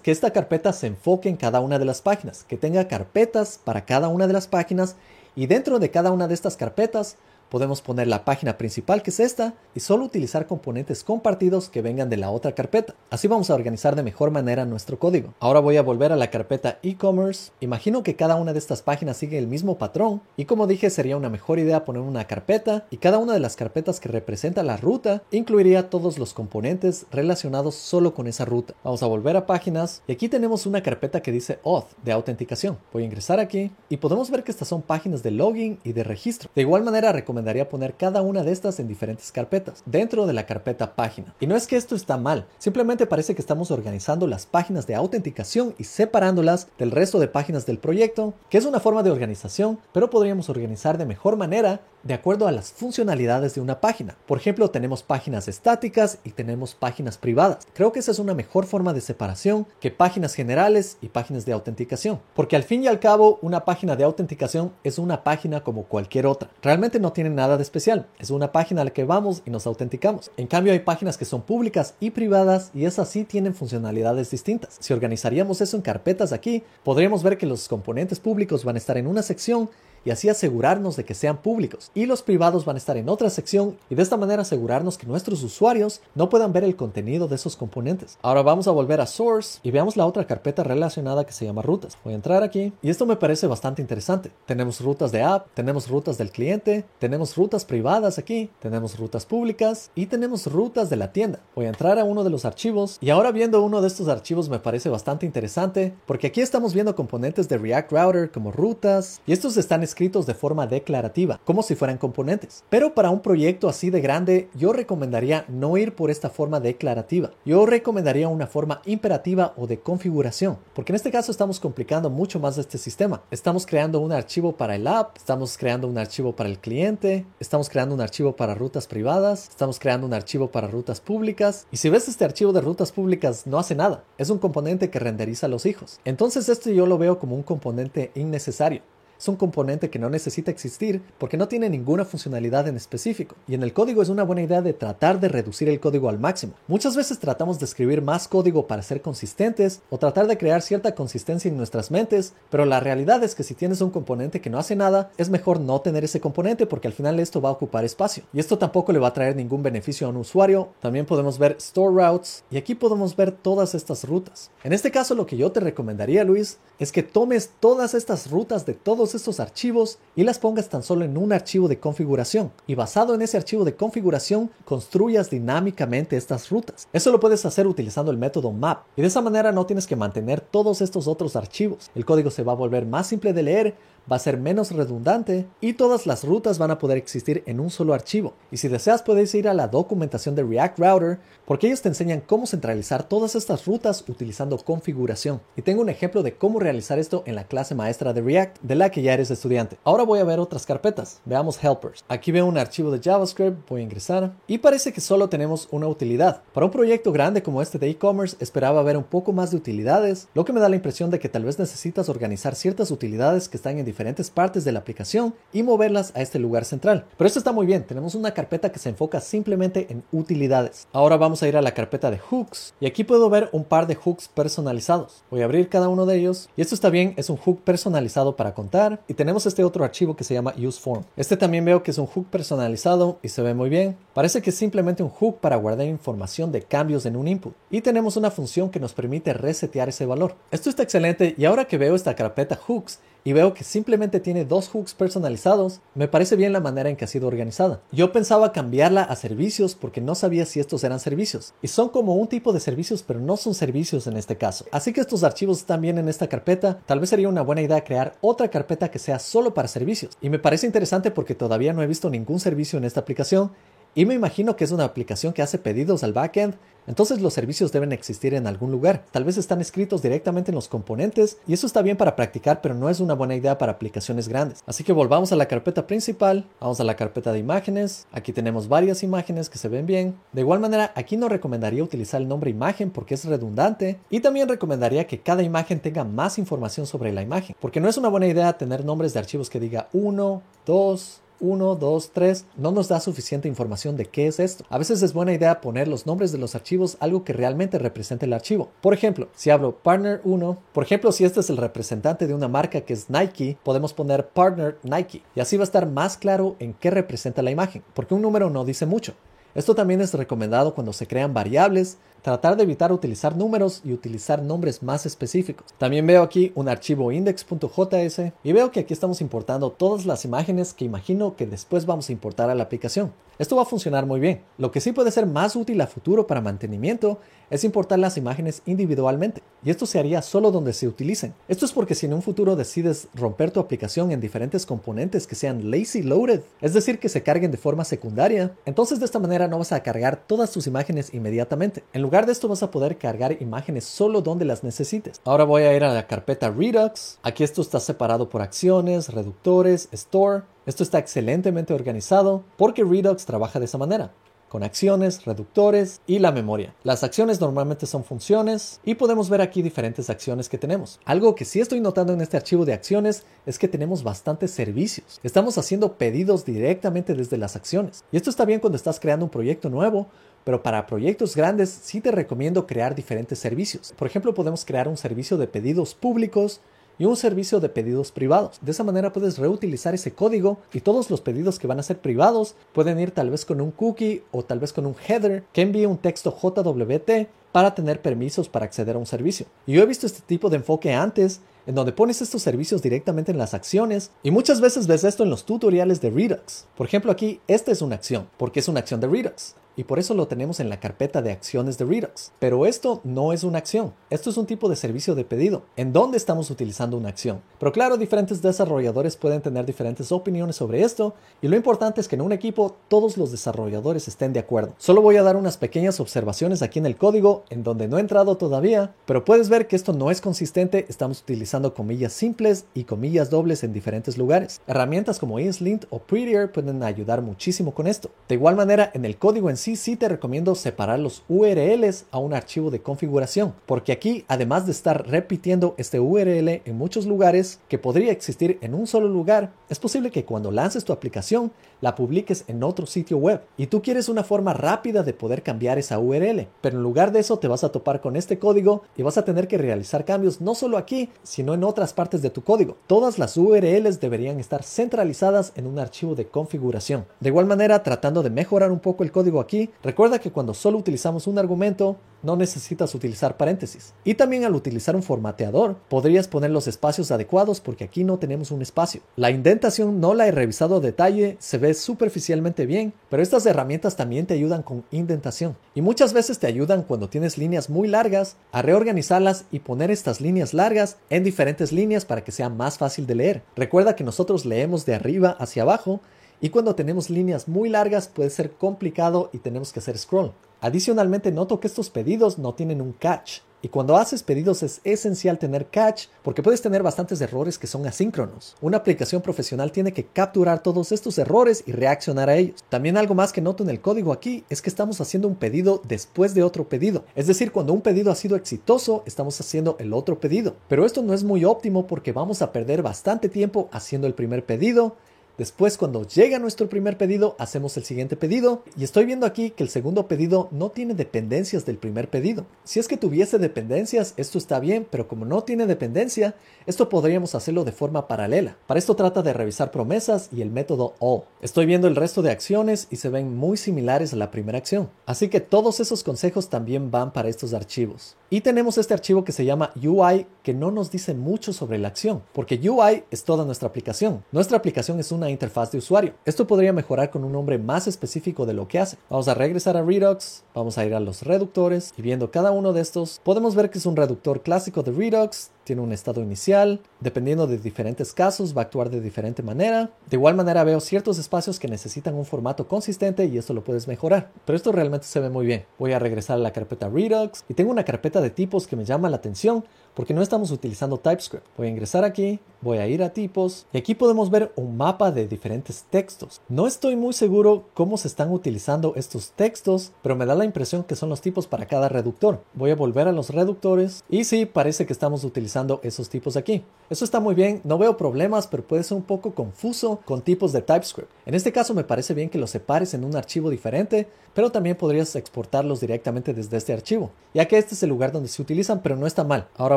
que 0.02 0.10
esta 0.10 0.30
carpeta 0.30 0.72
se 0.72 0.86
enfoque 0.86 1.28
en 1.28 1.36
cada 1.36 1.60
una 1.60 1.78
de 1.78 1.84
las 1.84 2.00
páginas, 2.00 2.44
que 2.44 2.56
tenga 2.56 2.88
carpetas 2.88 3.60
para 3.62 3.84
cada 3.84 4.08
una 4.08 4.26
de 4.26 4.32
las 4.32 4.46
páginas 4.46 4.96
y 5.36 5.46
dentro 5.46 5.78
de 5.78 5.90
cada 5.90 6.10
una 6.10 6.26
de 6.26 6.34
estas 6.34 6.56
carpetas 6.56 7.16
Podemos 7.52 7.82
poner 7.82 8.06
la 8.06 8.24
página 8.24 8.56
principal 8.56 9.02
que 9.02 9.10
es 9.10 9.20
esta 9.20 9.52
y 9.74 9.80
solo 9.80 10.06
utilizar 10.06 10.46
componentes 10.46 11.04
compartidos 11.04 11.68
que 11.68 11.82
vengan 11.82 12.08
de 12.08 12.16
la 12.16 12.30
otra 12.30 12.52
carpeta. 12.52 12.94
Así 13.10 13.28
vamos 13.28 13.50
a 13.50 13.54
organizar 13.54 13.94
de 13.94 14.02
mejor 14.02 14.30
manera 14.30 14.64
nuestro 14.64 14.98
código. 14.98 15.34
Ahora 15.38 15.60
voy 15.60 15.76
a 15.76 15.82
volver 15.82 16.12
a 16.12 16.16
la 16.16 16.30
carpeta 16.30 16.78
e-commerce. 16.82 17.52
Imagino 17.60 18.02
que 18.02 18.16
cada 18.16 18.36
una 18.36 18.54
de 18.54 18.58
estas 18.58 18.80
páginas 18.80 19.18
sigue 19.18 19.36
el 19.36 19.48
mismo 19.48 19.76
patrón 19.76 20.22
y 20.34 20.46
como 20.46 20.66
dije 20.66 20.88
sería 20.88 21.18
una 21.18 21.28
mejor 21.28 21.58
idea 21.58 21.84
poner 21.84 22.00
una 22.00 22.26
carpeta 22.26 22.86
y 22.88 22.96
cada 22.96 23.18
una 23.18 23.34
de 23.34 23.40
las 23.40 23.54
carpetas 23.54 24.00
que 24.00 24.08
representa 24.08 24.62
la 24.62 24.78
ruta 24.78 25.22
incluiría 25.30 25.90
todos 25.90 26.18
los 26.18 26.32
componentes 26.32 27.04
relacionados 27.10 27.74
solo 27.74 28.14
con 28.14 28.28
esa 28.28 28.46
ruta. 28.46 28.72
Vamos 28.82 29.02
a 29.02 29.08
volver 29.08 29.36
a 29.36 29.44
páginas 29.44 30.00
y 30.06 30.12
aquí 30.12 30.30
tenemos 30.30 30.64
una 30.64 30.82
carpeta 30.82 31.20
que 31.20 31.32
dice 31.32 31.58
auth 31.66 31.88
de 32.02 32.12
autenticación. 32.12 32.78
Voy 32.94 33.02
a 33.02 33.06
ingresar 33.06 33.40
aquí 33.40 33.70
y 33.90 33.98
podemos 33.98 34.30
ver 34.30 34.42
que 34.42 34.52
estas 34.52 34.68
son 34.68 34.80
páginas 34.80 35.22
de 35.22 35.32
login 35.32 35.78
y 35.84 35.92
de 35.92 36.02
registro. 36.02 36.48
De 36.54 36.62
igual 36.62 36.82
manera 36.82 37.12
recomendamos 37.12 37.41
recomendaría 37.42 37.68
poner 37.68 37.94
cada 37.94 38.22
una 38.22 38.44
de 38.44 38.52
estas 38.52 38.78
en 38.78 38.86
diferentes 38.86 39.32
carpetas, 39.32 39.82
dentro 39.84 40.26
de 40.26 40.32
la 40.32 40.46
carpeta 40.46 40.94
página. 40.94 41.34
Y 41.40 41.46
no 41.46 41.56
es 41.56 41.66
que 41.66 41.76
esto 41.76 41.96
está 41.96 42.16
mal, 42.16 42.46
simplemente 42.58 43.06
parece 43.06 43.34
que 43.34 43.42
estamos 43.42 43.70
organizando 43.70 44.26
las 44.26 44.46
páginas 44.46 44.86
de 44.86 44.94
autenticación 44.94 45.74
y 45.78 45.84
separándolas 45.84 46.68
del 46.78 46.92
resto 46.92 47.18
de 47.18 47.28
páginas 47.28 47.66
del 47.66 47.78
proyecto, 47.78 48.34
que 48.48 48.58
es 48.58 48.64
una 48.64 48.80
forma 48.80 49.02
de 49.02 49.10
organización, 49.10 49.80
pero 49.92 50.08
podríamos 50.08 50.48
organizar 50.48 50.98
de 50.98 51.06
mejor 51.06 51.36
manera 51.36 51.80
de 52.02 52.14
acuerdo 52.14 52.48
a 52.48 52.52
las 52.52 52.72
funcionalidades 52.72 53.54
de 53.54 53.60
una 53.60 53.80
página. 53.80 54.16
Por 54.26 54.38
ejemplo, 54.38 54.70
tenemos 54.70 55.02
páginas 55.02 55.48
estáticas 55.48 56.18
y 56.24 56.30
tenemos 56.30 56.74
páginas 56.74 57.16
privadas. 57.16 57.66
Creo 57.74 57.92
que 57.92 58.00
esa 58.00 58.10
es 58.10 58.18
una 58.18 58.34
mejor 58.34 58.66
forma 58.66 58.92
de 58.92 59.00
separación 59.00 59.66
que 59.80 59.90
páginas 59.90 60.34
generales 60.34 60.98
y 61.00 61.08
páginas 61.08 61.44
de 61.44 61.52
autenticación. 61.52 62.20
Porque 62.34 62.56
al 62.56 62.64
fin 62.64 62.82
y 62.82 62.88
al 62.88 62.98
cabo, 62.98 63.38
una 63.42 63.64
página 63.64 63.96
de 63.96 64.04
autenticación 64.04 64.72
es 64.82 64.98
una 64.98 65.22
página 65.22 65.62
como 65.62 65.84
cualquier 65.84 66.26
otra. 66.26 66.50
Realmente 66.60 66.98
no 66.98 67.12
tiene 67.12 67.30
nada 67.32 67.56
de 67.56 67.62
especial. 67.62 68.06
Es 68.18 68.30
una 68.30 68.52
página 68.52 68.82
a 68.82 68.84
la 68.84 68.92
que 68.92 69.04
vamos 69.04 69.42
y 69.44 69.50
nos 69.50 69.66
autenticamos. 69.66 70.30
En 70.36 70.46
cambio, 70.46 70.72
hay 70.72 70.80
páginas 70.80 71.18
que 71.18 71.24
son 71.24 71.42
públicas 71.42 71.94
y 72.00 72.10
privadas 72.10 72.70
y 72.74 72.84
esas 72.84 73.08
sí 73.08 73.24
tienen 73.24 73.54
funcionalidades 73.54 74.30
distintas. 74.30 74.76
Si 74.80 74.92
organizaríamos 74.92 75.60
eso 75.60 75.76
en 75.76 75.82
carpetas 75.82 76.32
aquí, 76.32 76.62
podríamos 76.84 77.22
ver 77.22 77.38
que 77.38 77.46
los 77.46 77.68
componentes 77.68 78.20
públicos 78.20 78.64
van 78.64 78.76
a 78.76 78.78
estar 78.78 78.96
en 78.96 79.06
una 79.06 79.22
sección 79.22 79.70
y 80.04 80.10
así 80.10 80.28
asegurarnos 80.28 80.96
de 80.96 81.04
que 81.04 81.14
sean 81.14 81.38
públicos. 81.38 81.90
Y 81.94 82.06
los 82.06 82.22
privados 82.22 82.64
van 82.64 82.76
a 82.76 82.78
estar 82.78 82.96
en 82.96 83.08
otra 83.08 83.30
sección 83.30 83.76
y 83.90 83.94
de 83.94 84.02
esta 84.02 84.16
manera 84.16 84.42
asegurarnos 84.42 84.98
que 84.98 85.06
nuestros 85.06 85.42
usuarios 85.42 86.00
no 86.14 86.28
puedan 86.28 86.52
ver 86.52 86.64
el 86.64 86.76
contenido 86.76 87.28
de 87.28 87.36
esos 87.36 87.56
componentes. 87.56 88.18
Ahora 88.22 88.42
vamos 88.42 88.68
a 88.68 88.72
volver 88.72 89.00
a 89.00 89.06
Source 89.06 89.60
y 89.62 89.70
veamos 89.70 89.96
la 89.96 90.06
otra 90.06 90.26
carpeta 90.26 90.62
relacionada 90.62 91.24
que 91.24 91.32
se 91.32 91.44
llama 91.44 91.62
rutas. 91.62 91.96
Voy 92.04 92.12
a 92.12 92.16
entrar 92.16 92.42
aquí 92.42 92.72
y 92.82 92.90
esto 92.90 93.06
me 93.06 93.16
parece 93.16 93.46
bastante 93.46 93.82
interesante. 93.82 94.32
Tenemos 94.46 94.80
rutas 94.80 95.12
de 95.12 95.22
app, 95.22 95.48
tenemos 95.54 95.88
rutas 95.88 96.18
del 96.18 96.30
cliente, 96.30 96.84
tenemos 96.98 97.36
rutas 97.36 97.64
privadas 97.64 98.18
aquí, 98.18 98.50
tenemos 98.60 98.98
rutas 98.98 99.26
públicas 99.26 99.90
y 99.94 100.06
tenemos 100.06 100.46
rutas 100.46 100.90
de 100.90 100.96
la 100.96 101.12
tienda. 101.12 101.40
Voy 101.54 101.66
a 101.66 101.70
entrar 101.70 101.98
a 101.98 102.04
uno 102.04 102.24
de 102.24 102.30
los 102.30 102.44
archivos 102.44 102.98
y 103.00 103.10
ahora 103.10 103.32
viendo 103.32 103.62
uno 103.62 103.80
de 103.80 103.88
estos 103.88 104.08
archivos 104.08 104.48
me 104.48 104.58
parece 104.58 104.88
bastante 104.88 105.26
interesante 105.26 105.94
porque 106.06 106.28
aquí 106.28 106.40
estamos 106.40 106.74
viendo 106.74 106.94
componentes 106.94 107.48
de 107.48 107.58
React 107.58 107.92
Router 107.92 108.30
como 108.30 108.52
rutas 108.52 109.20
y 109.26 109.32
estos 109.32 109.56
están 109.56 109.82
escritos 109.92 110.24
de 110.24 110.32
forma 110.32 110.66
declarativa, 110.66 111.38
como 111.44 111.62
si 111.62 111.74
fueran 111.74 111.98
componentes. 111.98 112.64
Pero 112.70 112.94
para 112.94 113.10
un 113.10 113.20
proyecto 113.20 113.68
así 113.68 113.90
de 113.90 114.00
grande, 114.00 114.48
yo 114.54 114.72
recomendaría 114.72 115.44
no 115.48 115.76
ir 115.76 115.94
por 115.94 116.10
esta 116.10 116.30
forma 116.30 116.60
declarativa. 116.60 117.30
Yo 117.44 117.66
recomendaría 117.66 118.28
una 118.28 118.46
forma 118.46 118.80
imperativa 118.86 119.52
o 119.58 119.66
de 119.66 119.80
configuración, 119.80 120.56
porque 120.74 120.92
en 120.92 120.96
este 120.96 121.10
caso 121.10 121.30
estamos 121.30 121.60
complicando 121.60 122.08
mucho 122.08 122.40
más 122.40 122.56
este 122.56 122.78
sistema. 122.78 123.22
Estamos 123.30 123.66
creando 123.66 124.00
un 124.00 124.12
archivo 124.12 124.56
para 124.56 124.76
el 124.76 124.86
app, 124.86 125.16
estamos 125.18 125.58
creando 125.58 125.86
un 125.88 125.98
archivo 125.98 126.34
para 126.34 126.48
el 126.48 126.58
cliente, 126.58 127.26
estamos 127.38 127.68
creando 127.68 127.94
un 127.94 128.00
archivo 128.00 128.34
para 128.34 128.54
rutas 128.54 128.86
privadas, 128.86 129.48
estamos 129.50 129.78
creando 129.78 130.06
un 130.06 130.14
archivo 130.14 130.50
para 130.50 130.68
rutas 130.68 131.00
públicas, 131.00 131.66
y 131.70 131.76
si 131.76 131.90
ves 131.90 132.08
este 132.08 132.24
archivo 132.24 132.52
de 132.52 132.62
rutas 132.62 132.92
públicas 132.92 133.46
no 133.46 133.58
hace 133.58 133.74
nada, 133.74 134.04
es 134.16 134.30
un 134.30 134.38
componente 134.38 134.88
que 134.88 134.98
renderiza 134.98 135.48
los 135.48 135.66
hijos. 135.66 136.00
Entonces 136.06 136.48
esto 136.48 136.70
yo 136.70 136.86
lo 136.86 136.96
veo 136.96 137.18
como 137.18 137.36
un 137.36 137.42
componente 137.42 138.10
innecesario 138.14 138.82
es 139.22 139.28
un 139.28 139.36
componente 139.36 139.88
que 139.88 140.00
no 140.00 140.10
necesita 140.10 140.50
existir 140.50 141.00
porque 141.16 141.36
no 141.36 141.46
tiene 141.46 141.70
ninguna 141.70 142.04
funcionalidad 142.04 142.66
en 142.66 142.76
específico. 142.76 143.36
Y 143.46 143.54
en 143.54 143.62
el 143.62 143.72
código 143.72 144.02
es 144.02 144.08
una 144.08 144.24
buena 144.24 144.42
idea 144.42 144.62
de 144.62 144.72
tratar 144.72 145.20
de 145.20 145.28
reducir 145.28 145.68
el 145.68 145.78
código 145.78 146.08
al 146.08 146.18
máximo. 146.18 146.54
Muchas 146.66 146.96
veces 146.96 147.20
tratamos 147.20 147.60
de 147.60 147.66
escribir 147.66 148.02
más 148.02 148.26
código 148.26 148.66
para 148.66 148.82
ser 148.82 149.00
consistentes 149.00 149.80
o 149.90 149.98
tratar 149.98 150.26
de 150.26 150.36
crear 150.36 150.60
cierta 150.60 150.96
consistencia 150.96 151.48
en 151.48 151.56
nuestras 151.56 151.92
mentes, 151.92 152.34
pero 152.50 152.64
la 152.64 152.80
realidad 152.80 153.22
es 153.22 153.36
que 153.36 153.44
si 153.44 153.54
tienes 153.54 153.80
un 153.80 153.90
componente 153.90 154.40
que 154.40 154.50
no 154.50 154.58
hace 154.58 154.74
nada, 154.74 155.12
es 155.16 155.30
mejor 155.30 155.60
no 155.60 155.80
tener 155.80 156.02
ese 156.02 156.20
componente 156.20 156.66
porque 156.66 156.88
al 156.88 156.92
final 156.92 157.20
esto 157.20 157.40
va 157.40 157.50
a 157.50 157.52
ocupar 157.52 157.84
espacio. 157.84 158.24
Y 158.32 158.40
esto 158.40 158.58
tampoco 158.58 158.92
le 158.92 158.98
va 158.98 159.06
a 159.06 159.14
traer 159.14 159.36
ningún 159.36 159.62
beneficio 159.62 160.08
a 160.08 160.10
un 160.10 160.16
usuario. 160.16 160.70
También 160.80 161.06
podemos 161.06 161.38
ver 161.38 161.54
store 161.60 161.94
routes 161.94 162.42
y 162.50 162.56
aquí 162.56 162.74
podemos 162.74 163.14
ver 163.14 163.30
todas 163.30 163.76
estas 163.76 164.02
rutas. 164.02 164.50
En 164.64 164.72
este 164.72 164.90
caso 164.90 165.14
lo 165.14 165.26
que 165.26 165.36
yo 165.36 165.52
te 165.52 165.60
recomendaría 165.60 166.24
Luis 166.24 166.58
es 166.80 166.90
que 166.90 167.04
tomes 167.04 167.50
todas 167.60 167.94
estas 167.94 168.28
rutas 168.28 168.66
de 168.66 168.74
todos 168.74 169.11
estos 169.14 169.40
archivos 169.40 169.98
y 170.16 170.24
las 170.24 170.38
pongas 170.38 170.68
tan 170.68 170.82
solo 170.82 171.04
en 171.04 171.16
un 171.16 171.32
archivo 171.32 171.68
de 171.68 171.78
configuración. 171.78 172.52
Y 172.66 172.74
basado 172.74 173.14
en 173.14 173.22
ese 173.22 173.36
archivo 173.36 173.64
de 173.64 173.74
configuración, 173.74 174.50
construyas 174.64 175.30
dinámicamente 175.30 176.16
estas 176.16 176.50
rutas. 176.50 176.88
Eso 176.92 177.12
lo 177.12 177.20
puedes 177.20 177.44
hacer 177.46 177.66
utilizando 177.66 178.10
el 178.10 178.18
método 178.18 178.52
map. 178.52 178.84
Y 178.96 179.02
de 179.02 179.08
esa 179.08 179.22
manera 179.22 179.52
no 179.52 179.66
tienes 179.66 179.86
que 179.86 179.96
mantener 179.96 180.40
todos 180.40 180.80
estos 180.80 181.06
otros 181.08 181.36
archivos. 181.36 181.90
El 181.94 182.04
código 182.04 182.30
se 182.30 182.42
va 182.42 182.52
a 182.52 182.56
volver 182.56 182.86
más 182.86 183.06
simple 183.06 183.32
de 183.32 183.42
leer 183.42 183.76
va 184.10 184.16
a 184.16 184.20
ser 184.20 184.38
menos 184.38 184.70
redundante 184.72 185.46
y 185.60 185.74
todas 185.74 186.06
las 186.06 186.24
rutas 186.24 186.58
van 186.58 186.70
a 186.70 186.78
poder 186.78 186.98
existir 186.98 187.42
en 187.46 187.60
un 187.60 187.70
solo 187.70 187.94
archivo. 187.94 188.34
Y 188.50 188.56
si 188.56 188.68
deseas 188.68 189.02
puedes 189.02 189.34
ir 189.34 189.48
a 189.48 189.54
la 189.54 189.68
documentación 189.68 190.34
de 190.34 190.42
React 190.42 190.78
Router 190.78 191.18
porque 191.46 191.66
ellos 191.66 191.82
te 191.82 191.88
enseñan 191.88 192.20
cómo 192.20 192.46
centralizar 192.46 193.08
todas 193.08 193.34
estas 193.34 193.66
rutas 193.66 194.04
utilizando 194.08 194.58
configuración. 194.58 195.40
Y 195.56 195.62
tengo 195.62 195.82
un 195.82 195.88
ejemplo 195.88 196.22
de 196.22 196.34
cómo 196.36 196.60
realizar 196.60 196.98
esto 196.98 197.22
en 197.26 197.34
la 197.34 197.44
clase 197.44 197.74
maestra 197.74 198.12
de 198.12 198.22
React 198.22 198.58
de 198.62 198.74
la 198.74 198.90
que 198.90 199.02
ya 199.02 199.14
eres 199.14 199.30
estudiante. 199.30 199.78
Ahora 199.84 200.04
voy 200.04 200.20
a 200.20 200.24
ver 200.24 200.40
otras 200.40 200.66
carpetas. 200.66 201.20
Veamos 201.24 201.62
helpers. 201.62 202.04
Aquí 202.08 202.32
veo 202.32 202.46
un 202.46 202.58
archivo 202.58 202.90
de 202.90 203.00
JavaScript, 203.00 203.68
voy 203.68 203.80
a 203.80 203.84
ingresar 203.84 204.32
y 204.46 204.58
parece 204.58 204.92
que 204.92 205.00
solo 205.00 205.28
tenemos 205.28 205.68
una 205.70 205.88
utilidad. 205.88 206.42
Para 206.52 206.66
un 206.66 206.72
proyecto 206.72 207.12
grande 207.12 207.42
como 207.42 207.62
este 207.62 207.78
de 207.78 207.90
e-commerce 207.90 208.36
esperaba 208.40 208.82
ver 208.82 208.96
un 208.96 209.04
poco 209.04 209.32
más 209.32 209.50
de 209.50 209.56
utilidades, 209.56 210.28
lo 210.34 210.44
que 210.44 210.52
me 210.52 210.60
da 210.60 210.68
la 210.68 210.76
impresión 210.76 211.10
de 211.10 211.18
que 211.18 211.28
tal 211.28 211.44
vez 211.44 211.58
necesitas 211.58 212.08
organizar 212.08 212.54
ciertas 212.54 212.90
utilidades 212.90 213.48
que 213.48 213.56
están 213.56 213.78
en 213.78 213.84
diferentes 213.92 214.30
partes 214.30 214.64
de 214.64 214.72
la 214.72 214.78
aplicación 214.78 215.34
y 215.52 215.62
moverlas 215.62 216.12
a 216.16 216.22
este 216.22 216.38
lugar 216.38 216.64
central. 216.64 217.04
Pero 217.18 217.28
esto 217.28 217.38
está 217.38 217.52
muy 217.52 217.66
bien, 217.66 217.84
tenemos 217.84 218.14
una 218.14 218.32
carpeta 218.32 218.72
que 218.72 218.78
se 218.78 218.88
enfoca 218.88 219.20
simplemente 219.20 219.86
en 219.90 220.02
utilidades. 220.12 220.88
Ahora 220.94 221.18
vamos 221.18 221.42
a 221.42 221.48
ir 221.48 221.58
a 221.58 221.62
la 221.62 221.74
carpeta 221.74 222.10
de 222.10 222.18
hooks 222.18 222.72
y 222.80 222.86
aquí 222.86 223.04
puedo 223.04 223.28
ver 223.28 223.50
un 223.52 223.64
par 223.64 223.86
de 223.86 223.94
hooks 223.94 224.28
personalizados. 224.28 225.22
Voy 225.30 225.42
a 225.42 225.44
abrir 225.44 225.68
cada 225.68 225.90
uno 225.90 226.06
de 226.06 226.16
ellos 226.16 226.48
y 226.56 226.62
esto 226.62 226.74
está 226.74 226.88
bien, 226.88 227.12
es 227.18 227.28
un 227.28 227.36
hook 227.36 227.60
personalizado 227.60 228.34
para 228.34 228.54
contar 228.54 229.02
y 229.08 229.14
tenemos 229.14 229.44
este 229.44 229.62
otro 229.62 229.84
archivo 229.84 230.16
que 230.16 230.24
se 230.24 230.32
llama 230.32 230.54
useForm. 230.56 231.04
Este 231.14 231.36
también 231.36 231.66
veo 231.66 231.82
que 231.82 231.90
es 231.90 231.98
un 231.98 232.06
hook 232.06 232.28
personalizado 232.28 233.18
y 233.22 233.28
se 233.28 233.42
ve 233.42 233.52
muy 233.52 233.68
bien. 233.68 233.98
Parece 234.14 234.40
que 234.40 234.48
es 234.48 234.56
simplemente 234.56 235.02
un 235.02 235.10
hook 235.10 235.38
para 235.40 235.56
guardar 235.56 235.86
información 235.86 236.50
de 236.50 236.62
cambios 236.62 237.04
en 237.04 237.16
un 237.16 237.28
input 237.28 237.52
y 237.70 237.82
tenemos 237.82 238.16
una 238.16 238.30
función 238.30 238.70
que 238.70 238.80
nos 238.80 238.94
permite 238.94 239.34
resetear 239.34 239.90
ese 239.90 240.06
valor. 240.06 240.34
Esto 240.50 240.70
está 240.70 240.82
excelente 240.82 241.34
y 241.36 241.44
ahora 241.44 241.66
que 241.66 241.76
veo 241.76 241.94
esta 241.94 242.16
carpeta 242.16 242.56
hooks 242.56 243.00
y 243.24 243.32
veo 243.32 243.54
que 243.54 243.64
simplemente 243.64 244.20
tiene 244.20 244.44
dos 244.44 244.68
hooks 244.68 244.94
personalizados, 244.94 245.80
me 245.94 246.08
parece 246.08 246.36
bien 246.36 246.52
la 246.52 246.60
manera 246.60 246.90
en 246.90 246.96
que 246.96 247.04
ha 247.04 247.08
sido 247.08 247.28
organizada. 247.28 247.80
Yo 247.92 248.12
pensaba 248.12 248.52
cambiarla 248.52 249.02
a 249.02 249.16
servicios 249.16 249.74
porque 249.74 250.00
no 250.00 250.14
sabía 250.14 250.46
si 250.46 250.60
estos 250.60 250.84
eran 250.84 251.00
servicios. 251.00 251.54
Y 251.62 251.68
son 251.68 251.88
como 251.88 252.14
un 252.14 252.28
tipo 252.28 252.52
de 252.52 252.60
servicios, 252.60 253.02
pero 253.02 253.20
no 253.20 253.36
son 253.36 253.54
servicios 253.54 254.06
en 254.06 254.16
este 254.16 254.36
caso. 254.36 254.64
Así 254.72 254.92
que 254.92 255.00
estos 255.00 255.24
archivos 255.24 255.58
están 255.58 255.80
bien 255.80 255.98
en 255.98 256.08
esta 256.08 256.28
carpeta. 256.28 256.80
Tal 256.86 257.00
vez 257.00 257.10
sería 257.10 257.28
una 257.28 257.42
buena 257.42 257.62
idea 257.62 257.84
crear 257.84 258.14
otra 258.20 258.48
carpeta 258.48 258.90
que 258.90 258.98
sea 258.98 259.18
solo 259.18 259.54
para 259.54 259.68
servicios. 259.68 260.16
Y 260.20 260.28
me 260.28 260.38
parece 260.38 260.66
interesante 260.66 261.10
porque 261.10 261.34
todavía 261.34 261.72
no 261.72 261.82
he 261.82 261.86
visto 261.86 262.10
ningún 262.10 262.40
servicio 262.40 262.78
en 262.78 262.84
esta 262.84 263.00
aplicación 263.00 263.52
y 263.94 264.06
me 264.06 264.14
imagino 264.14 264.56
que 264.56 264.64
es 264.64 264.72
una 264.72 264.84
aplicación 264.84 265.32
que 265.32 265.42
hace 265.42 265.58
pedidos 265.58 266.02
al 266.02 266.12
backend, 266.12 266.54
entonces 266.86 267.20
los 267.20 267.32
servicios 267.32 267.70
deben 267.70 267.92
existir 267.92 268.34
en 268.34 268.46
algún 268.46 268.72
lugar. 268.72 269.04
Tal 269.12 269.22
vez 269.24 269.36
están 269.36 269.60
escritos 269.60 270.02
directamente 270.02 270.50
en 270.50 270.56
los 270.56 270.68
componentes 270.68 271.38
y 271.46 271.52
eso 271.52 271.66
está 271.66 271.80
bien 271.80 271.96
para 271.96 272.16
practicar, 272.16 272.60
pero 272.60 272.74
no 272.74 272.90
es 272.90 272.98
una 272.98 273.14
buena 273.14 273.36
idea 273.36 273.58
para 273.58 273.72
aplicaciones 273.72 274.28
grandes. 274.28 274.62
Así 274.66 274.82
que 274.82 274.92
volvamos 274.92 275.30
a 275.30 275.36
la 275.36 275.46
carpeta 275.46 275.86
principal, 275.86 276.46
vamos 276.60 276.80
a 276.80 276.84
la 276.84 276.96
carpeta 276.96 277.32
de 277.32 277.38
imágenes, 277.38 278.06
aquí 278.10 278.32
tenemos 278.32 278.66
varias 278.68 279.02
imágenes 279.02 279.48
que 279.48 279.58
se 279.58 279.68
ven 279.68 279.86
bien. 279.86 280.16
De 280.32 280.40
igual 280.40 280.58
manera, 280.58 280.92
aquí 280.96 281.16
no 281.16 281.28
recomendaría 281.28 281.84
utilizar 281.84 282.20
el 282.20 282.28
nombre 282.28 282.50
imagen 282.50 282.90
porque 282.90 283.14
es 283.14 283.24
redundante 283.24 284.00
y 284.10 284.20
también 284.20 284.48
recomendaría 284.48 285.06
que 285.06 285.20
cada 285.20 285.42
imagen 285.42 285.78
tenga 285.78 286.02
más 286.04 286.38
información 286.38 286.86
sobre 286.86 287.12
la 287.12 287.22
imagen, 287.22 287.54
porque 287.60 287.80
no 287.80 287.88
es 287.88 287.96
una 287.96 288.08
buena 288.08 288.26
idea 288.26 288.58
tener 288.58 288.84
nombres 288.84 289.12
de 289.12 289.20
archivos 289.20 289.50
que 289.50 289.60
diga 289.60 289.88
1, 289.92 290.42
2, 290.66 291.20
1, 291.42 291.74
2, 291.74 292.10
3 292.14 292.46
no 292.56 292.70
nos 292.70 292.88
da 292.88 293.00
suficiente 293.00 293.48
información 293.48 293.96
de 293.96 294.06
qué 294.06 294.26
es 294.28 294.40
esto. 294.40 294.64
A 294.70 294.78
veces 294.78 295.02
es 295.02 295.12
buena 295.12 295.34
idea 295.34 295.60
poner 295.60 295.88
los 295.88 296.06
nombres 296.06 296.32
de 296.32 296.38
los 296.38 296.54
archivos 296.54 296.96
algo 297.00 297.24
que 297.24 297.34
realmente 297.34 297.78
represente 297.78 298.24
el 298.24 298.32
archivo. 298.32 298.70
Por 298.80 298.94
ejemplo, 298.94 299.28
si 299.34 299.50
hablo 299.50 299.76
partner 299.76 300.22
1, 300.24 300.56
por 300.72 300.84
ejemplo, 300.84 301.12
si 301.12 301.24
este 301.24 301.40
es 301.40 301.50
el 301.50 301.58
representante 301.58 302.26
de 302.26 302.34
una 302.34 302.48
marca 302.48 302.80
que 302.80 302.94
es 302.94 303.10
Nike, 303.10 303.58
podemos 303.62 303.92
poner 303.92 304.28
partner 304.28 304.78
Nike 304.82 305.22
y 305.34 305.40
así 305.40 305.56
va 305.56 305.64
a 305.64 305.64
estar 305.64 305.86
más 305.86 306.16
claro 306.16 306.56
en 306.60 306.72
qué 306.72 306.90
representa 306.90 307.42
la 307.42 307.50
imagen, 307.50 307.82
porque 307.92 308.14
un 308.14 308.22
número 308.22 308.48
no 308.48 308.64
dice 308.64 308.86
mucho. 308.86 309.14
Esto 309.54 309.74
también 309.74 310.00
es 310.00 310.14
recomendado 310.14 310.74
cuando 310.74 310.94
se 310.94 311.06
crean 311.06 311.34
variables, 311.34 311.98
tratar 312.22 312.56
de 312.56 312.62
evitar 312.62 312.92
utilizar 312.92 313.36
números 313.36 313.82
y 313.84 313.92
utilizar 313.92 314.42
nombres 314.42 314.82
más 314.82 315.06
específicos. 315.06 315.66
También 315.78 316.06
veo 316.06 316.22
aquí 316.22 316.52
un 316.54 316.68
archivo 316.68 317.12
index.js 317.12 318.32
y 318.42 318.52
veo 318.52 318.70
que 318.70 318.80
aquí 318.80 318.94
estamos 318.94 319.20
importando 319.20 319.70
todas 319.70 320.06
las 320.06 320.24
imágenes 320.24 320.72
que 320.72 320.84
imagino 320.84 321.36
que 321.36 321.46
después 321.46 321.86
vamos 321.86 322.08
a 322.08 322.12
importar 322.12 322.48
a 322.48 322.54
la 322.54 322.62
aplicación. 322.62 323.12
Esto 323.38 323.56
va 323.56 323.62
a 323.62 323.66
funcionar 323.66 324.06
muy 324.06 324.20
bien. 324.20 324.42
Lo 324.58 324.70
que 324.70 324.80
sí 324.80 324.92
puede 324.92 325.10
ser 325.10 325.26
más 325.26 325.56
útil 325.56 325.80
a 325.80 325.86
futuro 325.86 326.26
para 326.26 326.40
mantenimiento 326.40 327.18
es 327.50 327.64
importar 327.64 327.98
las 327.98 328.16
imágenes 328.16 328.62
individualmente. 328.66 329.42
Y 329.64 329.70
esto 329.70 329.84
se 329.84 329.98
haría 329.98 330.22
solo 330.22 330.50
donde 330.50 330.72
se 330.72 330.86
utilicen. 330.86 331.34
Esto 331.48 331.66
es 331.66 331.72
porque 331.72 331.94
si 331.94 332.06
en 332.06 332.14
un 332.14 332.22
futuro 332.22 332.56
decides 332.56 333.08
romper 333.14 333.50
tu 333.50 333.58
aplicación 333.58 334.12
en 334.12 334.20
diferentes 334.20 334.64
componentes 334.64 335.26
que 335.26 335.34
sean 335.34 335.70
lazy 335.70 336.02
loaded, 336.02 336.42
es 336.60 336.72
decir, 336.72 336.98
que 336.98 337.08
se 337.08 337.22
carguen 337.22 337.50
de 337.50 337.56
forma 337.56 337.84
secundaria, 337.84 338.52
entonces 338.64 339.00
de 339.00 339.06
esta 339.06 339.18
manera 339.18 339.48
no 339.48 339.58
vas 339.58 339.72
a 339.72 339.82
cargar 339.82 340.22
todas 340.26 340.50
tus 340.50 340.66
imágenes 340.66 341.12
inmediatamente. 341.12 341.84
En 341.92 342.02
lugar 342.02 342.11
de 342.12 342.32
esto 342.32 342.46
vas 342.46 342.62
a 342.62 342.70
poder 342.70 342.98
cargar 342.98 343.40
imágenes 343.40 343.84
solo 343.84 344.20
donde 344.20 344.44
las 344.44 344.62
necesites. 344.62 345.18
Ahora 345.24 345.44
voy 345.44 345.62
a 345.62 345.74
ir 345.74 345.82
a 345.82 345.94
la 345.94 346.06
carpeta 346.06 346.50
Redux. 346.50 347.18
Aquí 347.22 347.42
esto 347.42 347.62
está 347.62 347.80
separado 347.80 348.28
por 348.28 348.42
acciones, 348.42 349.08
reductores, 349.08 349.88
store. 349.92 350.42
Esto 350.66 350.82
está 350.82 350.98
excelentemente 350.98 351.72
organizado 351.72 352.44
porque 352.58 352.84
Redux 352.84 353.24
trabaja 353.24 353.58
de 353.58 353.64
esa 353.64 353.78
manera 353.78 354.12
con 354.52 354.62
acciones, 354.64 355.24
reductores 355.24 356.02
y 356.06 356.18
la 356.18 356.30
memoria. 356.30 356.74
Las 356.84 357.02
acciones 357.02 357.40
normalmente 357.40 357.86
son 357.86 358.04
funciones 358.04 358.82
y 358.84 358.96
podemos 358.96 359.30
ver 359.30 359.40
aquí 359.40 359.62
diferentes 359.62 360.10
acciones 360.10 360.50
que 360.50 360.58
tenemos. 360.58 361.00
Algo 361.06 361.34
que 361.34 361.46
sí 361.46 361.58
estoy 361.58 361.80
notando 361.80 362.12
en 362.12 362.20
este 362.20 362.36
archivo 362.36 362.66
de 362.66 362.74
acciones 362.74 363.24
es 363.46 363.58
que 363.58 363.66
tenemos 363.66 364.02
bastantes 364.02 364.50
servicios. 364.50 365.20
Estamos 365.22 365.56
haciendo 365.56 365.94
pedidos 365.94 366.44
directamente 366.44 367.14
desde 367.14 367.38
las 367.38 367.56
acciones. 367.56 368.04
Y 368.12 368.18
esto 368.18 368.28
está 368.28 368.44
bien 368.44 368.60
cuando 368.60 368.76
estás 368.76 369.00
creando 369.00 369.24
un 369.24 369.30
proyecto 369.30 369.70
nuevo 369.70 370.08
pero 370.44 370.62
para 370.62 370.86
proyectos 370.86 371.36
grandes 371.36 371.70
sí 371.70 372.00
te 372.00 372.10
recomiendo 372.10 372.66
crear 372.66 372.94
diferentes 372.94 373.38
servicios. 373.38 373.94
Por 373.96 374.06
ejemplo, 374.06 374.34
podemos 374.34 374.64
crear 374.64 374.88
un 374.88 374.96
servicio 374.96 375.36
de 375.36 375.46
pedidos 375.46 375.94
públicos 375.94 376.60
y 376.98 377.04
un 377.04 377.16
servicio 377.16 377.60
de 377.60 377.68
pedidos 377.68 378.12
privados. 378.12 378.58
De 378.60 378.70
esa 378.70 378.84
manera 378.84 379.12
puedes 379.12 379.38
reutilizar 379.38 379.94
ese 379.94 380.12
código 380.12 380.58
y 380.72 380.80
todos 380.80 381.10
los 381.10 381.20
pedidos 381.20 381.58
que 381.58 381.66
van 381.66 381.80
a 381.80 381.82
ser 381.82 381.98
privados 381.98 382.54
pueden 382.72 382.98
ir 383.00 383.10
tal 383.10 383.30
vez 383.30 383.44
con 383.44 383.60
un 383.60 383.70
cookie 383.70 384.22
o 384.30 384.44
tal 384.44 384.60
vez 384.60 384.72
con 384.72 384.86
un 384.86 384.94
header 385.08 385.44
que 385.52 385.62
envíe 385.62 385.86
un 385.86 385.98
texto 385.98 386.30
JWT 386.30 387.28
para 387.50 387.74
tener 387.74 388.00
permisos 388.00 388.48
para 388.48 388.64
acceder 388.64 388.96
a 388.96 388.98
un 388.98 389.06
servicio. 389.06 389.46
Y 389.66 389.72
yo 389.72 389.82
he 389.82 389.86
visto 389.86 390.06
este 390.06 390.22
tipo 390.22 390.48
de 390.48 390.56
enfoque 390.56 390.92
antes 390.92 391.40
en 391.66 391.74
donde 391.74 391.92
pones 391.92 392.22
estos 392.22 392.42
servicios 392.42 392.82
directamente 392.82 393.30
en 393.30 393.38
las 393.38 393.54
acciones 393.54 394.10
y 394.22 394.30
muchas 394.30 394.60
veces 394.60 394.86
ves 394.86 395.04
esto 395.04 395.22
en 395.22 395.30
los 395.30 395.44
tutoriales 395.44 396.00
de 396.00 396.10
Redux. 396.10 396.66
Por 396.76 396.86
ejemplo 396.86 397.12
aquí, 397.12 397.40
esta 397.46 397.70
es 397.70 397.82
una 397.82 397.94
acción, 397.94 398.28
porque 398.36 398.60
es 398.60 398.68
una 398.68 398.80
acción 398.80 399.00
de 399.00 399.08
Redux 399.08 399.54
y 399.76 399.84
por 399.84 399.98
eso 399.98 400.14
lo 400.14 400.28
tenemos 400.28 400.60
en 400.60 400.68
la 400.68 400.80
carpeta 400.80 401.22
de 401.22 401.32
acciones 401.32 401.78
de 401.78 401.84
Redux. 401.84 402.32
Pero 402.38 402.66
esto 402.66 403.00
no 403.04 403.32
es 403.32 403.44
una 403.44 403.58
acción, 403.58 403.92
esto 404.10 404.30
es 404.30 404.36
un 404.36 404.46
tipo 404.46 404.68
de 404.68 404.76
servicio 404.76 405.14
de 405.14 405.24
pedido, 405.24 405.62
en 405.76 405.92
donde 405.92 406.16
estamos 406.16 406.50
utilizando 406.50 406.96
una 406.96 407.08
acción. 407.08 407.40
Pero 407.58 407.72
claro, 407.72 407.96
diferentes 407.96 408.42
desarrolladores 408.42 409.16
pueden 409.16 409.42
tener 409.42 409.64
diferentes 409.64 410.12
opiniones 410.12 410.56
sobre 410.56 410.82
esto 410.82 411.14
y 411.40 411.48
lo 411.48 411.56
importante 411.56 412.00
es 412.00 412.08
que 412.08 412.16
en 412.16 412.22
un 412.22 412.32
equipo 412.32 412.76
todos 412.88 413.16
los 413.16 413.30
desarrolladores 413.30 414.08
estén 414.08 414.32
de 414.32 414.40
acuerdo. 414.40 414.74
Solo 414.78 415.02
voy 415.02 415.16
a 415.16 415.22
dar 415.22 415.36
unas 415.36 415.56
pequeñas 415.56 416.00
observaciones 416.00 416.62
aquí 416.62 416.78
en 416.78 416.86
el 416.86 416.96
código 416.96 417.44
en 417.50 417.62
donde 417.62 417.88
no 417.88 417.98
he 417.98 418.00
entrado 418.00 418.36
todavía, 418.36 418.94
pero 419.06 419.24
puedes 419.24 419.48
ver 419.48 419.66
que 419.66 419.76
esto 419.76 419.92
no 419.92 420.10
es 420.10 420.20
consistente, 420.20 420.86
estamos 420.88 421.20
utilizando 421.20 421.74
comillas 421.74 422.12
simples 422.12 422.66
y 422.74 422.84
comillas 422.84 423.30
dobles 423.30 423.64
en 423.64 423.72
diferentes 423.72 424.18
lugares. 424.18 424.60
Herramientas 424.66 425.18
como 425.18 425.38
EaseLint 425.38 425.84
o 425.90 425.98
Prettier 425.98 426.50
pueden 426.50 426.82
ayudar 426.82 427.22
muchísimo 427.22 427.74
con 427.74 427.86
esto. 427.86 428.10
De 428.28 428.34
igual 428.34 428.56
manera, 428.56 428.90
en 428.94 429.04
el 429.04 429.16
código 429.16 429.50
en 429.50 429.56
sí 429.62 429.76
sí 429.76 429.94
te 429.94 430.08
recomiendo 430.08 430.56
separar 430.56 430.98
los 430.98 431.22
URLs 431.28 432.06
a 432.10 432.18
un 432.18 432.34
archivo 432.34 432.72
de 432.72 432.82
configuración, 432.82 433.54
porque 433.64 433.92
aquí 433.92 434.24
además 434.26 434.66
de 434.66 434.72
estar 434.72 435.06
repitiendo 435.06 435.76
este 435.78 436.00
URL 436.00 436.62
en 436.64 436.76
muchos 436.76 437.06
lugares 437.06 437.60
que 437.68 437.78
podría 437.78 438.10
existir 438.10 438.58
en 438.60 438.74
un 438.74 438.88
solo 438.88 439.06
lugar, 439.06 439.52
es 439.68 439.78
posible 439.78 440.10
que 440.10 440.24
cuando 440.24 440.50
lances 440.50 440.84
tu 440.84 440.92
aplicación 440.92 441.52
la 441.80 441.94
publiques 441.94 442.44
en 442.48 442.64
otro 442.64 442.86
sitio 442.86 443.18
web 443.18 443.42
y 443.56 443.68
tú 443.68 443.82
quieres 443.82 444.08
una 444.08 444.24
forma 444.24 444.52
rápida 444.52 445.04
de 445.04 445.12
poder 445.12 445.44
cambiar 445.44 445.78
esa 445.78 446.00
URL, 446.00 446.48
pero 446.60 446.76
en 446.76 446.82
lugar 446.82 447.12
de 447.12 447.20
eso 447.20 447.38
te 447.38 447.46
vas 447.46 447.62
a 447.62 447.70
topar 447.70 448.00
con 448.00 448.16
este 448.16 448.40
código 448.40 448.82
y 448.96 449.02
vas 449.02 449.16
a 449.16 449.24
tener 449.24 449.46
que 449.46 449.58
realizar 449.58 450.04
cambios 450.04 450.40
no 450.40 450.56
solo 450.56 450.76
aquí, 450.76 451.08
sino 451.22 451.54
en 451.54 451.62
otras 451.62 451.92
partes 451.92 452.20
de 452.20 452.30
tu 452.30 452.42
código. 452.42 452.78
Todas 452.88 453.20
las 453.20 453.36
URLs 453.36 454.00
deberían 454.00 454.40
estar 454.40 454.64
centralizadas 454.64 455.52
en 455.54 455.68
un 455.68 455.78
archivo 455.78 456.16
de 456.16 456.26
configuración. 456.26 457.06
De 457.20 457.28
igual 457.28 457.46
manera, 457.46 457.84
tratando 457.84 458.24
de 458.24 458.30
mejorar 458.30 458.72
un 458.72 458.80
poco 458.80 459.04
el 459.04 459.12
código 459.12 459.38
aquí, 459.38 459.51
recuerda 459.82 460.18
que 460.18 460.30
cuando 460.30 460.54
solo 460.54 460.78
utilizamos 460.78 461.26
un 461.26 461.38
argumento, 461.38 461.96
no 462.22 462.36
necesitas 462.36 462.94
utilizar 462.94 463.36
paréntesis. 463.36 463.94
Y 464.04 464.14
también 464.14 464.44
al 464.44 464.54
utilizar 464.54 464.94
un 464.94 465.02
formateador, 465.02 465.76
podrías 465.88 466.28
poner 466.28 466.50
los 466.50 466.68
espacios 466.68 467.10
adecuados 467.10 467.60
porque 467.60 467.84
aquí 467.84 468.04
no 468.04 468.18
tenemos 468.18 468.50
un 468.50 468.62
espacio. 468.62 469.02
La 469.16 469.30
indentación 469.30 470.00
no 470.00 470.14
la 470.14 470.26
he 470.26 470.30
revisado 470.30 470.76
a 470.76 470.80
detalle, 470.80 471.36
se 471.40 471.58
ve 471.58 471.74
superficialmente 471.74 472.66
bien, 472.66 472.92
pero 473.10 473.22
estas 473.22 473.44
herramientas 473.46 473.96
también 473.96 474.26
te 474.26 474.34
ayudan 474.34 474.62
con 474.62 474.84
indentación. 474.90 475.56
Y 475.74 475.82
muchas 475.82 476.12
veces 476.12 476.38
te 476.38 476.46
ayudan 476.46 476.82
cuando 476.82 477.08
tienes 477.08 477.38
líneas 477.38 477.68
muy 477.68 477.88
largas 477.88 478.36
a 478.52 478.62
reorganizarlas 478.62 479.44
y 479.50 479.60
poner 479.60 479.90
estas 479.90 480.20
líneas 480.20 480.54
largas 480.54 480.96
en 481.10 481.24
diferentes 481.24 481.72
líneas 481.72 482.04
para 482.04 482.22
que 482.22 482.32
sea 482.32 482.48
más 482.48 482.78
fácil 482.78 483.06
de 483.06 483.14
leer. 483.14 483.42
Recuerda 483.56 483.96
que 483.96 484.04
nosotros 484.04 484.46
leemos 484.46 484.86
de 484.86 484.94
arriba 484.94 485.36
hacia 485.38 485.62
abajo 485.62 486.00
y 486.42 486.50
cuando 486.50 486.74
tenemos 486.74 487.08
líneas 487.08 487.46
muy 487.46 487.68
largas 487.68 488.08
puede 488.08 488.28
ser 488.28 488.50
complicado 488.50 489.30
y 489.32 489.38
tenemos 489.38 489.72
que 489.72 489.78
hacer 489.78 489.96
scroll. 489.96 490.32
Adicionalmente 490.60 491.30
noto 491.30 491.60
que 491.60 491.68
estos 491.68 491.88
pedidos 491.88 492.36
no 492.36 492.54
tienen 492.54 492.82
un 492.82 492.92
catch. 492.92 493.38
Y 493.64 493.68
cuando 493.68 493.96
haces 493.96 494.24
pedidos 494.24 494.64
es 494.64 494.80
esencial 494.82 495.38
tener 495.38 495.66
catch 495.66 496.06
porque 496.24 496.42
puedes 496.42 496.60
tener 496.60 496.82
bastantes 496.82 497.20
errores 497.20 497.60
que 497.60 497.68
son 497.68 497.86
asíncronos. 497.86 498.56
Una 498.60 498.78
aplicación 498.78 499.22
profesional 499.22 499.70
tiene 499.70 499.92
que 499.92 500.04
capturar 500.04 500.64
todos 500.64 500.90
estos 500.90 501.16
errores 501.16 501.62
y 501.64 501.70
reaccionar 501.70 502.28
a 502.28 502.34
ellos. 502.34 502.64
También 502.68 502.96
algo 502.96 503.14
más 503.14 503.32
que 503.32 503.40
noto 503.40 503.62
en 503.62 503.70
el 503.70 503.80
código 503.80 504.12
aquí 504.12 504.44
es 504.50 504.60
que 504.62 504.70
estamos 504.70 505.00
haciendo 505.00 505.28
un 505.28 505.36
pedido 505.36 505.80
después 505.86 506.34
de 506.34 506.42
otro 506.42 506.68
pedido. 506.68 507.04
Es 507.14 507.28
decir, 507.28 507.52
cuando 507.52 507.72
un 507.72 507.82
pedido 507.82 508.10
ha 508.10 508.16
sido 508.16 508.34
exitoso, 508.34 509.04
estamos 509.06 509.40
haciendo 509.40 509.76
el 509.78 509.92
otro 509.92 510.18
pedido. 510.18 510.56
Pero 510.66 510.84
esto 510.84 511.02
no 511.02 511.14
es 511.14 511.22
muy 511.22 511.44
óptimo 511.44 511.86
porque 511.86 512.10
vamos 512.10 512.42
a 512.42 512.50
perder 512.50 512.82
bastante 512.82 513.28
tiempo 513.28 513.68
haciendo 513.70 514.08
el 514.08 514.14
primer 514.14 514.44
pedido 514.44 514.96
Después, 515.42 515.76
cuando 515.76 516.06
llega 516.06 516.38
nuestro 516.38 516.68
primer 516.68 516.96
pedido, 516.96 517.34
hacemos 517.36 517.76
el 517.76 517.82
siguiente 517.82 518.14
pedido. 518.14 518.62
Y 518.78 518.84
estoy 518.84 519.06
viendo 519.06 519.26
aquí 519.26 519.50
que 519.50 519.64
el 519.64 519.70
segundo 519.70 520.06
pedido 520.06 520.46
no 520.52 520.70
tiene 520.70 520.94
dependencias 520.94 521.66
del 521.66 521.78
primer 521.78 522.08
pedido. 522.10 522.46
Si 522.62 522.78
es 522.78 522.86
que 522.86 522.96
tuviese 522.96 523.38
dependencias, 523.38 524.14
esto 524.16 524.38
está 524.38 524.60
bien, 524.60 524.86
pero 524.88 525.08
como 525.08 525.24
no 525.24 525.42
tiene 525.42 525.66
dependencia, 525.66 526.36
esto 526.64 526.88
podríamos 526.88 527.34
hacerlo 527.34 527.64
de 527.64 527.72
forma 527.72 528.06
paralela. 528.06 528.56
Para 528.68 528.78
esto 528.78 528.94
trata 528.94 529.20
de 529.22 529.32
revisar 529.32 529.72
promesas 529.72 530.28
y 530.30 530.42
el 530.42 530.50
método 530.52 530.94
all. 531.00 531.24
Estoy 531.40 531.66
viendo 531.66 531.88
el 531.88 531.96
resto 531.96 532.22
de 532.22 532.30
acciones 532.30 532.86
y 532.92 532.96
se 532.98 533.08
ven 533.08 533.36
muy 533.36 533.56
similares 533.56 534.12
a 534.12 534.16
la 534.18 534.30
primera 534.30 534.58
acción. 534.58 534.90
Así 535.06 535.26
que 535.26 535.40
todos 535.40 535.80
esos 535.80 536.04
consejos 536.04 536.50
también 536.50 536.92
van 536.92 537.12
para 537.12 537.28
estos 537.28 537.52
archivos. 537.52 538.14
Y 538.30 538.42
tenemos 538.42 538.78
este 538.78 538.94
archivo 538.94 539.24
que 539.24 539.32
se 539.32 539.44
llama 539.44 539.72
UI 539.74 540.26
que 540.44 540.54
no 540.54 540.70
nos 540.70 540.92
dice 540.92 541.14
mucho 541.14 541.52
sobre 541.52 541.78
la 541.78 541.88
acción, 541.88 542.22
porque 542.32 542.60
UI 542.62 543.02
es 543.10 543.24
toda 543.24 543.44
nuestra 543.44 543.68
aplicación. 543.68 544.24
Nuestra 544.30 544.56
aplicación 544.56 545.00
es 545.00 545.10
una 545.10 545.31
interfaz 545.32 545.72
de 545.72 545.78
usuario. 545.78 546.14
Esto 546.24 546.46
podría 546.46 546.72
mejorar 546.72 547.10
con 547.10 547.24
un 547.24 547.32
nombre 547.32 547.58
más 547.58 547.86
específico 547.86 548.46
de 548.46 548.54
lo 548.54 548.68
que 548.68 548.78
hace. 548.78 548.96
Vamos 549.10 549.28
a 549.28 549.34
regresar 549.34 549.76
a 549.76 549.82
Redux, 549.82 550.44
vamos 550.54 550.78
a 550.78 550.84
ir 550.84 550.94
a 550.94 551.00
los 551.00 551.22
reductores 551.22 551.92
y 551.96 552.02
viendo 552.02 552.30
cada 552.30 552.50
uno 552.50 552.72
de 552.72 552.80
estos, 552.80 553.20
podemos 553.24 553.54
ver 553.54 553.70
que 553.70 553.78
es 553.78 553.86
un 553.86 553.96
reductor 553.96 554.42
clásico 554.42 554.82
de 554.82 554.92
Redux, 554.92 555.50
tiene 555.64 555.82
un 555.82 555.92
estado 555.92 556.20
inicial, 556.20 556.80
dependiendo 557.00 557.46
de 557.46 557.58
diferentes 557.58 558.12
casos 558.12 558.56
va 558.56 558.62
a 558.62 558.64
actuar 558.64 558.90
de 558.90 559.00
diferente 559.00 559.42
manera. 559.42 559.90
De 560.10 560.16
igual 560.16 560.34
manera 560.34 560.64
veo 560.64 560.80
ciertos 560.80 561.18
espacios 561.18 561.58
que 561.58 561.68
necesitan 561.68 562.14
un 562.14 562.24
formato 562.24 562.66
consistente 562.66 563.26
y 563.26 563.38
esto 563.38 563.54
lo 563.54 563.64
puedes 563.64 563.88
mejorar, 563.88 564.30
pero 564.44 564.56
esto 564.56 564.72
realmente 564.72 565.06
se 565.06 565.20
ve 565.20 565.30
muy 565.30 565.46
bien. 565.46 565.64
Voy 565.78 565.92
a 565.92 565.98
regresar 565.98 566.36
a 566.36 566.40
la 566.40 566.52
carpeta 566.52 566.88
Redux 566.88 567.44
y 567.48 567.54
tengo 567.54 567.70
una 567.70 567.84
carpeta 567.84 568.20
de 568.20 568.30
tipos 568.30 568.66
que 568.66 568.76
me 568.76 568.84
llama 568.84 569.10
la 569.10 569.16
atención 569.16 569.64
porque 569.94 570.14
no 570.14 570.22
estamos 570.22 570.50
utilizando 570.50 570.98
TypeScript. 570.98 571.46
Voy 571.56 571.66
a 571.66 571.70
ingresar 571.70 572.04
aquí, 572.04 572.40
voy 572.62 572.78
a 572.78 572.86
ir 572.86 573.02
a 573.02 573.12
tipos 573.12 573.66
y 573.72 573.78
aquí 573.78 573.94
podemos 573.94 574.30
ver 574.30 574.52
un 574.56 574.76
mapa 574.76 575.10
de 575.10 575.28
diferentes 575.28 575.84
textos. 575.90 576.40
No 576.48 576.66
estoy 576.66 576.96
muy 576.96 577.12
seguro 577.12 577.64
cómo 577.74 577.98
se 577.98 578.08
están 578.08 578.32
utilizando 578.32 578.94
estos 578.96 579.32
textos, 579.32 579.92
pero 580.02 580.16
me 580.16 580.26
da 580.26 580.34
la 580.34 580.46
impresión 580.46 580.84
que 580.84 580.96
son 580.96 581.10
los 581.10 581.20
tipos 581.20 581.46
para 581.46 581.66
cada 581.66 581.88
reductor. 581.88 582.42
Voy 582.54 582.70
a 582.70 582.76
volver 582.76 583.06
a 583.06 583.12
los 583.12 583.30
reductores 583.30 584.02
y 584.08 584.24
sí, 584.24 584.46
parece 584.46 584.86
que 584.86 584.92
estamos 584.92 585.24
utilizando 585.24 585.51
esos 585.82 586.08
tipos 586.08 586.36
aquí. 586.36 586.64
Eso 586.90 587.04
está 587.04 587.20
muy 587.20 587.34
bien, 587.34 587.60
no 587.64 587.78
veo 587.78 587.96
problemas, 587.96 588.46
pero 588.46 588.66
puede 588.66 588.82
ser 588.82 588.96
un 588.96 589.02
poco 589.02 589.34
confuso 589.34 590.00
con 590.04 590.20
tipos 590.20 590.52
de 590.52 590.60
TypeScript. 590.60 591.10
En 591.24 591.34
este 591.34 591.52
caso 591.52 591.72
me 591.72 591.84
parece 591.84 592.12
bien 592.12 592.28
que 592.28 592.38
los 592.38 592.50
separes 592.50 592.92
en 592.94 593.04
un 593.04 593.16
archivo 593.16 593.48
diferente, 593.48 594.08
pero 594.34 594.50
también 594.50 594.76
podrías 594.76 595.14
exportarlos 595.16 595.80
directamente 595.80 596.34
desde 596.34 596.56
este 596.56 596.72
archivo, 596.72 597.10
ya 597.34 597.46
que 597.46 597.58
este 597.58 597.74
es 597.74 597.82
el 597.82 597.88
lugar 597.88 598.12
donde 598.12 598.28
se 598.28 598.42
utilizan, 598.42 598.82
pero 598.82 598.96
no 598.96 599.06
está 599.06 599.24
mal. 599.24 599.48
Ahora 599.56 599.76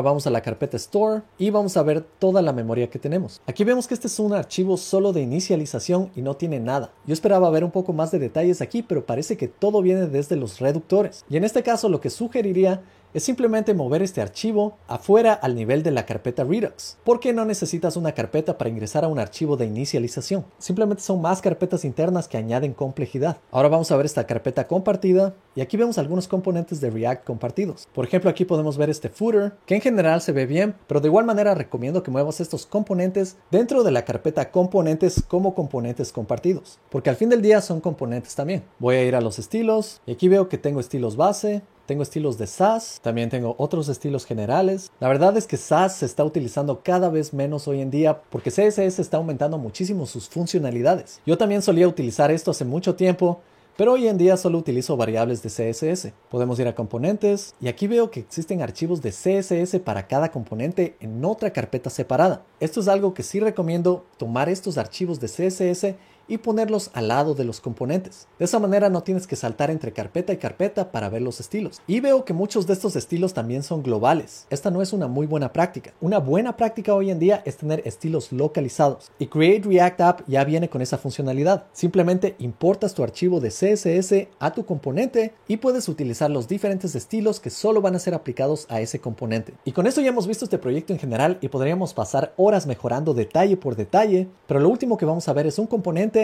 vamos 0.00 0.26
a 0.26 0.30
la 0.30 0.42
carpeta 0.42 0.76
Store 0.76 1.22
y 1.38 1.50
vamos 1.50 1.76
a 1.76 1.82
ver 1.82 2.02
toda 2.02 2.42
la 2.42 2.52
memoria 2.52 2.90
que 2.90 2.98
tenemos. 2.98 3.40
Aquí 3.46 3.64
vemos 3.64 3.86
que 3.86 3.94
este 3.94 4.08
es 4.08 4.18
un 4.18 4.34
archivo 4.34 4.76
solo 4.76 5.12
de 5.12 5.22
inicialización 5.22 6.10
y 6.16 6.22
no 6.22 6.36
tiene 6.36 6.60
nada. 6.60 6.90
Yo 7.06 7.12
esperaba 7.12 7.50
ver 7.50 7.64
un 7.64 7.70
poco 7.70 7.92
más 7.92 8.10
de 8.10 8.18
detalles 8.18 8.60
aquí, 8.60 8.82
pero 8.82 9.06
parece 9.06 9.36
que 9.36 9.48
todo 9.48 9.82
viene 9.82 10.06
desde 10.06 10.36
los 10.36 10.60
reductores. 10.60 11.24
Y 11.28 11.36
en 11.36 11.44
este 11.44 11.62
caso 11.62 11.88
lo 11.88 12.00
que 12.00 12.10
sugeriría 12.10 12.82
es 13.16 13.24
simplemente 13.24 13.72
mover 13.72 14.02
este 14.02 14.20
archivo 14.20 14.76
afuera 14.88 15.32
al 15.32 15.54
nivel 15.54 15.82
de 15.82 15.90
la 15.90 16.04
carpeta 16.04 16.44
Redux, 16.44 16.98
porque 17.02 17.32
no 17.32 17.46
necesitas 17.46 17.96
una 17.96 18.12
carpeta 18.12 18.58
para 18.58 18.68
ingresar 18.68 19.04
a 19.04 19.08
un 19.08 19.18
archivo 19.18 19.56
de 19.56 19.64
inicialización. 19.64 20.44
Simplemente 20.58 21.02
son 21.02 21.22
más 21.22 21.40
carpetas 21.40 21.86
internas 21.86 22.28
que 22.28 22.36
añaden 22.36 22.74
complejidad. 22.74 23.38
Ahora 23.50 23.70
vamos 23.70 23.90
a 23.90 23.96
ver 23.96 24.04
esta 24.04 24.26
carpeta 24.26 24.66
compartida 24.66 25.34
y 25.54 25.62
aquí 25.62 25.78
vemos 25.78 25.96
algunos 25.96 26.28
componentes 26.28 26.82
de 26.82 26.90
React 26.90 27.24
compartidos. 27.24 27.88
Por 27.94 28.04
ejemplo, 28.04 28.28
aquí 28.28 28.44
podemos 28.44 28.76
ver 28.76 28.90
este 28.90 29.08
footer, 29.08 29.54
que 29.64 29.76
en 29.76 29.80
general 29.80 30.20
se 30.20 30.32
ve 30.32 30.44
bien, 30.44 30.74
pero 30.86 31.00
de 31.00 31.08
igual 31.08 31.24
manera 31.24 31.54
recomiendo 31.54 32.02
que 32.02 32.10
muevas 32.10 32.42
estos 32.42 32.66
componentes 32.66 33.38
dentro 33.50 33.82
de 33.82 33.92
la 33.92 34.04
carpeta 34.04 34.50
componentes 34.50 35.24
como 35.26 35.54
componentes 35.54 36.12
compartidos, 36.12 36.78
porque 36.90 37.08
al 37.08 37.16
fin 37.16 37.30
del 37.30 37.40
día 37.40 37.62
son 37.62 37.80
componentes 37.80 38.34
también. 38.34 38.62
Voy 38.78 38.96
a 38.96 39.04
ir 39.04 39.16
a 39.16 39.22
los 39.22 39.38
estilos 39.38 40.02
y 40.04 40.12
aquí 40.12 40.28
veo 40.28 40.50
que 40.50 40.58
tengo 40.58 40.80
estilos 40.80 41.16
base, 41.16 41.62
tengo 41.86 42.02
estilos 42.02 42.36
de 42.36 42.46
SAS, 42.46 43.00
también 43.02 43.30
tengo 43.30 43.54
otros 43.58 43.88
estilos 43.88 44.26
generales. 44.26 44.90
La 45.00 45.08
verdad 45.08 45.36
es 45.36 45.46
que 45.46 45.56
SAS 45.56 45.96
se 45.96 46.06
está 46.06 46.24
utilizando 46.24 46.82
cada 46.82 47.08
vez 47.08 47.32
menos 47.32 47.68
hoy 47.68 47.80
en 47.80 47.90
día 47.90 48.20
porque 48.30 48.50
CSS 48.50 48.98
está 48.98 49.16
aumentando 49.16 49.56
muchísimo 49.56 50.04
sus 50.06 50.28
funcionalidades. 50.28 51.20
Yo 51.24 51.38
también 51.38 51.62
solía 51.62 51.88
utilizar 51.88 52.30
esto 52.30 52.50
hace 52.50 52.64
mucho 52.64 52.96
tiempo, 52.96 53.40
pero 53.76 53.92
hoy 53.92 54.08
en 54.08 54.16
día 54.16 54.36
solo 54.36 54.58
utilizo 54.58 54.96
variables 54.96 55.42
de 55.42 55.50
CSS. 55.50 56.12
Podemos 56.30 56.58
ir 56.58 56.66
a 56.66 56.74
componentes 56.74 57.54
y 57.60 57.68
aquí 57.68 57.86
veo 57.86 58.10
que 58.10 58.20
existen 58.20 58.62
archivos 58.62 59.02
de 59.02 59.10
CSS 59.10 59.78
para 59.80 60.06
cada 60.08 60.30
componente 60.30 60.96
en 61.00 61.22
otra 61.24 61.52
carpeta 61.52 61.90
separada. 61.90 62.42
Esto 62.58 62.80
es 62.80 62.88
algo 62.88 63.12
que 63.12 63.22
sí 63.22 63.38
recomiendo 63.38 64.04
tomar 64.16 64.48
estos 64.48 64.78
archivos 64.78 65.20
de 65.20 65.28
CSS 65.28 65.94
y 66.28 66.38
ponerlos 66.38 66.90
al 66.94 67.08
lado 67.08 67.34
de 67.34 67.44
los 67.44 67.60
componentes. 67.60 68.28
De 68.38 68.44
esa 68.44 68.58
manera 68.58 68.88
no 68.88 69.02
tienes 69.02 69.26
que 69.26 69.36
saltar 69.36 69.70
entre 69.70 69.92
carpeta 69.92 70.32
y 70.32 70.36
carpeta 70.36 70.92
para 70.92 71.08
ver 71.08 71.22
los 71.22 71.40
estilos. 71.40 71.80
Y 71.86 72.00
veo 72.00 72.24
que 72.24 72.32
muchos 72.32 72.66
de 72.66 72.72
estos 72.72 72.96
estilos 72.96 73.34
también 73.34 73.62
son 73.62 73.82
globales. 73.82 74.46
Esta 74.50 74.70
no 74.70 74.82
es 74.82 74.92
una 74.92 75.06
muy 75.06 75.26
buena 75.26 75.52
práctica. 75.52 75.92
Una 76.00 76.18
buena 76.18 76.56
práctica 76.56 76.94
hoy 76.94 77.10
en 77.10 77.18
día 77.18 77.42
es 77.44 77.56
tener 77.56 77.82
estilos 77.84 78.32
localizados. 78.32 79.10
Y 79.18 79.26
Create 79.26 79.68
React 79.68 80.00
App 80.00 80.20
ya 80.26 80.44
viene 80.44 80.68
con 80.68 80.82
esa 80.82 80.98
funcionalidad. 80.98 81.66
Simplemente 81.72 82.34
importas 82.38 82.94
tu 82.94 83.02
archivo 83.02 83.40
de 83.40 83.50
CSS 83.50 84.28
a 84.38 84.52
tu 84.52 84.64
componente 84.64 85.34
y 85.48 85.58
puedes 85.58 85.88
utilizar 85.88 86.30
los 86.30 86.48
diferentes 86.48 86.94
estilos 86.94 87.40
que 87.40 87.50
solo 87.50 87.80
van 87.80 87.94
a 87.94 88.00
ser 88.00 88.14
aplicados 88.14 88.66
a 88.68 88.80
ese 88.80 89.00
componente. 89.00 89.54
Y 89.64 89.72
con 89.72 89.86
esto 89.86 90.00
ya 90.00 90.08
hemos 90.08 90.26
visto 90.26 90.44
este 90.44 90.58
proyecto 90.58 90.92
en 90.92 90.98
general 90.98 91.38
y 91.40 91.48
podríamos 91.48 91.94
pasar 91.94 92.32
horas 92.36 92.66
mejorando 92.66 93.14
detalle 93.14 93.56
por 93.56 93.76
detalle, 93.76 94.28
pero 94.46 94.60
lo 94.60 94.68
último 94.68 94.96
que 94.96 95.04
vamos 95.04 95.28
a 95.28 95.32
ver 95.32 95.46
es 95.46 95.58
un 95.58 95.66
componente 95.66 96.15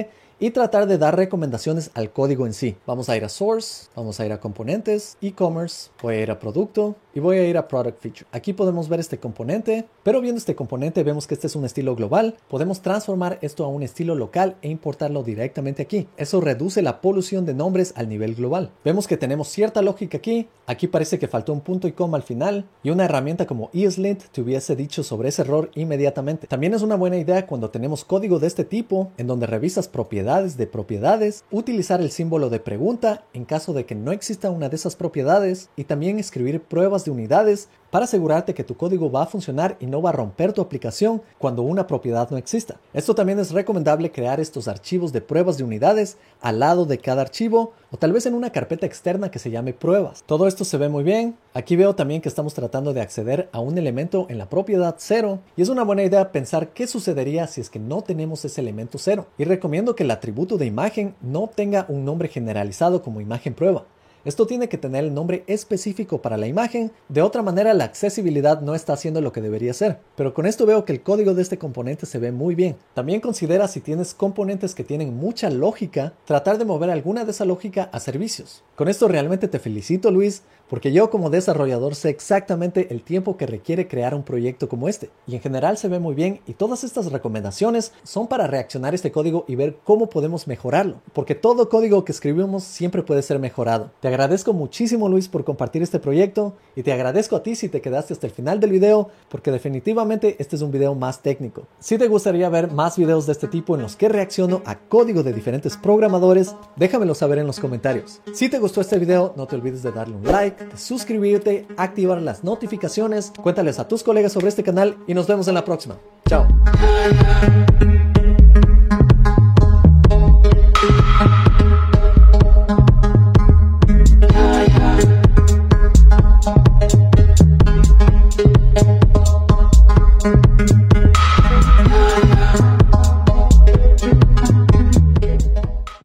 y 0.43 0.51
tratar 0.51 0.88
de 0.88 0.99
dar 0.99 1.16
recomendaciones 1.16 1.93
al 1.95 2.11
código 2.11 2.47
en 2.47 2.53
sí. 2.53 2.74
Vamos 2.84 3.09
a 3.09 3.16
ir 3.16 3.24
a 3.24 3.28
Source, 3.28 3.86
vamos 3.95 4.18
a 4.18 4.26
ir 4.26 4.32
a 4.32 4.40
Componentes, 4.40 5.16
E-Commerce, 5.22 5.90
voy 6.03 6.16
a 6.16 6.20
ir 6.22 6.30
a 6.32 6.40
Producto 6.40 6.97
y 7.14 7.20
voy 7.20 7.36
a 7.36 7.47
ir 7.47 7.57
a 7.57 7.68
Product 7.68 8.01
Feature. 8.01 8.26
Aquí 8.32 8.53
podemos 8.53 8.88
ver 8.88 8.99
este 8.99 9.18
componente, 9.18 9.86
pero 10.03 10.20
viendo 10.20 10.38
este 10.38 10.57
componente 10.57 11.05
vemos 11.05 11.28
que 11.28 11.34
este 11.34 11.47
es 11.47 11.55
un 11.55 11.64
estilo 11.64 11.95
global. 11.95 12.36
Podemos 12.49 12.82
transformar 12.82 13.38
esto 13.40 13.64
a 13.64 13.68
un 13.68 13.84
estilo 13.84 14.16
local 14.16 14.57
e 14.62 14.68
importarlo 14.68 15.22
directamente 15.22 15.82
aquí. 15.82 16.09
Eso 16.16 16.40
reduce 16.40 16.82
la 16.82 17.01
polución 17.01 17.47
de 17.47 17.55
nombres 17.55 17.93
al 17.97 18.09
nivel 18.09 18.34
global. 18.34 18.72
Vemos 18.84 19.07
que 19.07 19.16
tenemos 19.16 19.47
cierta 19.47 19.80
lógica 19.80 20.18
aquí. 20.18 20.49
Aquí 20.66 20.88
parece 20.88 21.20
que 21.20 21.28
faltó 21.28 21.53
un 21.53 21.61
punto 21.61 21.86
y 21.86 21.93
coma 21.93 22.16
al 22.16 22.24
final 22.24 22.66
y 22.82 22.90
una 22.90 23.05
herramienta 23.05 23.47
como 23.47 23.70
ESLint 23.72 24.24
te 24.32 24.40
hubiese 24.40 24.74
dicho 24.74 25.05
sobre 25.05 25.28
ese 25.28 25.43
error 25.43 25.70
inmediatamente. 25.74 26.49
También 26.49 26.74
es 26.74 26.82
una 26.82 26.97
buena 26.97 27.16
idea 27.16 27.47
cuando 27.47 27.70
tenemos 27.70 28.05
código 28.05 28.40
de 28.40 28.49
este 28.49 28.64
tipo 28.64 29.12
en 29.18 29.28
donde 29.28 29.47
revisas 29.47 29.82
propiedades 29.89 30.57
de 30.57 30.66
propiedades, 30.66 31.45
utilizar 31.51 32.01
el 32.01 32.11
símbolo 32.11 32.51
de 32.51 32.61
pregunta 32.61 33.24
en 33.33 33.45
caso 33.45 33.72
de 33.72 33.87
que 33.87 33.95
no 33.95 34.12
exista 34.12 34.51
una 34.51 34.68
de 34.68 34.76
esas 34.76 34.97
propiedades 34.97 35.68
y 35.76 35.85
también 35.85 36.18
escribir 36.18 36.61
pruebas 36.61 37.05
de 37.05 37.11
unidades 37.11 37.68
para 37.93 38.07
asegurarte 38.07 38.55
que 38.55 38.64
tu 38.64 38.74
código 38.74 39.12
va 39.12 39.24
a 39.24 39.26
funcionar 39.26 39.76
y 39.78 39.84
no 39.84 40.01
va 40.01 40.09
a 40.09 40.14
romper 40.14 40.55
tu 40.55 40.62
aplicación 40.62 41.20
cuando 41.36 41.61
una 41.61 41.86
propiedad 41.86 42.30
no 42.30 42.38
exista. 42.38 42.80
Esto 42.95 43.14
también 43.14 43.38
es 43.38 43.51
recomendable 43.51 44.11
crear 44.11 44.40
estos 44.40 44.66
archivos 44.66 45.12
de 45.12 45.20
pruebas 45.20 45.59
de 45.59 45.64
unidades 45.64 46.16
al 46.40 46.61
lado 46.61 46.86
de 46.86 46.97
cada 46.97 47.20
archivo 47.20 47.74
o 47.90 47.99
tal 47.99 48.14
vez 48.14 48.24
en 48.24 48.32
una 48.32 48.49
carpeta 48.49 48.86
externa 48.86 49.30
que 49.30 49.38
se 49.38 49.51
llame 49.51 49.74
pruebas. 49.74 50.24
Todo 50.24 50.49
esto 50.49 50.64
se 50.64 50.78
ve 50.78 50.88
muy 50.88 51.05
bien. 51.05 51.36
Aquí 51.53 51.76
veo 51.76 51.95
también 51.95 52.22
que 52.22 52.30
estamos 52.30 52.55
tratando 52.55 52.95
de 52.95 53.03
acceder 53.03 53.51
a 53.53 53.61
un 53.61 53.76
elemento 53.76 54.24
en 54.30 54.38
la 54.38 54.49
propiedad 54.49 54.95
cero 54.97 55.40
y 55.55 55.61
es 55.61 55.68
una 55.68 55.84
buena 55.84 56.03
idea 56.03 56.32
pensar 56.32 56.68
qué 56.68 56.86
sucedería 56.86 57.47
si 57.47 57.61
es 57.61 57.68
que 57.68 57.78
no 57.78 58.01
tenemos 58.01 58.43
ese 58.47 58.62
elemento 58.62 58.97
cero. 58.97 59.26
Y 59.36 59.45
recomiendo 59.45 59.95
que 59.95 60.05
el 60.05 60.11
atributo 60.12 60.57
de 60.57 60.64
imagen 60.64 61.14
no 61.20 61.51
tenga 61.55 61.84
un 61.90 62.07
nombre 62.07 62.28
generalizado 62.28 63.03
como 63.03 63.20
imagen 63.20 63.53
prueba. 63.53 63.84
Esto 64.25 64.47
tiene 64.47 64.68
que 64.68 64.79
tener 64.79 65.03
el 65.05 65.14
nombre 65.14 65.43
específico 65.49 66.23
para 66.23 66.37
la 66.37 66.47
imagen, 66.47 66.93
de 67.09 67.23
otra 67.23 67.43
manera 67.43 67.75
la 67.75 67.85
accesibilidad 67.85 68.61
no 68.61 68.77
está 68.77 68.93
haciendo 68.93 69.20
lo 69.20 69.33
que 69.33 69.41
debería 69.41 69.75
ser. 69.75 69.99
Pero 70.14 70.33
con 70.33 70.47
esto 70.47 70.64
veo 70.64 70.85
que 70.85 70.93
el 70.93 71.03
código 71.03 71.35
de 71.35 71.43
este 71.43 71.59
componente 71.59 72.07
se 72.07 72.20
ve 72.20 72.31
muy 72.31 72.55
bien. 72.55 72.77
También 72.95 73.20
considera 73.20 73.66
si 73.66 73.81
tienes 73.81 74.14
componentes 74.14 74.77
que 74.77 74.85
tienen 74.85 75.16
mucha 75.16 75.51
lógica, 75.51 76.12
tratar 76.25 76.59
de 76.59 76.64
mover 76.64 76.91
alguna 76.91 77.25
de 77.25 77.33
esa 77.33 77.45
lógica 77.45 77.91
a 77.93 77.99
servicios. 77.99 78.62
Con 78.77 78.89
esto 78.89 79.09
realmente 79.09 79.49
te 79.49 79.59
felicito 79.59 80.11
Luis, 80.12 80.43
porque 80.68 80.93
yo 80.93 81.11
como 81.11 81.29
desarrollador 81.29 81.95
sé 81.95 82.09
exactamente 82.09 82.87
el 82.91 83.03
tiempo 83.03 83.37
que 83.37 83.47
requiere 83.47 83.89
crear 83.89 84.14
un 84.14 84.23
proyecto 84.23 84.68
como 84.68 84.89
este. 84.89 85.11
Y 85.27 85.35
en 85.35 85.43
general 85.43 85.77
se 85.77 85.89
ve 85.89 85.99
muy 85.99 86.14
bien 86.14 86.41
y 86.47 86.55
todas 86.55 86.83
estas 86.83 87.12
recomendaciones 87.12 87.93
son 88.05 88.27
para 88.27 88.47
reaccionar 88.47 88.95
este 88.95 89.12
código 89.12 89.45
y 89.49 89.57
ver 89.57 89.77
cómo 89.85 90.09
podemos 90.09 90.47
mejorarlo. 90.47 91.03
Porque 91.12 91.35
todo 91.35 91.68
código 91.68 92.05
que 92.05 92.12
escribimos 92.12 92.64
siempre 92.64 93.03
puede 93.03 93.23
ser 93.23 93.39
mejorado. 93.39 93.91
Agradezco 94.13 94.53
muchísimo 94.53 95.09
Luis 95.09 95.29
por 95.29 95.45
compartir 95.45 95.83
este 95.83 95.99
proyecto 95.99 96.55
y 96.77 96.83
te 96.83 96.93
agradezco 96.93 97.37
a 97.37 97.43
ti 97.43 97.55
si 97.55 97.69
te 97.69 97.81
quedaste 97.81 98.13
hasta 98.13 98.27
el 98.27 98.33
final 98.33 98.61
del 98.61 98.71
video 98.71 99.11
porque 99.29 99.51
definitivamente 99.51 100.37
este 100.39 100.57
es 100.57 100.63
un 100.63 100.71
video 100.71 100.95
más 100.95 101.23
técnico. 101.23 101.67
Si 101.79 101.99
te 101.99 102.09
gustaría 102.09 102.49
ver 102.49 102.71
más 102.71 102.97
videos 102.97 103.27
de 103.27 103.33
este 103.33 103.49
tipo 103.49 103.75
en 103.75 103.83
los 103.83 103.97
que 103.97 104.09
reacciono 104.09 104.63
a 104.65 104.77
código 104.77 105.23
de 105.23 105.33
diferentes 105.33 105.77
programadores, 105.77 106.55
déjamelo 106.77 107.15
saber 107.15 107.39
en 107.39 107.47
los 107.47 107.61
comentarios. 107.61 108.21
Si 108.33 108.49
te 108.49 108.59
gustó 108.59 108.81
este 108.81 108.99
video 108.99 109.35
no 109.37 109.47
te 109.47 109.57
olvides 109.57 109.83
de 109.83 109.93
darle 109.93 110.17
un 110.17 110.25
like 110.25 110.77
suscribirte, 110.77 111.67
activar 111.77 112.21
las 112.23 112.45
notificaciones, 112.45 113.33
cuéntales 113.43 113.79
a 113.79 113.89
tus 113.89 114.03
colegas 114.03 114.33
sobre 114.33 114.49
este 114.49 114.63
canal 114.63 114.97
y 115.07 115.15
nos 115.15 115.27
vemos 115.27 115.49
en 115.49 115.55
la 115.55 115.65
próxima. 115.65 115.99
Chao. 116.29 116.47